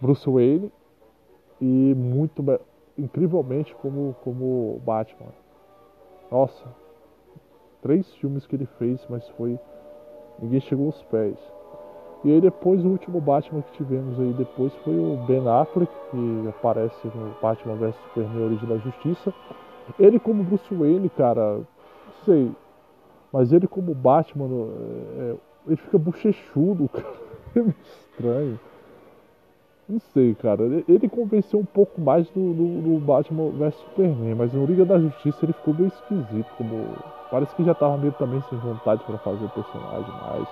Bruce 0.00 0.28
Wayne 0.28 0.70
e 1.60 1.94
muito 1.96 2.42
incrivelmente 2.98 3.74
como 3.76 4.14
como 4.22 4.80
Batman. 4.84 5.32
Nossa, 6.30 6.64
três 7.82 8.12
filmes 8.14 8.46
que 8.46 8.56
ele 8.56 8.66
fez, 8.78 9.04
mas 9.08 9.28
foi 9.30 9.58
ninguém 10.40 10.60
chegou 10.60 10.86
aos 10.86 11.02
pés. 11.04 11.38
E 12.24 12.32
aí 12.32 12.40
depois 12.40 12.82
o 12.82 12.88
último 12.88 13.20
Batman 13.20 13.60
que 13.62 13.72
tivemos 13.72 14.18
aí 14.18 14.32
depois 14.32 14.74
foi 14.76 14.94
o 14.98 15.18
Ben 15.26 15.46
Affleck, 15.46 15.92
que 16.10 16.48
aparece 16.48 17.06
no 17.08 17.34
Batman 17.42 17.74
vs 17.76 17.94
Superman 17.96 18.44
Origem 18.46 18.68
da 18.68 18.78
Justiça. 18.78 19.34
Ele 19.98 20.18
como 20.18 20.42
Bruce 20.42 20.74
Wayne, 20.74 21.10
cara, 21.10 21.58
não 21.58 22.24
sei. 22.24 22.50
Mas 23.30 23.52
ele 23.52 23.68
como 23.68 23.94
Batman, 23.94 24.46
é, 24.46 25.32
é 25.32 25.36
ele 25.66 25.76
fica 25.76 25.98
bochechudo, 25.98 26.88
cara. 26.92 27.24
É 27.56 27.60
estranho. 27.60 28.58
Não 29.86 29.98
sei, 29.98 30.34
cara. 30.34 30.62
Ele 30.88 31.08
convenceu 31.08 31.58
um 31.58 31.64
pouco 31.64 32.00
mais 32.00 32.26
do, 32.30 32.54
do, 32.54 32.82
do 32.82 33.00
Batman 33.04 33.50
vs 33.50 33.74
Superman, 33.74 34.34
mas 34.34 34.52
no 34.52 34.64
Liga 34.64 34.84
da 34.84 34.98
Justiça 34.98 35.44
ele 35.44 35.52
ficou 35.52 35.74
meio 35.74 35.88
esquisito. 35.88 36.48
Como... 36.56 36.88
Parece 37.30 37.54
que 37.54 37.64
já 37.64 37.74
tava 37.74 37.98
meio 37.98 38.12
também 38.12 38.40
sem 38.48 38.58
vontade 38.58 39.04
para 39.04 39.18
fazer 39.18 39.44
o 39.44 39.50
personagem 39.50 40.14
mais. 40.22 40.48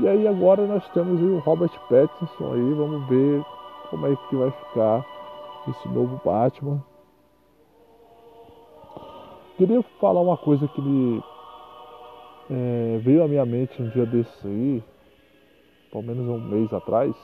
E 0.00 0.08
aí 0.08 0.26
agora 0.26 0.66
nós 0.66 0.86
temos 0.88 1.20
o 1.22 1.38
Robert 1.38 1.70
Pattinson 1.88 2.52
aí, 2.52 2.74
vamos 2.74 3.08
ver 3.08 3.44
como 3.90 4.06
é 4.08 4.16
que 4.16 4.34
vai 4.34 4.50
ficar 4.50 5.06
esse 5.68 5.88
novo 5.88 6.20
Batman. 6.24 6.82
Queria 9.56 9.80
falar 10.00 10.20
uma 10.20 10.36
coisa 10.36 10.66
que 10.66 10.82
me 10.82 11.22
é, 12.50 12.98
veio 13.00 13.22
à 13.22 13.28
minha 13.28 13.46
mente 13.46 13.80
um 13.80 13.88
dia 13.90 14.04
desse 14.04 14.44
aí, 14.44 14.82
pelo 15.92 16.02
menos 16.02 16.28
um 16.28 16.40
mês 16.40 16.72
atrás 16.72 17.14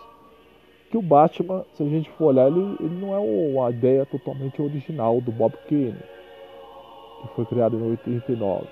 que 0.91 0.99
o 0.99 1.03
Batman, 1.03 1.65
se 1.77 1.85
a 1.85 1.87
gente 1.87 2.11
for 2.11 2.27
olhar, 2.27 2.49
ele, 2.49 2.77
ele 2.81 3.01
não 3.01 3.15
é 3.15 3.19
uma 3.19 3.71
ideia 3.71 4.05
totalmente 4.05 4.61
original 4.61 5.21
do 5.21 5.31
Bob 5.31 5.55
Kane, 5.69 5.95
que 5.95 7.29
foi 7.37 7.45
criado 7.45 7.77
em 7.77 7.91
89. 7.91 8.67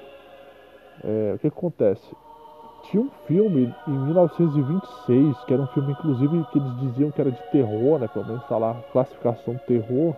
É, 1.04 1.32
o 1.36 1.38
que 1.38 1.46
acontece? 1.46 2.16
Tinha 2.90 3.02
um 3.02 3.10
filme 3.26 3.72
em 3.86 3.92
1926, 3.92 5.44
que 5.44 5.52
era 5.52 5.62
um 5.62 5.66
filme 5.68 5.92
inclusive 5.92 6.44
que 6.50 6.58
eles 6.58 6.80
diziam 6.80 7.10
que 7.12 7.20
era 7.20 7.30
de 7.30 7.42
terror, 7.52 8.00
né? 8.00 8.08
Pelo 8.08 8.24
menos 8.24 8.42
tá 8.48 8.58
lá, 8.58 8.74
classificação 8.92 9.56
terror. 9.66 10.14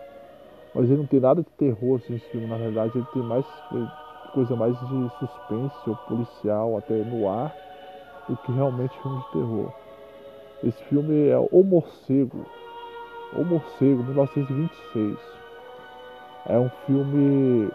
Mas 0.75 0.87
ele 0.87 0.99
não 0.99 1.07
tem 1.07 1.21
nada 1.21 1.43
de 1.43 1.51
terror 1.51 2.01
assim, 2.03 2.15
esse 2.15 2.31
filme, 2.31 2.47
na 2.47 2.57
verdade 2.57 2.97
ele 2.97 3.07
tem 3.13 3.23
mais 3.23 3.45
coisa 4.33 4.55
mais 4.57 4.75
de 4.79 5.11
suspense 5.19 5.91
ou 5.91 5.97
policial, 6.09 6.79
até 6.79 6.95
no 6.95 7.29
ar, 7.29 7.55
do 8.29 8.37
que 8.37 8.53
realmente 8.53 8.99
filme 9.01 9.19
de 9.19 9.27
terror. 9.33 9.90
Esse 10.63 10.83
filme 10.85 11.29
é 11.29 11.39
O 11.39 11.63
Morcego. 11.63 12.45
O 13.33 13.43
Morcego, 13.43 14.05
1926. 14.05 15.19
É 16.47 16.59
um 16.59 16.69
filme 16.87 17.71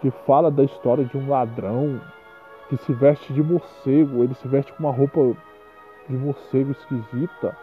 que 0.00 0.10
fala 0.26 0.50
da 0.50 0.62
história 0.62 1.04
de 1.04 1.16
um 1.16 1.28
ladrão 1.28 1.98
que 2.68 2.76
se 2.76 2.92
veste 2.92 3.32
de 3.32 3.42
morcego. 3.42 4.22
Ele 4.22 4.34
se 4.34 4.46
veste 4.46 4.72
com 4.74 4.84
uma 4.84 4.92
roupa 4.92 5.34
de 6.06 6.16
morcego 6.16 6.72
esquisita 6.72 7.56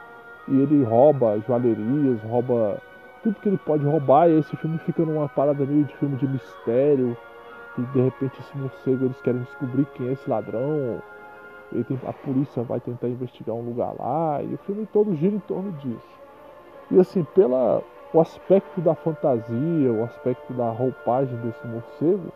e 0.47 0.61
ele 0.61 0.84
rouba 0.84 1.39
joalherias, 1.45 2.22
rouba 2.24 2.82
tudo 3.22 3.39
que 3.39 3.49
ele 3.49 3.57
pode 3.57 3.86
roubar. 3.86 4.30
E 4.30 4.39
esse 4.39 4.55
filme 4.57 4.80
fica 4.80 5.05
numa 5.05 5.30
parada 5.30 5.63
meio 5.63 5.84
de 5.84 5.95
filme 5.97 6.15
de 6.18 6.28
mistério. 6.28 7.15
E 7.78 7.82
de 7.82 8.01
repente 8.01 8.39
esse 8.39 8.57
morcego 8.57 9.05
eles 9.05 9.22
querem 9.22 9.41
descobrir 9.41 9.86
quem 9.93 10.07
é 10.07 10.13
esse 10.13 10.28
ladrão 10.28 11.01
tem, 11.72 11.99
a 12.05 12.13
polícia 12.13 12.63
vai 12.63 12.80
tentar 12.80 13.07
investigar 13.07 13.55
um 13.55 13.61
lugar 13.61 13.93
lá, 13.97 14.41
e 14.41 14.53
o 14.53 14.57
filme 14.59 14.88
todo 14.91 15.15
gira 15.15 15.36
em 15.36 15.39
torno 15.39 15.72
disso. 15.74 16.18
E 16.91 16.99
assim, 16.99 17.24
pela 17.36 17.84
o 18.13 18.22
aspecto 18.22 18.80
da 18.80 18.95
fantasia, 18.95 19.91
o 19.91 20.03
aspecto 20.03 20.53
da 20.53 20.70
roupagem 20.72 21.38
desse 21.41 21.68
morcego, 21.68 22.32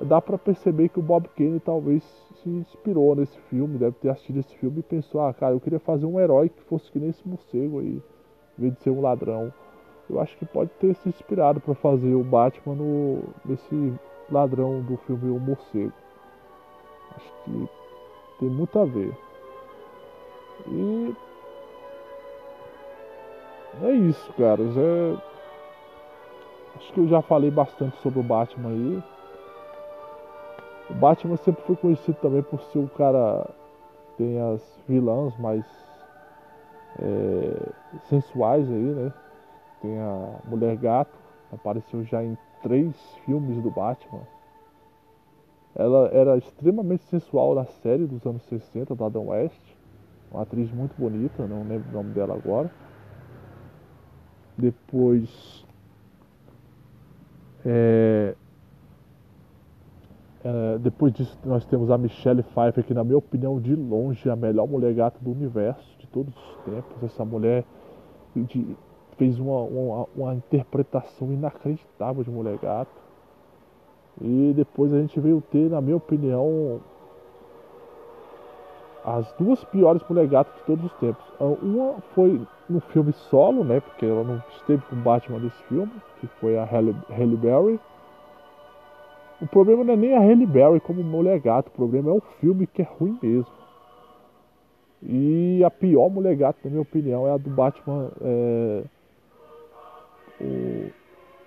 dá 0.00 0.20
para 0.20 0.38
perceber 0.38 0.88
que 0.88 1.00
o 1.00 1.02
Bob 1.02 1.28
Kane 1.36 1.58
talvez 1.58 2.04
se 2.42 2.48
inspirou 2.48 3.16
nesse 3.16 3.38
filme, 3.50 3.78
deve 3.78 3.96
ter 3.96 4.10
assistido 4.10 4.38
esse 4.38 4.56
filme 4.56 4.78
e 4.78 4.82
pensou, 4.82 5.20
ah, 5.20 5.34
cara, 5.34 5.54
eu 5.54 5.60
queria 5.60 5.80
fazer 5.80 6.06
um 6.06 6.20
herói 6.20 6.48
que 6.48 6.62
fosse 6.62 6.90
que 6.90 6.98
nem 6.98 7.10
esse 7.10 7.26
morcego 7.26 7.80
aí, 7.80 8.00
em 8.58 8.60
vez 8.60 8.74
de 8.74 8.80
ser 8.82 8.90
um 8.90 9.00
ladrão. 9.00 9.52
Eu 10.08 10.20
acho 10.20 10.36
que 10.36 10.44
pode 10.44 10.70
ter 10.78 10.94
se 10.94 11.08
inspirado 11.08 11.60
para 11.60 11.74
fazer 11.74 12.14
o 12.14 12.22
Batman 12.22 12.74
no, 12.74 13.22
nesse 13.44 13.92
ladrão 14.30 14.80
do 14.82 14.96
filme 14.98 15.30
O 15.30 15.40
Morcego. 15.40 15.92
Acho 17.16 17.32
que 17.44 17.68
tem 18.42 18.50
muito 18.50 18.76
a 18.76 18.84
ver. 18.84 19.16
E 20.66 21.14
é 23.84 23.92
isso, 23.92 24.32
cara. 24.32 24.68
Já... 24.72 25.22
Acho 26.76 26.92
que 26.92 27.00
eu 27.00 27.06
já 27.06 27.22
falei 27.22 27.52
bastante 27.52 27.96
sobre 27.98 28.18
o 28.18 28.22
Batman 28.22 28.70
aí. 28.70 29.02
O 30.90 30.94
Batman 30.94 31.36
sempre 31.36 31.62
foi 31.62 31.76
conhecido 31.76 32.18
também 32.20 32.42
por 32.42 32.60
ser 32.60 32.80
o 32.80 32.88
cara 32.88 33.48
tem 34.18 34.40
as 34.40 34.60
vilãs 34.88 35.38
mais 35.38 35.64
é, 36.98 37.72
sensuais 38.08 38.68
aí, 38.68 38.74
né? 38.74 39.12
Tem 39.80 39.98
a 39.98 40.40
Mulher 40.44 40.76
Gato, 40.76 41.16
apareceu 41.52 42.02
já 42.04 42.22
em 42.22 42.36
três 42.62 42.94
filmes 43.24 43.62
do 43.62 43.70
Batman. 43.70 44.20
Ela 45.74 46.08
era 46.12 46.36
extremamente 46.36 47.04
sensual 47.04 47.54
na 47.54 47.64
série 47.64 48.06
dos 48.06 48.24
anos 48.26 48.42
60 48.44 48.94
do 48.94 49.04
Adam 49.04 49.28
West. 49.28 49.60
Uma 50.30 50.42
atriz 50.42 50.70
muito 50.72 50.94
bonita, 50.98 51.46
não 51.46 51.62
lembro 51.62 51.88
o 51.90 51.92
nome 51.92 52.12
dela 52.12 52.34
agora. 52.34 52.70
Depois. 54.56 55.64
É, 57.64 58.34
é, 60.44 60.78
depois 60.78 61.12
disso, 61.12 61.38
nós 61.44 61.64
temos 61.64 61.90
a 61.90 61.96
Michelle 61.96 62.42
Pfeiffer, 62.42 62.84
que, 62.84 62.92
na 62.92 63.04
minha 63.04 63.18
opinião, 63.18 63.60
de 63.60 63.74
longe, 63.74 64.28
é 64.28 64.32
a 64.32 64.36
melhor 64.36 64.66
mulher 64.66 64.92
gata 64.92 65.18
do 65.20 65.30
universo, 65.30 65.96
de 65.98 66.06
todos 66.08 66.34
os 66.34 66.56
tempos. 66.64 67.02
Essa 67.02 67.24
mulher 67.24 67.64
de, 68.34 68.76
fez 69.16 69.38
uma, 69.38 69.60
uma, 69.62 70.06
uma 70.16 70.34
interpretação 70.34 71.32
inacreditável 71.32 72.24
de 72.24 72.30
mulher 72.30 72.58
gata. 72.58 73.01
E 74.22 74.52
depois 74.54 74.92
a 74.94 75.00
gente 75.00 75.18
veio 75.18 75.42
ter, 75.50 75.68
na 75.68 75.80
minha 75.80 75.96
opinião, 75.96 76.80
as 79.04 79.32
duas 79.32 79.64
piores 79.64 80.00
mulher 80.08 80.28
gatas 80.28 80.54
de 80.54 80.62
todos 80.62 80.84
os 80.84 80.92
tempos. 80.94 81.24
Uma 81.40 81.94
foi 82.14 82.40
no 82.68 82.80
filme 82.80 83.12
solo, 83.12 83.64
né? 83.64 83.80
Porque 83.80 84.06
ela 84.06 84.22
não 84.22 84.40
esteve 84.56 84.80
com 84.88 84.94
o 84.94 85.00
Batman 85.00 85.40
desse 85.40 85.60
filme, 85.64 85.90
que 86.20 86.26
foi 86.26 86.56
a 86.56 86.64
Halle, 86.64 86.94
Halle 87.10 87.36
Berry. 87.36 87.80
O 89.40 89.46
problema 89.48 89.82
não 89.82 89.94
é 89.94 89.96
nem 89.96 90.14
a 90.14 90.20
Halle 90.20 90.46
Berry 90.46 90.78
como 90.78 91.02
mulher 91.02 91.40
gata, 91.40 91.68
o 91.68 91.72
problema 91.72 92.10
é 92.10 92.12
o 92.12 92.20
filme 92.40 92.64
que 92.64 92.82
é 92.82 92.84
ruim 92.84 93.18
mesmo. 93.20 93.50
E 95.02 95.64
a 95.64 95.70
pior 95.70 96.08
mulher 96.08 96.36
gata, 96.36 96.60
na 96.62 96.70
minha 96.70 96.82
opinião, 96.82 97.26
é 97.26 97.32
a 97.32 97.36
do 97.36 97.50
Batman. 97.50 98.08
É, 98.20 98.84
o, 100.40 101.01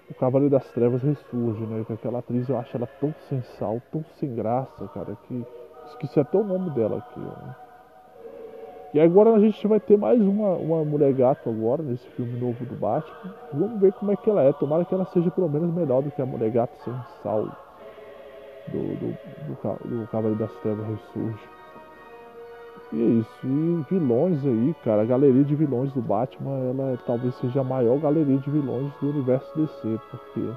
o 0.09 0.13
Cavaleiro 0.13 0.51
das 0.51 0.67
Trevas 0.71 1.01
ressurge, 1.01 1.65
né? 1.65 1.83
Que 1.85 1.93
aquela 1.93 2.19
atriz 2.19 2.47
eu 2.47 2.57
acho 2.57 2.75
ela 2.77 2.87
tão 2.99 3.13
sensal, 3.27 3.81
tão 3.91 4.03
sem 4.19 4.35
graça, 4.35 4.87
cara, 4.93 5.17
que 5.27 5.45
esqueci 5.87 6.19
até 6.19 6.37
o 6.37 6.43
nome 6.43 6.69
dela 6.71 6.97
aqui. 6.97 7.19
Né? 7.19 7.55
E 8.93 8.99
agora 8.99 9.33
a 9.33 9.39
gente 9.39 9.67
vai 9.67 9.79
ter 9.79 9.97
mais 9.97 10.21
uma, 10.21 10.55
uma 10.55 10.85
mulher 10.85 11.11
gato 11.13 11.49
agora, 11.49 11.83
nesse 11.83 12.07
filme 12.11 12.39
novo 12.39 12.63
do 12.65 12.75
Batman. 12.75 13.33
Vamos 13.51 13.79
ver 13.81 13.91
como 13.93 14.11
é 14.11 14.15
que 14.15 14.29
ela 14.29 14.43
é. 14.43 14.53
Tomara 14.53 14.85
que 14.85 14.93
ela 14.93 15.05
seja 15.05 15.29
pelo 15.31 15.49
menos 15.49 15.73
melhor 15.73 16.01
do 16.01 16.11
que 16.11 16.21
a 16.21 16.25
mulher 16.25 16.49
gato 16.51 16.77
sensal 16.81 17.45
do, 18.67 18.79
do, 18.79 19.17
do, 19.89 19.99
do 20.01 20.07
Cavaleiro 20.07 20.39
das 20.39 20.53
Trevas 20.61 20.87
ressurge. 20.87 21.54
E 22.91 23.01
é 23.01 23.05
isso. 23.05 23.29
E 23.43 23.85
vilões 23.89 24.45
aí, 24.45 24.75
cara, 24.83 25.01
a 25.01 25.05
galeria 25.05 25.43
de 25.43 25.55
vilões 25.55 25.91
do 25.93 26.01
Batman, 26.01 26.57
ela 26.69 26.99
talvez 27.05 27.35
seja 27.35 27.61
a 27.61 27.63
maior 27.63 27.99
galeria 27.99 28.37
de 28.37 28.49
vilões 28.49 28.91
do 29.01 29.09
universo 29.09 29.49
DC, 29.57 29.99
porque 30.11 30.49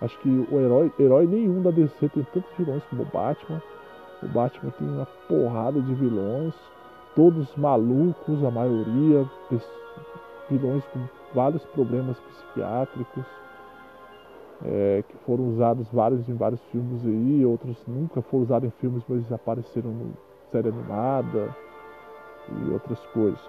acho 0.00 0.18
que 0.20 0.28
o 0.50 0.60
herói, 0.60 0.92
herói 0.98 1.26
nenhum 1.26 1.62
da 1.62 1.70
DC 1.70 2.08
tem 2.08 2.22
tantos 2.32 2.50
vilões 2.56 2.82
como 2.90 3.02
o 3.02 3.06
Batman. 3.06 3.62
O 4.22 4.28
Batman 4.28 4.70
tem 4.78 4.88
uma 4.88 5.06
porrada 5.28 5.80
de 5.80 5.94
vilões, 5.94 6.54
todos 7.16 7.54
malucos, 7.56 8.44
a 8.44 8.50
maioria, 8.50 9.28
vilões 10.48 10.84
com 10.86 11.00
vários 11.34 11.64
problemas 11.66 12.18
psiquiátricos 12.20 13.24
é, 14.64 15.02
que 15.08 15.16
foram 15.26 15.48
usados 15.48 15.86
vários 15.92 16.28
em 16.28 16.34
vários 16.34 16.60
filmes 16.70 17.04
aí, 17.04 17.44
outros 17.44 17.76
nunca 17.86 18.22
foram 18.22 18.44
usados 18.44 18.68
em 18.68 18.72
filmes, 18.80 19.02
mas 19.08 19.32
apareceram 19.32 19.90
em 19.90 20.12
série 20.52 20.68
animada 20.68 21.56
e 22.48 22.70
outras 22.70 23.00
coisas. 23.06 23.40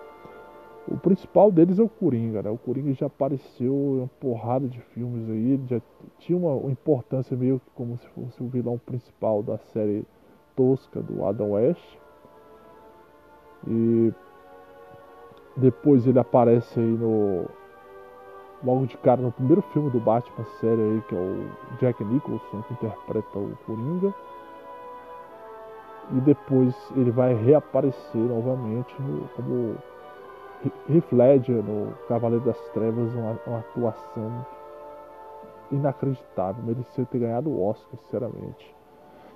O 0.88 0.98
principal 0.98 1.52
deles 1.52 1.80
é 1.80 1.84
o 1.84 1.88
Coringa, 1.88 2.42
né? 2.42 2.50
O 2.50 2.58
Coringa 2.58 2.94
já 2.94 3.06
apareceu 3.06 3.74
em 3.74 4.00
uma 4.00 4.10
porrada 4.20 4.68
de 4.68 4.80
filmes 4.80 5.30
aí, 5.30 5.52
ele 5.52 5.68
já 5.68 5.82
tinha 6.20 6.38
uma 6.38 6.70
importância 6.70 7.38
meio 7.38 7.60
que 7.60 7.70
como 7.74 7.98
se 7.98 8.08
fosse 8.10 8.44
o 8.44 8.48
vilão 8.48 8.78
principal 8.78 9.42
da 9.42 9.58
série 9.58 10.06
tosca 10.56 11.02
do 11.02 11.26
Adam 11.26 11.52
West. 11.52 11.98
E 13.66 14.14
depois 15.56 16.06
ele 16.06 16.20
aparece 16.20 16.80
aí 16.80 16.86
no 16.86 17.46
logo 18.62 18.86
de 18.86 18.98
cara 18.98 19.22
no 19.22 19.32
primeiro 19.32 19.62
filme 19.74 19.90
do 19.90 20.00
Batman 20.00 20.46
série 20.60 20.82
aí, 20.82 21.02
que 21.08 21.16
é 21.16 21.18
o 21.18 21.78
Jack 21.80 22.04
Nicholson 22.04 22.62
que 22.64 22.74
interpreta 22.74 23.40
o 23.40 23.58
Coringa. 23.66 24.14
E 26.12 26.20
depois 26.22 26.76
ele 26.96 27.12
vai 27.12 27.34
reaparecer 27.34 28.22
novamente 28.22 28.94
no, 29.02 29.28
como 29.30 29.76
Heath 30.90 31.12
no 31.12 31.94
Cavaleiro 32.08 32.46
das 32.46 32.60
Trevas, 32.70 33.14
uma, 33.14 33.40
uma 33.48 33.60
atuação 33.60 34.46
inacreditável, 35.72 36.64
mereceu 36.64 37.06
ter 37.06 37.20
ganhado 37.20 37.50
o 37.50 37.64
Oscar, 37.64 38.00
sinceramente. 38.00 38.76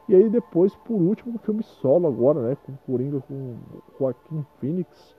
E 0.07 0.15
aí 0.15 0.29
depois, 0.29 0.73
por 0.75 1.01
último, 1.01 1.35
o 1.35 1.39
filme 1.39 1.63
solo 1.63 2.07
agora, 2.07 2.41
né, 2.41 2.57
com 2.65 2.73
Coringa 2.85 3.19
com 3.21 3.55
Joaquim 3.99 4.45
Phoenix, 4.59 5.15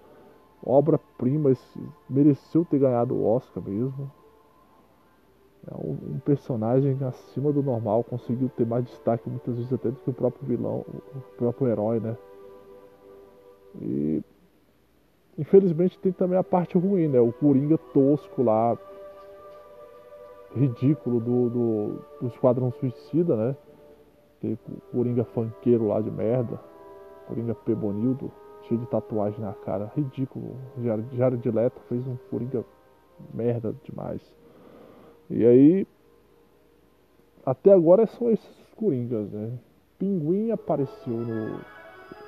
obra-prima, 0.64 1.52
mereceu 2.08 2.64
ter 2.64 2.78
ganhado 2.78 3.14
o 3.14 3.26
Oscar 3.26 3.62
mesmo. 3.62 4.10
É 5.70 5.74
um, 5.76 6.14
um, 6.14 6.18
personagem 6.20 6.96
acima 7.04 7.52
do 7.52 7.62
normal, 7.62 8.02
conseguiu 8.04 8.50
ter 8.56 8.66
mais 8.66 8.84
destaque 8.84 9.28
muitas 9.28 9.56
vezes 9.56 9.72
até 9.72 9.90
do 9.90 9.96
que 9.96 10.10
o 10.10 10.14
próprio 10.14 10.46
vilão, 10.46 10.84
o 11.14 11.36
próprio 11.36 11.68
herói, 11.68 12.00
né? 12.00 12.16
E 13.80 14.22
Infelizmente 15.38 15.96
tem 16.00 16.10
também 16.10 16.36
a 16.36 16.42
parte 16.42 16.76
ruim, 16.76 17.06
né? 17.06 17.20
O 17.20 17.32
Coringa 17.32 17.78
tosco 17.94 18.42
lá, 18.42 18.76
ridículo 20.52 21.20
do, 21.20 21.48
do, 21.48 22.04
do 22.20 22.26
Esquadrão 22.26 22.72
Suicida, 22.72 23.36
né? 23.36 23.56
Aquele 24.36 24.58
Coringa 24.90 25.24
fanqueiro 25.24 25.86
lá 25.86 26.00
de 26.00 26.10
merda. 26.10 26.58
Coringa 27.28 27.54
Pebonildo, 27.54 28.32
cheio 28.66 28.80
de 28.80 28.86
tatuagem 28.86 29.38
na 29.38 29.52
cara. 29.52 29.92
Ridículo. 29.94 30.56
Jared 31.12 31.48
Leto 31.48 31.80
fez 31.88 32.04
um 32.08 32.16
Coringa 32.28 32.64
merda 33.32 33.72
demais. 33.84 34.20
E 35.30 35.44
aí, 35.44 35.86
até 37.44 37.72
agora 37.72 38.06
são 38.06 38.30
esses 38.30 38.56
Coringas, 38.76 39.30
né? 39.30 39.58
Pinguim 39.98 40.50
apareceu 40.50 41.12
no, 41.12 41.60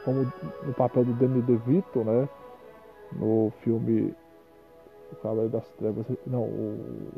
como 0.05 0.33
no 0.65 0.75
papel 0.75 1.05
do 1.05 1.13
Danny 1.15 1.41
DeVito, 1.43 2.05
né? 2.05 2.29
no 3.13 3.53
filme 3.63 4.15
O 5.13 5.17
Cavaleiro 5.17 5.51
das 5.51 5.69
Trevas, 5.73 6.07
não, 6.27 6.45
o 6.45 7.09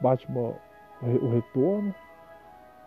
Batman 0.00 0.54
O 1.02 1.28
Retorno, 1.30 1.94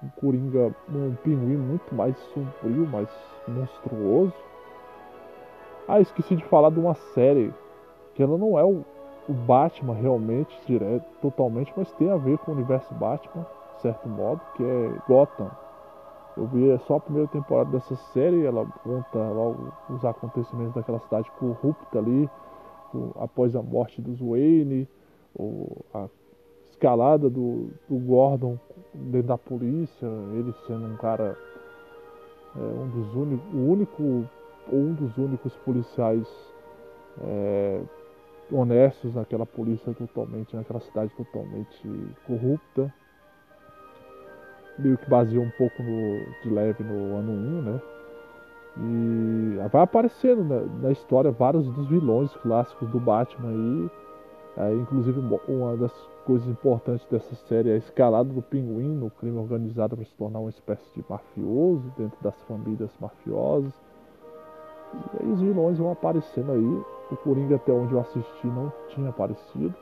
um 0.04 0.10
Coringa, 0.20 0.76
um 0.90 1.16
pinguim 1.24 1.58
muito 1.58 1.94
mais 1.94 2.16
sombrio, 2.34 2.86
mais 2.88 3.10
monstruoso. 3.48 4.34
Ah, 5.88 6.00
esqueci 6.00 6.36
de 6.36 6.44
falar 6.46 6.72
de 6.72 6.80
uma 6.80 6.96
série 7.14 7.54
que 8.14 8.24
ela 8.24 8.38
não 8.38 8.58
é 8.58 8.64
o, 8.64 8.84
o 9.28 9.34
Batman 9.34 9.94
realmente, 9.94 10.56
direto, 10.66 11.06
totalmente, 11.22 11.74
mas 11.76 11.92
tem 11.94 12.10
a 12.10 12.18
ver 12.18 12.38
com 12.40 12.52
o 12.52 12.56
universo 12.56 12.94
Batman, 12.94 13.46
de 13.76 13.82
certo 13.82 14.08
modo, 14.08 14.42
que 14.56 14.64
é 14.64 14.92
Gotham. 15.08 15.52
Eu 16.38 16.48
vi 16.48 16.78
só 16.86 16.98
a 16.98 17.00
primeira 17.00 17.28
temporada 17.30 17.72
dessa 17.72 17.96
série, 18.14 18.46
ela 18.46 18.66
conta 18.84 19.18
logo 19.18 19.72
os 19.90 20.04
acontecimentos 20.04 20.74
daquela 20.74 21.00
cidade 21.00 21.32
corrupta 21.40 21.98
ali, 21.98 22.30
após 23.16 23.56
a 23.56 23.62
morte 23.62 24.02
dos 24.02 24.20
Wayne, 24.20 24.88
a 25.94 26.08
escalada 26.70 27.30
do, 27.30 27.70
do 27.90 27.98
Gordon 27.98 28.60
dentro 28.94 29.28
da 29.28 29.38
polícia, 29.38 30.08
ele 30.34 30.54
sendo 30.68 30.86
um 30.86 30.98
cara, 30.98 31.38
é, 32.56 32.60
um 32.60 32.90
dos 32.90 33.16
únicos, 33.16 33.54
o 33.54 33.58
único, 33.58 34.04
um 34.72 34.94
dos 34.94 35.18
únicos 35.18 35.56
policiais 35.58 36.28
é, 37.24 37.82
honestos 38.52 39.16
naquela 39.16 39.46
polícia 39.46 39.94
totalmente, 39.94 40.56
naquela 40.56 40.80
cidade 40.80 41.12
totalmente 41.16 41.88
corrupta 42.28 42.94
meio 44.78 44.98
que 44.98 45.10
baseou 45.10 45.44
um 45.44 45.52
pouco 45.52 45.82
no, 45.82 46.26
de 46.44 46.50
leve 46.50 46.84
no 46.84 47.16
ano 47.16 47.32
1, 47.32 47.62
né? 47.62 47.82
E 48.78 49.70
vai 49.72 49.84
aparecendo 49.84 50.44
na, 50.44 50.60
na 50.82 50.92
história 50.92 51.32
vários 51.32 51.66
dos 51.66 51.88
vilões 51.88 52.34
clássicos 52.38 52.90
do 52.90 53.00
Batman 53.00 53.50
aí. 53.50 53.92
É, 54.58 54.74
inclusive 54.74 55.20
uma 55.50 55.76
das 55.76 55.92
coisas 56.26 56.48
importantes 56.48 57.06
dessa 57.08 57.36
série 57.48 57.70
é 57.70 57.74
a 57.74 57.78
escalada 57.78 58.30
do 58.30 58.42
pinguim 58.42 58.88
no 58.88 59.10
crime 59.10 59.38
organizado 59.38 59.98
para 59.98 60.06
se 60.06 60.16
tornar 60.16 60.40
uma 60.40 60.50
espécie 60.50 60.86
de 60.96 61.04
mafioso 61.10 61.84
dentro 61.98 62.18
das 62.22 62.36
famílias 62.44 62.90
mafiosas. 63.00 63.74
E 64.94 65.24
aí 65.24 65.32
os 65.32 65.42
vilões 65.42 65.78
vão 65.78 65.92
aparecendo 65.92 66.52
aí. 66.52 66.95
O 67.12 67.18
Coringa 67.18 67.56
até 67.56 67.72
onde 67.72 67.94
eu 67.94 68.00
assisti 68.00 68.48
não 68.48 68.72
tinha 68.90 69.10
aparecido. 69.10 69.74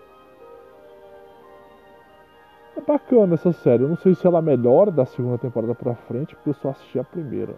É 2.75 2.81
bacana 2.81 3.35
essa 3.35 3.53
série. 3.53 3.83
Eu 3.83 3.89
não 3.89 3.97
sei 3.97 4.15
se 4.15 4.25
ela 4.25 4.41
melhora 4.41 4.91
da 4.91 5.05
segunda 5.05 5.37
temporada 5.37 5.73
pra 5.75 5.95
frente, 5.95 6.35
porque 6.35 6.49
eu 6.49 6.55
só 6.55 6.69
assisti 6.69 6.99
a 6.99 7.03
primeira. 7.03 7.55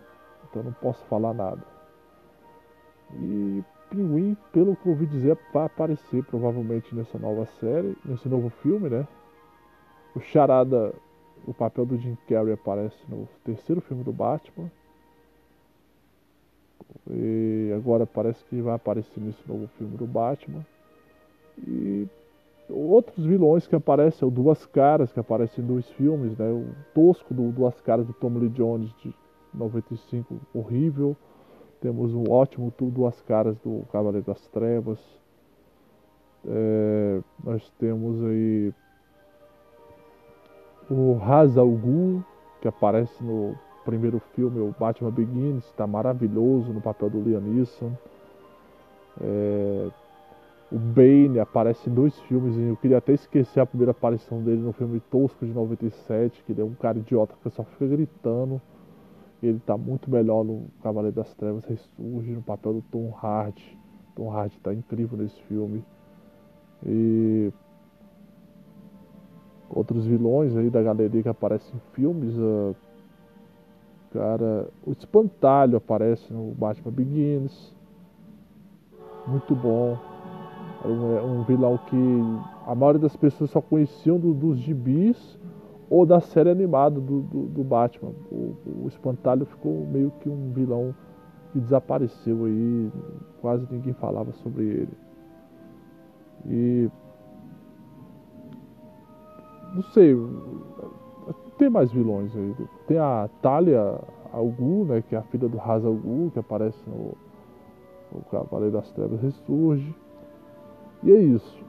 Então 0.50 0.62
não 0.62 0.74
posso 0.74 1.04
falar 1.06 1.34
nada. 1.34 1.62
E 3.14 3.64
Pinguim, 3.90 4.36
pelo 4.52 4.76
que 4.76 4.86
eu 4.88 4.92
ouvi 4.92 5.06
dizer, 5.06 5.38
vai 5.54 5.66
aparecer 5.66 6.24
provavelmente 6.26 6.94
nessa 6.94 7.18
nova 7.18 7.46
série, 7.60 7.96
nesse 8.04 8.28
novo 8.28 8.50
filme, 8.62 8.90
né? 8.90 9.08
O 10.16 10.20
Charada, 10.20 10.94
o 11.46 11.54
papel 11.54 11.86
do 11.86 11.98
Jim 11.98 12.18
Carrey 12.28 12.54
aparece 12.54 12.98
no 13.08 13.28
terceiro 13.44 13.82
filme 13.82 14.04
do 14.04 14.12
Batman. 14.12 14.70
E 17.10 17.72
agora 17.76 18.06
parece 18.06 18.44
que 18.46 18.62
vai 18.62 18.76
aparecer 18.76 19.20
nesse 19.20 19.48
novo 19.48 19.68
filme 19.78 19.96
do 19.98 20.06
Batman. 20.06 20.66
E 21.68 22.08
outros 22.70 23.26
vilões 23.26 23.68
que 23.68 23.76
aparecem, 23.76 24.28
o 24.28 24.32
Duas 24.32 24.66
Caras, 24.66 25.12
que 25.12 25.20
aparece 25.20 25.62
em 25.62 25.66
dois 25.66 25.88
filmes, 25.92 26.38
né? 26.38 26.50
O 26.50 26.66
tosco 26.94 27.34
do 27.34 27.52
Duas 27.52 27.80
Caras 27.82 28.08
do 28.08 28.14
Tom 28.14 28.38
Lee 28.38 28.50
Jones 28.50 28.92
de 29.04 29.14
95, 29.54 30.36
horrível. 30.54 31.16
Temos 31.80 32.14
um 32.14 32.24
ótimo 32.30 32.74
Duas 32.80 33.22
Caras 33.22 33.58
do 33.60 33.84
Cavaleiro 33.92 34.26
das 34.26 34.48
Trevas. 34.48 35.00
É, 36.48 37.22
nós 37.44 37.72
temos 37.80 38.24
aí 38.24 38.74
o 40.90 41.20
Hazal 41.22 41.70
Ghul, 41.70 42.24
que 42.62 42.68
aparece 42.68 43.24
no 43.24 43.56
primeiro 43.86 44.20
filme, 44.34 44.60
o 44.60 44.76
Batman 44.78 45.12
Begins, 45.12 45.64
está 45.66 45.86
maravilhoso 45.86 46.74
no 46.74 46.82
papel 46.82 47.10
do 47.10 47.22
Liam 47.22 47.40
Neeson. 47.40 47.92
É, 49.22 49.90
o 50.72 50.78
Bane 50.78 51.40
aparece 51.40 51.90
em 51.90 51.94
dois 51.94 52.20
filmes. 52.22 52.58
Eu 52.58 52.76
queria 52.78 52.98
até 52.98 53.14
esquecer 53.14 53.60
a 53.60 53.66
primeira 53.66 53.92
aparição 53.92 54.42
dele 54.42 54.62
no 54.62 54.74
filme 54.74 55.00
Tosco 55.00 55.46
de 55.46 55.54
97, 55.54 56.44
que 56.44 56.52
ele 56.52 56.62
é 56.62 56.66
um 56.66 56.74
cara 56.74 56.98
idiota 56.98 57.36
que 57.42 57.50
só 57.52 57.64
fica 57.64 57.86
gritando. 57.86 58.60
Ele 59.44 59.60
tá 59.60 59.78
muito 59.78 60.10
melhor 60.10 60.44
no 60.44 60.66
Cavaleiro 60.82 61.16
das 61.16 61.32
Trevas, 61.36 61.64
ressurge 61.66 62.32
no 62.32 62.42
papel 62.42 62.74
do 62.74 62.82
Tom 62.82 63.14
Hardy. 63.22 63.78
Tom 64.16 64.32
Hardy 64.32 64.60
tá 64.60 64.74
incrível 64.74 65.18
nesse 65.18 65.40
filme. 65.44 65.84
E 66.84 67.54
outros 69.70 70.06
vilões 70.06 70.56
aí 70.56 70.70
da 70.70 70.82
galeria 70.82 71.22
que 71.22 71.30
aparecem 71.30 71.76
em 71.76 71.94
filmes. 71.94 72.36
Uh, 72.36 72.76
cara, 74.16 74.70
o 74.86 74.92
Espantalho 74.94 75.78
aparece 75.78 76.32
no 76.34 76.52
Batman 76.52 76.92
Begins. 76.92 77.76
Muito 79.28 79.54
bom 79.54 79.98
um, 80.86 81.18
é 81.18 81.22
um 81.22 81.44
vilão 81.44 81.78
que 81.90 82.22
a 82.66 82.74
maioria 82.74 83.02
das 83.02 83.16
pessoas 83.16 83.50
só 83.50 83.60
conheciam 83.62 84.18
do, 84.18 84.34
dos 84.34 84.58
gibis 84.58 85.38
ou 85.90 86.06
da 86.06 86.22
série 86.22 86.50
animada 86.50 87.00
do, 87.00 87.22
do, 87.22 87.44
do 87.48 87.64
Batman. 87.64 88.12
O, 88.32 88.56
o, 88.84 88.88
Espantalho 88.88 89.46
ficou 89.46 89.86
meio 89.86 90.12
que 90.22 90.30
um 90.30 90.52
vilão 90.52 90.96
que 91.52 91.60
desapareceu 91.60 92.46
aí, 92.46 92.92
quase 93.42 93.68
ninguém 93.70 93.94
falava 93.94 94.32
sobre 94.32 94.64
ele. 94.64 94.94
E. 96.48 96.90
Não 99.74 99.84
sei, 99.84 100.16
tem 101.58 101.70
mais 101.70 101.92
vilões 101.92 102.36
aí. 102.36 102.56
Tem 102.88 102.98
a 102.98 103.30
Talia 103.42 104.00
Algu, 104.32 104.86
né, 104.86 105.04
que 105.08 105.16
é 105.16 105.20
a 105.20 105.24
filha 105.24 105.48
do 105.48 105.60
Hazal 105.60 105.92
Algu, 105.92 106.32
que 106.32 106.40
aparece 106.40 106.78
no, 106.88 107.14
no 108.12 108.22
Cavaleiro 108.32 108.74
das 108.74 108.92
Trevas 108.92 109.22
Ressurge. 109.22 109.96
E 111.04 111.12
é 111.12 111.20
isso. 111.20 111.64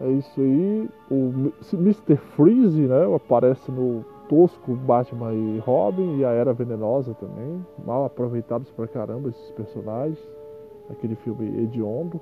É 0.00 0.08
isso 0.08 0.40
aí. 0.40 0.88
O 1.10 1.52
Mr. 1.74 2.16
Freeze, 2.16 2.80
né? 2.80 3.14
Aparece 3.14 3.70
no 3.70 4.04
tosco 4.28 4.74
Batman 4.74 5.32
e 5.34 5.58
Robin 5.58 6.18
e 6.18 6.24
a 6.24 6.30
Era 6.30 6.52
Venenosa 6.52 7.14
também. 7.14 7.64
Mal 7.84 8.04
aproveitados 8.04 8.70
pra 8.70 8.88
caramba 8.88 9.28
esses 9.28 9.50
personagens. 9.52 10.18
Aquele 10.88 11.14
filme 11.16 11.62
hediondo. 11.62 12.20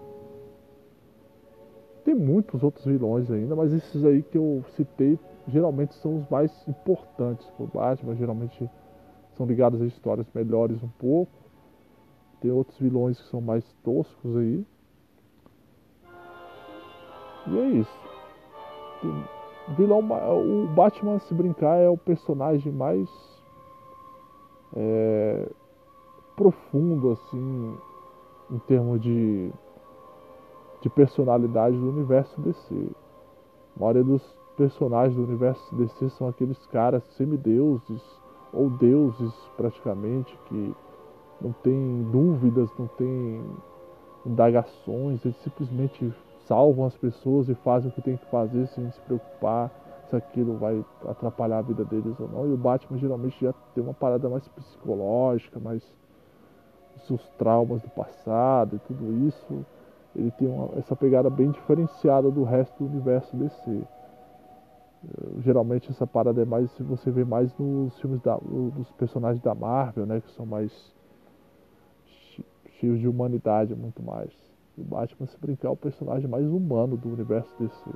Tem 2.04 2.14
muitos 2.14 2.62
outros 2.62 2.84
vilões 2.84 3.30
ainda, 3.30 3.54
mas 3.54 3.72
esses 3.72 4.04
aí 4.04 4.22
que 4.22 4.38
eu 4.38 4.62
citei 4.76 5.18
geralmente 5.48 5.94
são 5.96 6.18
os 6.18 6.28
mais 6.28 6.52
importantes 6.68 7.46
pro 7.56 7.66
Batman. 7.66 8.14
Geralmente 8.14 8.70
são 9.36 9.46
ligados 9.46 9.80
a 9.80 9.86
histórias 9.86 10.26
melhores 10.34 10.82
um 10.82 10.88
pouco. 10.98 11.32
Tem 12.40 12.50
outros 12.50 12.78
vilões 12.78 13.20
que 13.20 13.28
são 13.28 13.40
mais 13.40 13.64
toscos 13.82 14.36
aí. 14.36 14.64
E 17.48 17.58
é 17.58 17.66
isso. 17.68 18.00
Tem 19.00 19.38
vilão, 19.76 20.00
o 20.00 20.66
Batman, 20.68 21.18
se 21.20 21.34
brincar, 21.34 21.76
é 21.76 21.88
o 21.88 21.96
personagem 21.96 22.72
mais 22.72 23.08
é, 24.74 25.48
profundo, 26.36 27.12
assim, 27.12 27.76
em 28.50 28.58
termos 28.60 29.00
de, 29.00 29.50
de 30.80 30.88
personalidade 30.90 31.76
do 31.76 31.88
universo 31.88 32.40
DC. 32.40 32.90
A 33.76 33.80
maioria 33.80 34.04
dos 34.04 34.37
personagens 34.58 35.14
do 35.14 35.22
universo 35.22 35.74
DC 35.76 36.10
são 36.10 36.26
aqueles 36.26 36.66
caras 36.66 37.04
semideuses 37.16 38.02
ou 38.52 38.68
deuses 38.68 39.32
praticamente 39.56 40.36
que 40.46 40.74
não 41.40 41.52
tem 41.52 42.02
dúvidas, 42.10 42.68
não 42.76 42.88
tem 42.88 43.40
indagações, 44.26 45.24
eles 45.24 45.36
simplesmente 45.38 46.12
salvam 46.46 46.86
as 46.86 46.96
pessoas 46.96 47.48
e 47.48 47.54
fazem 47.54 47.88
o 47.88 47.94
que 47.94 48.02
tem 48.02 48.16
que 48.16 48.26
fazer 48.26 48.66
sem 48.66 48.90
se 48.90 49.00
preocupar 49.02 49.70
se 50.10 50.16
aquilo 50.16 50.56
vai 50.56 50.84
atrapalhar 51.06 51.58
a 51.58 51.62
vida 51.62 51.84
deles 51.84 52.18
ou 52.18 52.28
não. 52.28 52.48
E 52.48 52.52
o 52.52 52.56
Batman 52.56 52.98
geralmente 52.98 53.38
já 53.40 53.52
tem 53.74 53.84
uma 53.84 53.94
parada 53.94 54.28
mais 54.28 54.48
psicológica, 54.48 55.60
mais 55.60 55.82
seus 57.06 57.22
traumas 57.38 57.80
do 57.82 57.90
passado 57.90 58.76
e 58.76 58.78
tudo 58.80 59.28
isso. 59.28 59.64
Ele 60.16 60.30
tem 60.32 60.48
uma, 60.48 60.76
essa 60.78 60.96
pegada 60.96 61.30
bem 61.30 61.50
diferenciada 61.50 62.30
do 62.30 62.42
resto 62.42 62.82
do 62.82 62.90
universo 62.90 63.36
DC. 63.36 63.86
Geralmente 65.40 65.90
essa 65.90 66.06
parada 66.06 66.42
é 66.42 66.44
mais 66.44 66.70
você 66.80 67.10
vê 67.10 67.24
mais 67.24 67.56
nos 67.56 67.98
filmes 68.00 68.20
da, 68.20 68.36
dos 68.36 68.90
personagens 68.92 69.42
da 69.42 69.54
Marvel, 69.54 70.06
né, 70.06 70.20
que 70.20 70.30
são 70.32 70.44
mais 70.44 70.72
cheios 72.78 72.98
de 72.98 73.08
humanidade 73.08 73.74
muito 73.74 74.02
mais. 74.02 74.30
O 74.76 74.82
Batman, 74.82 75.26
se 75.26 75.38
brincar, 75.38 75.68
é 75.68 75.70
o 75.70 75.76
personagem 75.76 76.28
mais 76.28 76.46
humano 76.46 76.96
do 76.96 77.08
universo 77.08 77.52
DC. 77.58 77.90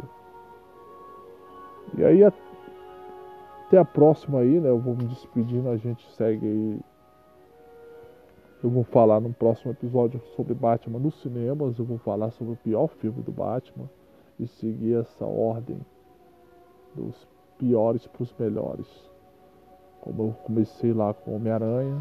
E 1.96 2.05
aí, 2.05 2.24
até 2.24 3.78
a 3.78 3.84
próxima 3.84 4.40
aí, 4.40 4.61
né? 4.61 4.68
Eu 4.68 4.78
vou 4.78 4.96
me 4.96 5.05
despedindo, 5.05 5.68
a 5.68 5.76
gente 5.76 6.05
segue 6.12 6.46
aí. 6.46 6.80
Eu 8.62 8.70
vou 8.70 8.84
falar 8.84 9.20
no 9.20 9.32
próximo 9.32 9.72
episódio 9.72 10.20
sobre 10.36 10.55
Batman 10.55 10.98
nos 10.98 11.20
cinemas. 11.20 11.78
Eu 11.78 11.84
vou 11.84 11.98
falar 11.98 12.30
sobre 12.32 12.55
o 12.55 12.57
pior 12.57 12.88
filme 12.88 13.22
do 13.22 13.32
Batman 13.32 13.88
e 14.38 14.46
seguir 14.46 14.94
essa 14.94 15.24
ordem 15.24 15.80
dos 16.95 17.26
piores 17.59 18.07
para 18.07 18.22
os 18.22 18.34
melhores. 18.38 18.86
Como 20.01 20.22
eu 20.24 20.32
comecei 20.45 20.93
lá 20.93 21.14
com 21.14 21.36
Homem-Aranha, 21.36 22.01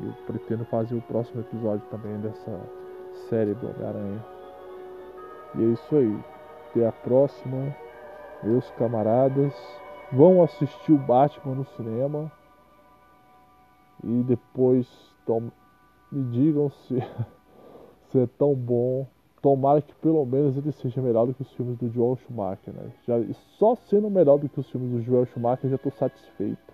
eu 0.00 0.12
pretendo 0.26 0.64
fazer 0.64 0.94
o 0.94 1.02
próximo 1.02 1.40
episódio 1.40 1.84
também 1.90 2.18
dessa 2.20 2.60
série 3.28 3.54
do 3.54 3.68
Homem-Aranha. 3.68 4.24
E 5.56 5.62
é 5.62 5.66
isso 5.66 5.96
aí. 5.96 6.24
Até 6.70 6.86
a 6.86 6.92
próxima, 6.92 7.74
meus 8.42 8.70
camaradas. 8.72 9.52
Vão 10.12 10.42
assistir 10.42 10.92
o 10.92 10.98
Batman 10.98 11.56
no 11.56 11.64
cinema. 11.76 12.30
E 14.02 14.22
depois 14.22 14.88
tom... 15.26 15.50
me 16.10 16.22
digam 16.30 16.70
se, 16.70 17.02
se 18.10 18.18
é 18.20 18.26
tão 18.38 18.54
bom. 18.54 19.06
Tomara 19.42 19.80
que 19.80 19.94
pelo 19.94 20.24
menos 20.26 20.56
ele 20.56 20.72
seja 20.72 21.00
melhor 21.00 21.26
do 21.26 21.34
que 21.34 21.42
os 21.42 21.52
filmes 21.52 21.78
do 21.78 21.88
Joel 21.88 22.16
Schumacher, 22.16 22.74
né? 22.74 22.90
Já, 23.06 23.14
só 23.58 23.74
sendo 23.74 24.10
melhor 24.10 24.38
do 24.38 24.48
que 24.48 24.60
os 24.60 24.70
filmes 24.70 24.90
do 24.90 25.02
Joel 25.02 25.26
Schumacher, 25.26 25.64
eu 25.64 25.70
já 25.70 25.76
estou 25.76 25.92
satisfeito. 25.92 26.69